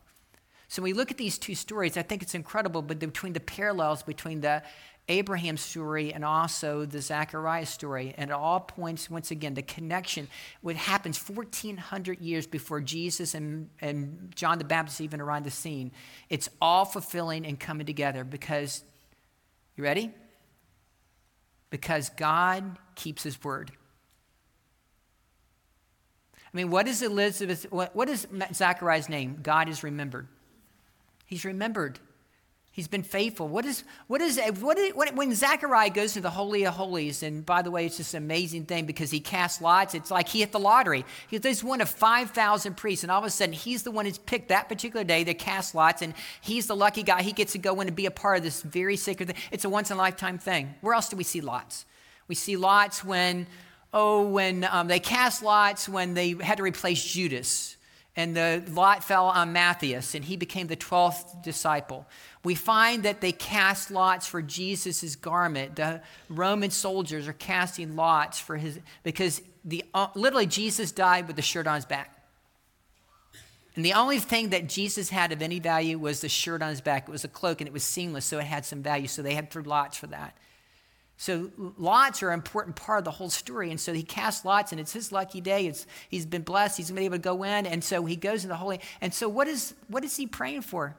So 0.67 0.81
when 0.81 0.91
we 0.91 0.97
look 0.97 1.11
at 1.11 1.17
these 1.17 1.37
two 1.37 1.53
stories, 1.53 1.95
I 1.95 2.01
think 2.01 2.23
it's 2.23 2.33
incredible, 2.33 2.81
but 2.81 2.97
between 2.97 3.33
the 3.33 3.39
parallels 3.39 4.01
between 4.01 4.41
the 4.41 4.63
Abraham 5.09 5.57
story 5.57 6.13
and 6.13 6.23
also 6.23 6.85
the 6.85 7.01
Zechariah 7.01 7.65
story. 7.65 8.13
And 8.17 8.29
it 8.29 8.33
all 8.33 8.59
points, 8.59 9.09
once 9.09 9.31
again, 9.31 9.55
the 9.55 9.63
connection, 9.63 10.27
what 10.61 10.75
happens 10.75 11.17
1,400 11.17 12.21
years 12.21 12.47
before 12.47 12.79
Jesus 12.79 13.33
and, 13.33 13.69
and 13.81 14.31
John 14.35 14.59
the 14.59 14.63
Baptist 14.63 15.01
even 15.01 15.19
arrived 15.19 15.45
the 15.45 15.51
scene. 15.51 15.91
It's 16.29 16.47
all 16.61 16.85
fulfilling 16.85 17.45
and 17.45 17.59
coming 17.59 17.87
together 17.87 18.23
because, 18.23 18.83
you 19.75 19.83
ready? 19.83 20.11
Because 21.71 22.09
God 22.09 22.77
keeps 22.95 23.23
his 23.23 23.43
word. 23.43 23.71
I 26.51 26.57
mean, 26.57 26.69
what 26.69 26.87
is 26.87 27.01
Elizabeth, 27.01 27.67
what, 27.71 27.95
what 27.95 28.09
is 28.09 28.27
Zachariah's 28.53 29.09
name? 29.09 29.39
God 29.41 29.69
is 29.69 29.83
remembered. 29.83 30.27
He's 31.25 31.45
remembered. 31.45 31.99
He's 32.79 32.87
been 32.87 33.03
faithful. 33.03 33.49
What 33.49 33.65
is, 33.65 33.83
what 34.07 34.21
is, 34.21 34.39
what 34.61 34.77
is 34.77 34.93
when 34.93 35.35
Zechariah 35.35 35.89
goes 35.89 36.13
to 36.13 36.21
the 36.21 36.29
Holy 36.29 36.65
of 36.65 36.75
Holies, 36.75 37.23
and 37.23 37.45
by 37.45 37.61
the 37.61 37.69
way, 37.69 37.85
it's 37.85 37.97
just 37.97 38.13
an 38.13 38.23
amazing 38.23 38.67
thing 38.67 38.85
because 38.85 39.11
he 39.11 39.19
casts 39.19 39.61
lots. 39.61 39.93
It's 39.95 40.09
like 40.09 40.29
he 40.29 40.39
hit 40.39 40.53
the 40.53 40.61
lottery. 40.61 41.03
He's 41.29 41.61
one 41.61 41.81
of 41.81 41.89
5,000 41.89 42.77
priests, 42.77 43.03
and 43.03 43.11
all 43.11 43.19
of 43.19 43.25
a 43.25 43.29
sudden, 43.31 43.51
he's 43.51 43.83
the 43.83 43.91
one 43.91 44.05
who's 44.05 44.17
picked 44.17 44.47
that 44.47 44.69
particular 44.69 45.03
day 45.03 45.25
to 45.25 45.33
cast 45.33 45.75
lots, 45.75 46.01
and 46.01 46.13
he's 46.39 46.67
the 46.67 46.75
lucky 46.75 47.03
guy. 47.03 47.21
He 47.21 47.33
gets 47.33 47.51
to 47.51 47.57
go 47.57 47.81
in 47.81 47.87
and 47.87 47.97
be 47.97 48.05
a 48.05 48.11
part 48.11 48.37
of 48.37 48.43
this 48.45 48.61
very 48.61 48.95
sacred 48.95 49.25
thing. 49.25 49.35
It's 49.51 49.65
a 49.65 49.69
once 49.69 49.91
in 49.91 49.97
a 49.97 49.99
lifetime 49.99 50.37
thing. 50.37 50.73
Where 50.79 50.93
else 50.93 51.09
do 51.09 51.17
we 51.17 51.25
see 51.25 51.41
lots? 51.41 51.85
We 52.29 52.35
see 52.35 52.55
lots 52.55 53.03
when, 53.03 53.47
oh, 53.93 54.25
when 54.25 54.63
um, 54.71 54.87
they 54.87 55.01
cast 55.01 55.43
lots 55.43 55.89
when 55.89 56.13
they 56.13 56.29
had 56.29 56.59
to 56.59 56.63
replace 56.63 57.03
Judas 57.03 57.75
and 58.19 58.35
the 58.35 58.61
lot 58.73 59.01
fell 59.01 59.27
on 59.27 59.53
Matthias, 59.53 60.13
and 60.13 60.25
he 60.25 60.35
became 60.35 60.67
the 60.67 60.75
12th 60.75 61.41
disciple. 61.41 62.05
We 62.43 62.53
find 62.53 63.03
that 63.03 63.21
they 63.21 63.31
cast 63.31 63.91
lots 63.91 64.27
for 64.27 64.41
Jesus' 64.41 65.15
garment. 65.15 65.77
The 65.77 66.01
Roman 66.27 66.69
soldiers 66.69 67.29
are 67.29 67.33
casting 67.33 67.95
lots 67.95 68.37
for 68.37 68.57
his, 68.57 68.77
because 69.03 69.41
the, 69.63 69.85
uh, 69.93 70.07
literally 70.15 70.47
Jesus 70.47 70.91
died 70.91 71.27
with 71.27 71.37
the 71.37 71.41
shirt 71.41 71.65
on 71.65 71.75
his 71.75 71.85
back. 71.85 72.13
And 73.77 73.85
the 73.85 73.93
only 73.93 74.19
thing 74.19 74.49
that 74.49 74.67
Jesus 74.67 75.09
had 75.09 75.31
of 75.31 75.41
any 75.41 75.59
value 75.59 75.97
was 75.97 76.19
the 76.19 76.27
shirt 76.27 76.61
on 76.61 76.71
his 76.71 76.81
back. 76.81 77.07
It 77.07 77.11
was 77.11 77.23
a 77.23 77.29
cloak 77.29 77.61
and 77.61 77.69
it 77.69 77.73
was 77.73 77.83
seamless, 77.83 78.25
so 78.25 78.37
it 78.37 78.43
had 78.43 78.65
some 78.65 78.83
value. 78.83 79.07
So 79.07 79.21
they 79.21 79.33
had 79.33 79.49
three 79.49 79.63
lots 79.63 79.97
for 79.97 80.07
that. 80.07 80.35
So 81.21 81.51
lots 81.77 82.23
are 82.23 82.29
an 82.29 82.35
important 82.35 82.77
part 82.77 82.99
of 82.99 83.03
the 83.03 83.11
whole 83.11 83.29
story. 83.29 83.71
And 83.71 83.79
so 83.79 83.91
he 83.91 84.03
casts 84.03 84.45
lots, 84.45 84.71
and 84.71 84.79
it's 84.79 84.93
his 84.93 85.11
lucky 85.11 85.41
day. 85.41 85.67
It's, 85.67 85.85
he's 86.07 86.25
been 86.25 86.43
blessed. 86.43 86.77
He's 86.77 86.89
been 86.89 87.03
able 87.03 87.17
to 87.17 87.21
go 87.21 87.43
in. 87.43 87.65
And 87.65 87.83
so 87.83 88.05
he 88.05 88.15
goes 88.15 88.43
in 88.43 88.49
the 88.49 88.55
holy. 88.55 88.79
And 89.01 89.13
so 89.13 89.27
what 89.27 89.49
is, 89.49 89.73
what 89.89 90.05
is 90.05 90.15
he 90.15 90.27
praying 90.27 90.61
for? 90.61 90.95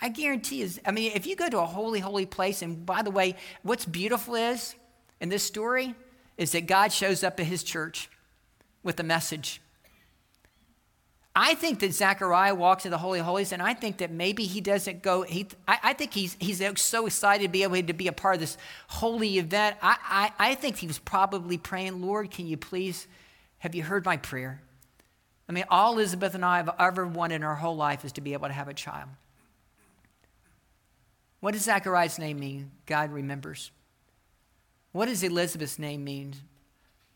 I 0.00 0.08
guarantee 0.08 0.62
is, 0.62 0.80
I 0.84 0.90
mean, 0.90 1.12
if 1.14 1.24
you 1.24 1.36
go 1.36 1.48
to 1.48 1.60
a 1.60 1.66
holy, 1.66 2.00
holy 2.00 2.26
place, 2.26 2.62
and 2.62 2.84
by 2.84 3.02
the 3.02 3.12
way, 3.12 3.36
what's 3.62 3.84
beautiful 3.84 4.34
is 4.34 4.74
in 5.20 5.28
this 5.28 5.44
story 5.44 5.94
is 6.36 6.50
that 6.50 6.66
God 6.66 6.90
shows 6.90 7.22
up 7.22 7.38
at 7.38 7.46
his 7.46 7.62
church 7.62 8.10
with 8.82 8.98
a 8.98 9.04
message. 9.04 9.60
I 11.34 11.54
think 11.54 11.78
that 11.80 11.92
Zechariah 11.92 12.54
walks 12.54 12.84
in 12.84 12.90
the 12.90 12.98
Holy 12.98 13.20
Holies, 13.20 13.52
and 13.52 13.62
I 13.62 13.72
think 13.72 13.98
that 13.98 14.10
maybe 14.10 14.44
he 14.44 14.60
doesn't 14.60 15.02
go. 15.02 15.22
He, 15.22 15.46
I, 15.68 15.78
I, 15.84 15.92
think 15.92 16.12
he's, 16.12 16.36
he's 16.40 16.60
so 16.80 17.06
excited 17.06 17.44
to 17.44 17.48
be 17.48 17.62
able 17.62 17.80
to 17.80 17.92
be 17.92 18.08
a 18.08 18.12
part 18.12 18.34
of 18.34 18.40
this 18.40 18.58
holy 18.88 19.38
event. 19.38 19.76
I, 19.80 20.32
I, 20.38 20.50
I 20.50 20.54
think 20.56 20.78
he 20.78 20.88
was 20.88 20.98
probably 20.98 21.56
praying, 21.56 22.02
Lord, 22.02 22.32
can 22.32 22.48
you 22.48 22.56
please, 22.56 23.06
have 23.58 23.76
you 23.76 23.84
heard 23.84 24.04
my 24.04 24.16
prayer? 24.16 24.60
I 25.48 25.52
mean, 25.52 25.64
all 25.68 25.92
Elizabeth 25.92 26.34
and 26.34 26.44
I 26.44 26.56
have 26.56 26.74
ever 26.78 27.06
wanted 27.06 27.36
in 27.36 27.44
our 27.44 27.56
whole 27.56 27.76
life 27.76 28.04
is 28.04 28.12
to 28.12 28.20
be 28.20 28.32
able 28.32 28.48
to 28.48 28.54
have 28.54 28.68
a 28.68 28.74
child. 28.74 29.08
What 31.38 31.52
does 31.52 31.62
Zachariah's 31.62 32.18
name 32.18 32.40
mean? 32.40 32.72
God 32.86 33.12
remembers. 33.12 33.70
What 34.92 35.06
does 35.06 35.22
Elizabeth's 35.22 35.78
name 35.78 36.04
mean? 36.04 36.34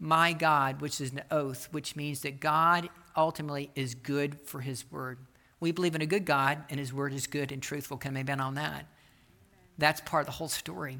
My 0.04 0.34
God, 0.34 0.82
which 0.82 1.00
is 1.00 1.12
an 1.12 1.22
oath, 1.30 1.68
which 1.70 1.96
means 1.96 2.20
that 2.20 2.38
God 2.38 2.90
ultimately 3.16 3.70
is 3.74 3.94
good 3.94 4.38
for 4.44 4.60
his 4.60 4.84
word. 4.92 5.16
We 5.60 5.72
believe 5.72 5.94
in 5.94 6.02
a 6.02 6.06
good 6.06 6.26
God, 6.26 6.62
and 6.68 6.78
his 6.78 6.92
word 6.92 7.14
is 7.14 7.26
good 7.26 7.50
and 7.50 7.62
truthful. 7.62 7.96
Can 7.96 8.14
I 8.14 8.22
bet 8.22 8.38
on 8.38 8.56
that? 8.56 8.84
That's 9.78 10.02
part 10.02 10.20
of 10.20 10.26
the 10.26 10.32
whole 10.32 10.48
story. 10.48 10.98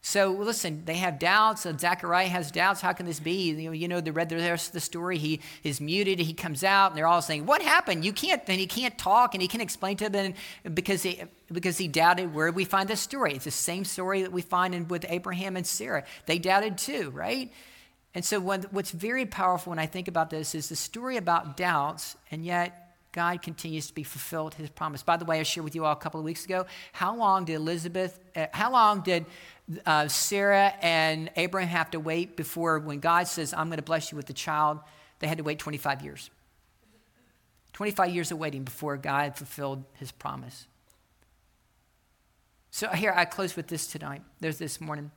So 0.00 0.30
listen, 0.30 0.86
they 0.86 0.96
have 0.96 1.18
doubts. 1.18 1.66
And 1.66 1.78
Zechariah 1.78 2.28
has 2.28 2.50
doubts. 2.50 2.80
How 2.80 2.94
can 2.94 3.04
this 3.04 3.20
be? 3.20 3.50
You 3.50 3.66
know, 3.66 3.72
you 3.72 3.88
know 3.88 4.00
they 4.00 4.10
read 4.10 4.30
the 4.30 4.36
rest 4.36 4.68
of 4.68 4.72
the 4.72 4.80
story. 4.80 5.18
He 5.18 5.40
is 5.62 5.78
muted. 5.78 6.18
He 6.18 6.32
comes 6.32 6.64
out, 6.64 6.92
and 6.92 6.98
they're 6.98 7.06
all 7.06 7.20
saying, 7.20 7.44
"What 7.44 7.60
happened? 7.60 8.06
You 8.06 8.14
can't." 8.14 8.42
And 8.48 8.58
he 8.58 8.66
can't 8.66 8.96
talk, 8.96 9.34
and 9.34 9.42
he 9.42 9.48
can't 9.48 9.62
explain 9.62 9.98
to 9.98 10.08
them 10.08 10.32
because 10.72 11.02
he 11.02 11.22
because 11.52 11.76
he 11.76 11.88
doubted. 11.88 12.34
Where 12.34 12.50
we 12.50 12.64
find 12.64 12.88
this 12.88 13.02
story? 13.02 13.34
It's 13.34 13.44
the 13.44 13.50
same 13.50 13.84
story 13.84 14.22
that 14.22 14.32
we 14.32 14.40
find 14.40 14.74
in, 14.74 14.88
with 14.88 15.04
Abraham 15.10 15.58
and 15.58 15.66
Sarah. 15.66 16.04
They 16.24 16.38
doubted 16.38 16.78
too, 16.78 17.10
right? 17.10 17.52
And 18.14 18.24
so 18.24 18.40
when, 18.40 18.62
what's 18.70 18.90
very 18.90 19.24
powerful 19.24 19.70
when 19.70 19.78
I 19.78 19.86
think 19.86 20.08
about 20.08 20.30
this 20.30 20.54
is 20.54 20.68
the 20.68 20.76
story 20.76 21.16
about 21.16 21.56
doubts, 21.56 22.16
and 22.30 22.44
yet 22.44 22.82
God 23.12 23.42
continues 23.42 23.86
to 23.88 23.94
be 23.94 24.02
fulfilled 24.02 24.54
his 24.54 24.70
promise. 24.70 25.02
By 25.02 25.16
the 25.16 25.24
way, 25.24 25.38
I 25.38 25.42
shared 25.42 25.64
with 25.64 25.74
you 25.74 25.84
all 25.84 25.92
a 25.92 25.96
couple 25.96 26.18
of 26.18 26.24
weeks 26.24 26.44
ago. 26.44 26.66
How 26.92 27.14
long 27.14 27.44
did 27.44 27.54
Elizabeth? 27.54 28.18
Uh, 28.34 28.46
how 28.52 28.72
long 28.72 29.02
did 29.02 29.26
uh, 29.84 30.08
Sarah 30.08 30.74
and 30.82 31.30
Abraham 31.36 31.68
have 31.68 31.90
to 31.92 32.00
wait 32.00 32.36
before 32.36 32.78
when 32.78 33.00
God 33.00 33.28
says, 33.28 33.54
I'm 33.54 33.68
going 33.68 33.78
to 33.78 33.82
bless 33.82 34.10
you 34.10 34.16
with 34.16 34.28
a 34.30 34.34
child, 34.34 34.80
they 35.18 35.26
had 35.26 35.38
to 35.38 35.44
wait 35.44 35.58
25 35.58 36.02
years. 36.02 36.30
25 37.74 38.10
years 38.10 38.30
of 38.30 38.38
waiting 38.38 38.64
before 38.64 38.96
God 38.96 39.36
fulfilled 39.36 39.84
his 39.94 40.12
promise. 40.12 40.66
So 42.70 42.88
here, 42.88 43.12
I 43.14 43.26
close 43.26 43.56
with 43.56 43.66
this 43.66 43.86
tonight. 43.86 44.22
There's 44.40 44.58
this 44.58 44.80
morning. 44.80 45.10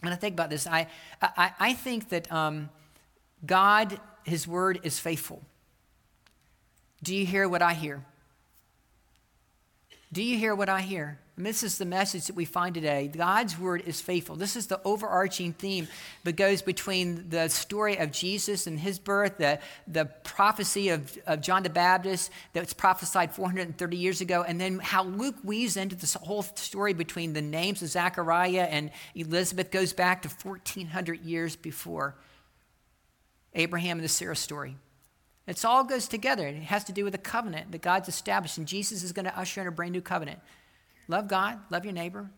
When 0.00 0.12
I 0.12 0.16
think 0.16 0.34
about 0.34 0.50
this, 0.50 0.66
I, 0.66 0.88
I, 1.22 1.52
I 1.58 1.72
think 1.72 2.10
that 2.10 2.30
um, 2.30 2.68
God, 3.46 3.98
his 4.24 4.46
word 4.46 4.80
is 4.82 4.98
faithful. 4.98 5.42
Do 7.02 7.14
you 7.14 7.26
hear 7.26 7.48
what 7.48 7.62
I 7.62 7.74
hear? 7.74 8.04
Do 10.12 10.22
you 10.22 10.38
hear 10.38 10.54
what 10.54 10.68
I 10.68 10.80
hear? 10.80 11.18
And 11.36 11.44
this 11.44 11.64
is 11.64 11.78
the 11.78 11.84
message 11.84 12.28
that 12.28 12.36
we 12.36 12.44
find 12.44 12.76
today. 12.76 13.08
God's 13.08 13.58
word 13.58 13.82
is 13.86 14.00
faithful. 14.00 14.36
This 14.36 14.54
is 14.54 14.68
the 14.68 14.80
overarching 14.84 15.52
theme 15.52 15.88
that 16.22 16.36
goes 16.36 16.62
between 16.62 17.28
the 17.28 17.48
story 17.48 17.96
of 17.96 18.12
Jesus 18.12 18.68
and 18.68 18.78
his 18.78 19.00
birth, 19.00 19.38
the, 19.38 19.58
the 19.88 20.04
prophecy 20.04 20.90
of, 20.90 21.18
of 21.26 21.40
John 21.40 21.64
the 21.64 21.70
Baptist 21.70 22.30
that's 22.52 22.72
prophesied 22.72 23.32
430 23.32 23.96
years 23.96 24.20
ago, 24.20 24.44
and 24.46 24.60
then 24.60 24.78
how 24.78 25.02
Luke 25.02 25.34
weaves 25.42 25.76
into 25.76 25.96
this 25.96 26.14
whole 26.14 26.42
story 26.42 26.92
between 26.92 27.32
the 27.32 27.42
names 27.42 27.82
of 27.82 27.88
Zechariah 27.88 28.68
and 28.70 28.92
Elizabeth 29.16 29.72
goes 29.72 29.92
back 29.92 30.22
to 30.22 30.28
1400 30.28 31.20
years 31.22 31.56
before 31.56 32.14
Abraham 33.54 33.98
and 33.98 34.04
the 34.04 34.08
Sarah 34.08 34.36
story. 34.36 34.76
It 35.48 35.64
all 35.64 35.82
goes 35.82 36.06
together. 36.06 36.46
It 36.46 36.62
has 36.62 36.84
to 36.84 36.92
do 36.92 37.04
with 37.04 37.14
a 37.14 37.18
covenant 37.18 37.72
that 37.72 37.82
God's 37.82 38.08
established, 38.08 38.56
and 38.56 38.68
Jesus 38.68 39.02
is 39.02 39.12
going 39.12 39.26
to 39.26 39.36
usher 39.36 39.60
in 39.60 39.66
a 39.66 39.72
brand 39.72 39.92
new 39.92 40.00
covenant. 40.00 40.38
Love 41.08 41.28
God, 41.28 41.58
love 41.70 41.84
your 41.84 41.94
neighbor, 41.94 42.30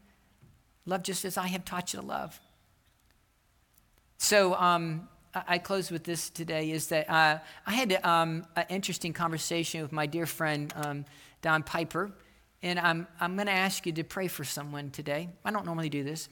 love 0.86 1.02
just 1.02 1.24
as 1.24 1.36
I 1.36 1.46
have 1.48 1.64
taught 1.64 1.92
you 1.92 2.00
to 2.00 2.06
love. 2.06 2.40
So 4.18 4.54
um, 4.54 5.08
I 5.34 5.58
close 5.58 5.90
with 5.90 6.04
this 6.04 6.30
today 6.30 6.70
is 6.70 6.88
that 6.88 7.08
uh, 7.10 7.38
I 7.66 7.72
had 7.74 8.04
um, 8.04 8.46
an 8.56 8.64
interesting 8.68 9.12
conversation 9.12 9.82
with 9.82 9.92
my 9.92 10.06
dear 10.06 10.26
friend 10.26 10.72
um, 10.76 11.04
Don 11.42 11.62
Piper, 11.62 12.10
and 12.62 12.78
I'm, 12.78 13.06
I'm 13.20 13.36
going 13.36 13.46
to 13.46 13.52
ask 13.52 13.86
you 13.86 13.92
to 13.92 14.04
pray 14.04 14.28
for 14.28 14.44
someone 14.44 14.90
today. 14.90 15.28
I 15.44 15.50
don't 15.50 15.66
normally 15.66 15.90
do 15.90 16.02
this. 16.02 16.28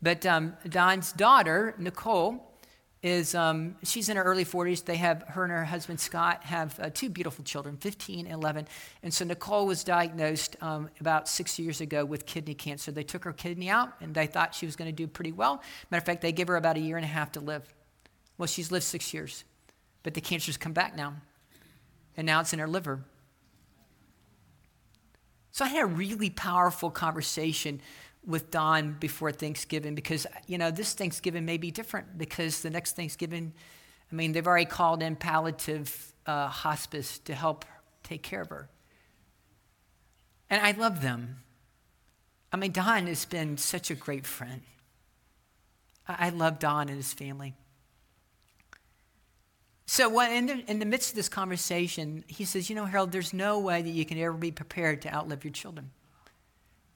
But 0.00 0.24
um, 0.26 0.54
Don's 0.68 1.12
daughter, 1.12 1.74
Nicole, 1.78 2.53
is 3.04 3.34
um, 3.34 3.76
she's 3.82 4.08
in 4.08 4.16
her 4.16 4.22
early 4.22 4.46
40s. 4.46 4.82
They 4.82 4.96
have 4.96 5.24
her 5.28 5.44
and 5.44 5.52
her 5.52 5.66
husband 5.66 6.00
Scott 6.00 6.42
have 6.44 6.80
uh, 6.80 6.88
two 6.88 7.10
beautiful 7.10 7.44
children, 7.44 7.76
15 7.76 8.24
and 8.24 8.34
11. 8.34 8.66
And 9.02 9.12
so 9.12 9.26
Nicole 9.26 9.66
was 9.66 9.84
diagnosed 9.84 10.56
um, 10.62 10.88
about 11.00 11.28
six 11.28 11.58
years 11.58 11.82
ago 11.82 12.06
with 12.06 12.24
kidney 12.24 12.54
cancer. 12.54 12.90
They 12.90 13.02
took 13.02 13.24
her 13.24 13.34
kidney 13.34 13.68
out, 13.68 13.92
and 14.00 14.14
they 14.14 14.26
thought 14.26 14.54
she 14.54 14.64
was 14.64 14.74
going 14.74 14.88
to 14.88 14.96
do 14.96 15.06
pretty 15.06 15.32
well. 15.32 15.62
Matter 15.90 16.00
of 16.00 16.06
fact, 16.06 16.22
they 16.22 16.32
gave 16.32 16.48
her 16.48 16.56
about 16.56 16.78
a 16.78 16.80
year 16.80 16.96
and 16.96 17.04
a 17.04 17.08
half 17.08 17.30
to 17.32 17.40
live. 17.40 17.62
Well, 18.38 18.46
she's 18.46 18.72
lived 18.72 18.84
six 18.86 19.12
years, 19.12 19.44
but 20.02 20.14
the 20.14 20.22
cancer's 20.22 20.56
come 20.56 20.72
back 20.72 20.96
now, 20.96 21.12
and 22.16 22.26
now 22.26 22.40
it's 22.40 22.54
in 22.54 22.58
her 22.58 22.66
liver. 22.66 23.04
So 25.52 25.66
I 25.66 25.68
had 25.68 25.82
a 25.82 25.86
really 25.86 26.30
powerful 26.30 26.90
conversation 26.90 27.82
with 28.26 28.50
Don 28.50 28.96
before 28.98 29.32
Thanksgiving 29.32 29.94
because, 29.94 30.26
you 30.46 30.58
know, 30.58 30.70
this 30.70 30.94
Thanksgiving 30.94 31.44
may 31.44 31.56
be 31.56 31.70
different 31.70 32.16
because 32.16 32.62
the 32.62 32.70
next 32.70 32.96
Thanksgiving, 32.96 33.52
I 34.10 34.14
mean, 34.14 34.32
they've 34.32 34.46
already 34.46 34.64
called 34.64 35.02
in 35.02 35.16
palliative 35.16 36.12
uh, 36.26 36.48
hospice 36.48 37.18
to 37.20 37.34
help 37.34 37.64
take 38.02 38.22
care 38.22 38.40
of 38.40 38.48
her. 38.48 38.68
And 40.50 40.60
I 40.62 40.72
love 40.72 41.02
them. 41.02 41.38
I 42.52 42.56
mean, 42.56 42.72
Don 42.72 43.06
has 43.06 43.24
been 43.24 43.56
such 43.56 43.90
a 43.90 43.94
great 43.94 44.26
friend. 44.26 44.62
I, 46.06 46.26
I 46.26 46.28
love 46.30 46.58
Don 46.58 46.88
and 46.88 46.96
his 46.96 47.12
family. 47.12 47.54
So 49.86 50.18
in 50.20 50.46
the, 50.46 50.70
in 50.70 50.78
the 50.78 50.86
midst 50.86 51.10
of 51.10 51.16
this 51.16 51.28
conversation, 51.28 52.24
he 52.26 52.44
says, 52.44 52.70
You 52.70 52.76
know, 52.76 52.86
Harold, 52.86 53.12
there's 53.12 53.34
no 53.34 53.58
way 53.58 53.82
that 53.82 53.90
you 53.90 54.04
can 54.04 54.18
ever 54.18 54.32
be 54.32 54.50
prepared 54.50 55.02
to 55.02 55.14
outlive 55.14 55.44
your 55.44 55.52
children. 55.52 55.90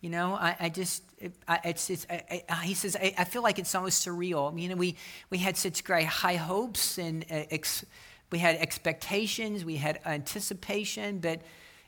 You 0.01 0.11
know, 0.11 0.34
I, 0.34 0.57
I 0.61 0.68
just, 0.68 1.03
it, 1.18 1.32
I, 1.49 1.59
it's, 1.64 1.90
it's, 1.90 2.07
I, 2.09 2.62
he 2.62 2.74
says, 2.74 2.96
I, 2.96 3.24
feel 3.24 3.42
like 3.42 3.59
it's 3.59 3.74
almost 3.74 4.07
surreal. 4.07 4.49
I 4.49 4.55
mean, 4.55 4.78
we, 4.78 4.96
we 5.28 5.38
had 5.38 5.57
such 5.57 5.82
great 5.82 6.07
high 6.07 6.36
hopes 6.36 6.99
and 6.99 7.24
uh, 7.24 7.44
ex, 7.51 7.84
we 8.30 8.38
had 8.38 8.57
expectations, 8.57 9.64
we 9.64 9.76
had 9.76 9.99
anticipation, 10.07 11.18
but, 11.18 11.42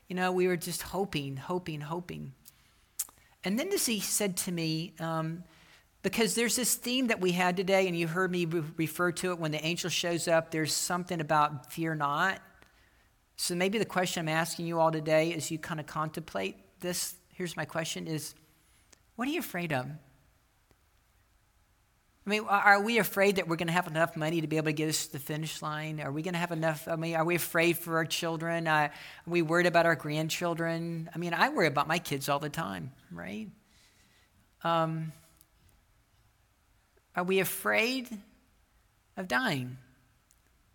you 0.09 0.15
know, 0.15 0.33
we 0.33 0.47
were 0.47 0.57
just 0.57 0.81
hoping, 0.81 1.37
hoping, 1.37 1.79
hoping. 1.79 2.33
And 3.45 3.57
then 3.57 3.69
this, 3.69 3.85
he 3.85 4.01
said 4.01 4.35
to 4.37 4.51
me, 4.51 4.93
um, 4.99 5.45
because 6.03 6.35
there's 6.35 6.55
this 6.55 6.75
theme 6.75 7.07
that 7.07 7.21
we 7.21 7.31
had 7.31 7.55
today, 7.55 7.87
and 7.87 7.97
you 7.97 8.07
heard 8.07 8.31
me 8.31 8.45
re- 8.45 8.63
refer 8.75 9.11
to 9.13 9.31
it 9.31 9.39
when 9.39 9.51
the 9.51 9.63
angel 9.63 9.89
shows 9.89 10.27
up, 10.27 10.51
there's 10.51 10.73
something 10.73 11.21
about 11.21 11.71
fear 11.71 11.95
not. 11.95 12.39
So 13.37 13.55
maybe 13.55 13.77
the 13.77 13.85
question 13.85 14.21
I'm 14.21 14.35
asking 14.35 14.65
you 14.65 14.79
all 14.79 14.91
today 14.91 15.33
as 15.33 15.49
you 15.49 15.59
kind 15.59 15.79
of 15.79 15.85
contemplate 15.85 16.57
this 16.79 17.15
here's 17.41 17.57
my 17.57 17.65
question 17.65 18.05
is 18.05 18.35
what 19.15 19.27
are 19.27 19.31
you 19.31 19.39
afraid 19.39 19.73
of? 19.73 19.87
I 19.87 19.89
mean, 22.29 22.43
are 22.47 22.83
we 22.83 22.99
afraid 22.99 23.37
that 23.37 23.47
we're 23.47 23.55
going 23.55 23.65
to 23.65 23.73
have 23.73 23.87
enough 23.87 24.15
money 24.15 24.41
to 24.41 24.47
be 24.47 24.57
able 24.57 24.67
to 24.67 24.73
get 24.73 24.89
us 24.89 25.07
to 25.07 25.13
the 25.13 25.19
finish 25.19 25.59
line? 25.59 25.99
Are 26.01 26.11
we 26.11 26.21
going 26.21 26.35
to 26.35 26.39
have 26.39 26.51
enough? 26.51 26.87
I 26.87 26.97
mean, 26.97 27.15
are 27.15 27.25
we 27.25 27.33
afraid 27.33 27.79
for 27.79 27.97
our 27.97 28.05
children? 28.05 28.67
Uh, 28.67 28.71
are 28.71 28.91
we 29.25 29.41
worried 29.41 29.65
about 29.65 29.87
our 29.87 29.95
grandchildren? 29.95 31.09
I 31.15 31.17
mean, 31.17 31.33
I 31.33 31.49
worry 31.49 31.65
about 31.65 31.87
my 31.87 31.97
kids 31.97 32.29
all 32.29 32.37
the 32.37 32.47
time, 32.47 32.91
right? 33.11 33.49
Um, 34.63 35.11
are 37.15 37.23
we 37.23 37.39
afraid 37.39 38.07
of 39.17 39.27
dying? 39.27 39.77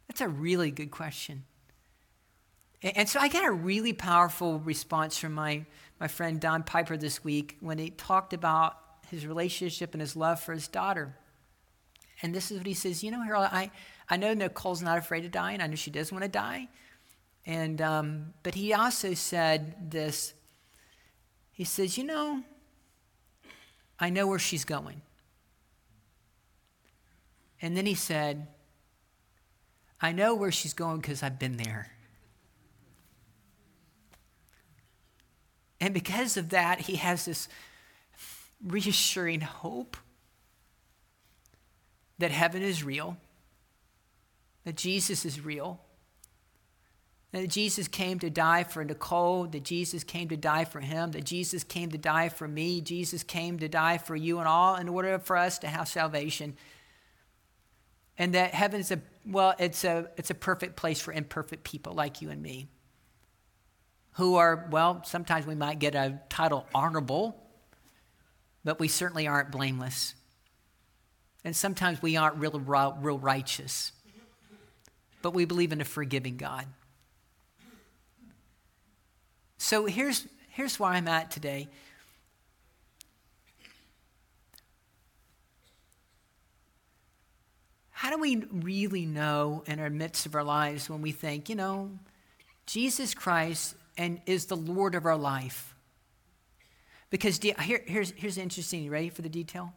That's 0.08 0.20
a 0.20 0.28
really 0.28 0.72
good 0.72 0.90
question. 0.90 1.44
And 2.94 3.08
so 3.08 3.18
I 3.18 3.28
got 3.28 3.44
a 3.44 3.50
really 3.50 3.92
powerful 3.92 4.60
response 4.60 5.18
from 5.18 5.32
my 5.32 5.64
my 5.98 6.08
friend 6.08 6.40
Don 6.40 6.62
Piper 6.62 6.96
this 6.96 7.24
week 7.24 7.56
when 7.60 7.78
he 7.78 7.90
talked 7.90 8.32
about 8.32 8.76
his 9.10 9.26
relationship 9.26 9.94
and 9.94 10.00
his 10.00 10.14
love 10.14 10.40
for 10.40 10.52
his 10.52 10.68
daughter. 10.68 11.16
And 12.22 12.34
this 12.34 12.50
is 12.50 12.58
what 12.58 12.66
he 12.66 12.74
says 12.74 13.02
You 13.02 13.10
know, 13.10 13.22
Harold, 13.22 13.48
I, 13.50 13.70
I 14.08 14.16
know 14.16 14.34
Nicole's 14.34 14.82
not 14.82 14.98
afraid 14.98 15.24
of 15.24 15.30
dying. 15.30 15.60
I 15.60 15.66
know 15.66 15.76
she 15.76 15.90
does 15.90 16.12
want 16.12 16.22
to 16.22 16.28
die. 16.28 16.68
And, 17.44 17.80
um, 17.80 18.34
but 18.42 18.54
he 18.54 18.74
also 18.74 19.14
said 19.14 19.90
this 19.90 20.34
He 21.52 21.64
says, 21.64 21.96
You 21.96 22.04
know, 22.04 22.42
I 23.98 24.10
know 24.10 24.26
where 24.26 24.38
she's 24.38 24.64
going. 24.64 25.00
And 27.62 27.74
then 27.74 27.86
he 27.86 27.94
said, 27.94 28.48
I 29.98 30.12
know 30.12 30.34
where 30.34 30.52
she's 30.52 30.74
going 30.74 31.00
because 31.00 31.22
I've 31.22 31.38
been 31.38 31.56
there. 31.56 31.95
And 35.80 35.92
because 35.92 36.36
of 36.36 36.50
that, 36.50 36.80
he 36.80 36.96
has 36.96 37.26
this 37.26 37.48
reassuring 38.64 39.42
hope 39.42 39.96
that 42.18 42.30
heaven 42.30 42.62
is 42.62 42.82
real, 42.82 43.16
that 44.64 44.76
Jesus 44.76 45.24
is 45.24 45.40
real, 45.40 45.80
that 47.32 47.48
Jesus 47.48 47.88
came 47.88 48.18
to 48.20 48.30
die 48.30 48.64
for 48.64 48.82
Nicole, 48.82 49.44
that 49.46 49.64
Jesus 49.64 50.02
came 50.02 50.28
to 50.28 50.36
die 50.36 50.64
for 50.64 50.80
him, 50.80 51.10
that 51.10 51.24
Jesus 51.24 51.62
came 51.62 51.90
to 51.90 51.98
die 51.98 52.30
for 52.30 52.48
me, 52.48 52.80
Jesus 52.80 53.22
came 53.22 53.58
to 53.58 53.68
die 53.68 53.98
for 53.98 54.16
you 54.16 54.38
and 54.38 54.48
all 54.48 54.76
in 54.76 54.88
order 54.88 55.18
for 55.18 55.36
us 55.36 55.58
to 55.58 55.66
have 55.66 55.88
salvation. 55.88 56.56
And 58.16 58.34
that 58.34 58.54
heaven 58.54 58.80
is 58.80 58.90
a, 58.90 59.00
well, 59.26 59.54
it's 59.58 59.84
a, 59.84 60.08
it's 60.16 60.30
a 60.30 60.34
perfect 60.34 60.76
place 60.76 61.00
for 61.00 61.12
imperfect 61.12 61.64
people 61.64 61.92
like 61.92 62.22
you 62.22 62.30
and 62.30 62.40
me 62.40 62.68
who 64.16 64.36
are, 64.36 64.66
well, 64.70 65.02
sometimes 65.04 65.46
we 65.46 65.54
might 65.54 65.78
get 65.78 65.94
a 65.94 66.18
title 66.30 66.66
honorable, 66.74 67.36
but 68.64 68.80
we 68.80 68.88
certainly 68.88 69.26
aren't 69.26 69.52
blameless. 69.52 70.14
And 71.44 71.54
sometimes 71.54 72.00
we 72.00 72.16
aren't 72.16 72.36
real, 72.36 72.58
real 72.58 73.18
righteous, 73.18 73.92
but 75.20 75.34
we 75.34 75.44
believe 75.44 75.70
in 75.70 75.82
a 75.82 75.84
forgiving 75.84 76.38
God. 76.38 76.64
So 79.58 79.84
here's, 79.84 80.26
here's 80.48 80.80
where 80.80 80.90
I'm 80.90 81.08
at 81.08 81.30
today. 81.30 81.68
How 87.90 88.10
do 88.10 88.18
we 88.18 88.36
really 88.50 89.04
know 89.04 89.62
in 89.66 89.78
our 89.78 89.90
midst 89.90 90.24
of 90.24 90.34
our 90.34 90.44
lives 90.44 90.88
when 90.88 91.02
we 91.02 91.12
think, 91.12 91.50
you 91.50 91.54
know, 91.54 91.90
Jesus 92.64 93.12
Christ 93.12 93.74
and 93.96 94.20
is 94.26 94.46
the 94.46 94.56
Lord 94.56 94.94
of 94.94 95.06
our 95.06 95.16
life. 95.16 95.74
Because 97.10 97.38
here, 97.38 97.82
here's, 97.86 98.10
here's 98.16 98.38
interesting. 98.38 98.82
You 98.82 98.90
ready 98.90 99.08
for 99.08 99.22
the 99.22 99.28
detail? 99.28 99.72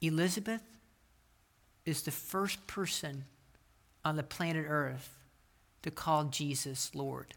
Elizabeth 0.00 0.62
is 1.84 2.02
the 2.02 2.10
first 2.10 2.66
person 2.66 3.24
on 4.04 4.16
the 4.16 4.22
planet 4.22 4.64
Earth 4.68 5.18
to 5.82 5.90
call 5.90 6.24
Jesus 6.24 6.94
Lord. 6.94 7.34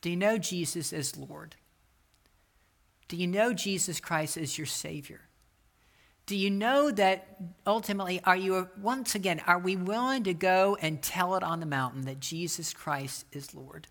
Do 0.00 0.10
you 0.10 0.16
know 0.16 0.38
Jesus 0.38 0.92
as 0.92 1.16
Lord? 1.16 1.56
Do 3.08 3.16
you 3.16 3.26
know 3.26 3.52
Jesus 3.52 4.00
Christ 4.00 4.36
as 4.36 4.58
your 4.58 4.66
Savior? 4.66 5.27
Do 6.28 6.36
you 6.36 6.50
know 6.50 6.90
that 6.90 7.26
ultimately, 7.66 8.20
are 8.22 8.36
you, 8.36 8.68
once 8.82 9.14
again, 9.14 9.40
are 9.46 9.58
we 9.58 9.76
willing 9.76 10.24
to 10.24 10.34
go 10.34 10.76
and 10.78 11.00
tell 11.00 11.36
it 11.36 11.42
on 11.42 11.58
the 11.58 11.64
mountain 11.64 12.02
that 12.02 12.20
Jesus 12.20 12.74
Christ 12.74 13.24
is 13.32 13.54
Lord? 13.54 13.88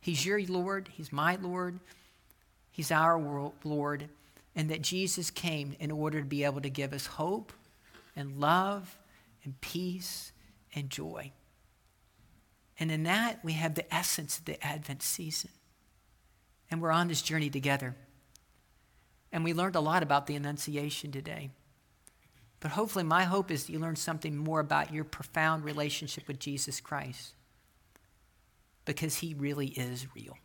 He's 0.00 0.24
your 0.24 0.40
Lord, 0.46 0.88
He's 0.90 1.12
my 1.12 1.36
Lord, 1.36 1.78
He's 2.70 2.90
our 2.90 3.52
Lord, 3.64 4.08
and 4.56 4.70
that 4.70 4.80
Jesus 4.80 5.30
came 5.30 5.76
in 5.78 5.90
order 5.90 6.20
to 6.20 6.26
be 6.26 6.42
able 6.42 6.62
to 6.62 6.70
give 6.70 6.94
us 6.94 7.04
hope 7.04 7.52
and 8.16 8.40
love 8.40 8.98
and 9.44 9.60
peace 9.60 10.32
and 10.74 10.88
joy. 10.88 11.32
And 12.78 12.90
in 12.90 13.02
that, 13.02 13.44
we 13.44 13.52
have 13.52 13.74
the 13.74 13.94
essence 13.94 14.38
of 14.38 14.46
the 14.46 14.66
Advent 14.66 15.02
season. 15.02 15.50
And 16.70 16.80
we're 16.80 16.92
on 16.92 17.08
this 17.08 17.20
journey 17.20 17.50
together. 17.50 17.94
And 19.32 19.44
we 19.44 19.52
learned 19.52 19.76
a 19.76 19.80
lot 19.80 20.02
about 20.02 20.26
the 20.26 20.36
Annunciation 20.36 21.12
today. 21.12 21.50
But 22.58 22.72
hopefully, 22.72 23.04
my 23.04 23.24
hope 23.24 23.50
is 23.50 23.64
that 23.64 23.72
you 23.72 23.78
learn 23.78 23.96
something 23.96 24.36
more 24.36 24.60
about 24.60 24.92
your 24.92 25.04
profound 25.04 25.64
relationship 25.64 26.28
with 26.28 26.38
Jesus 26.38 26.80
Christ 26.80 27.34
because 28.84 29.18
he 29.18 29.34
really 29.34 29.68
is 29.68 30.06
real. 30.14 30.36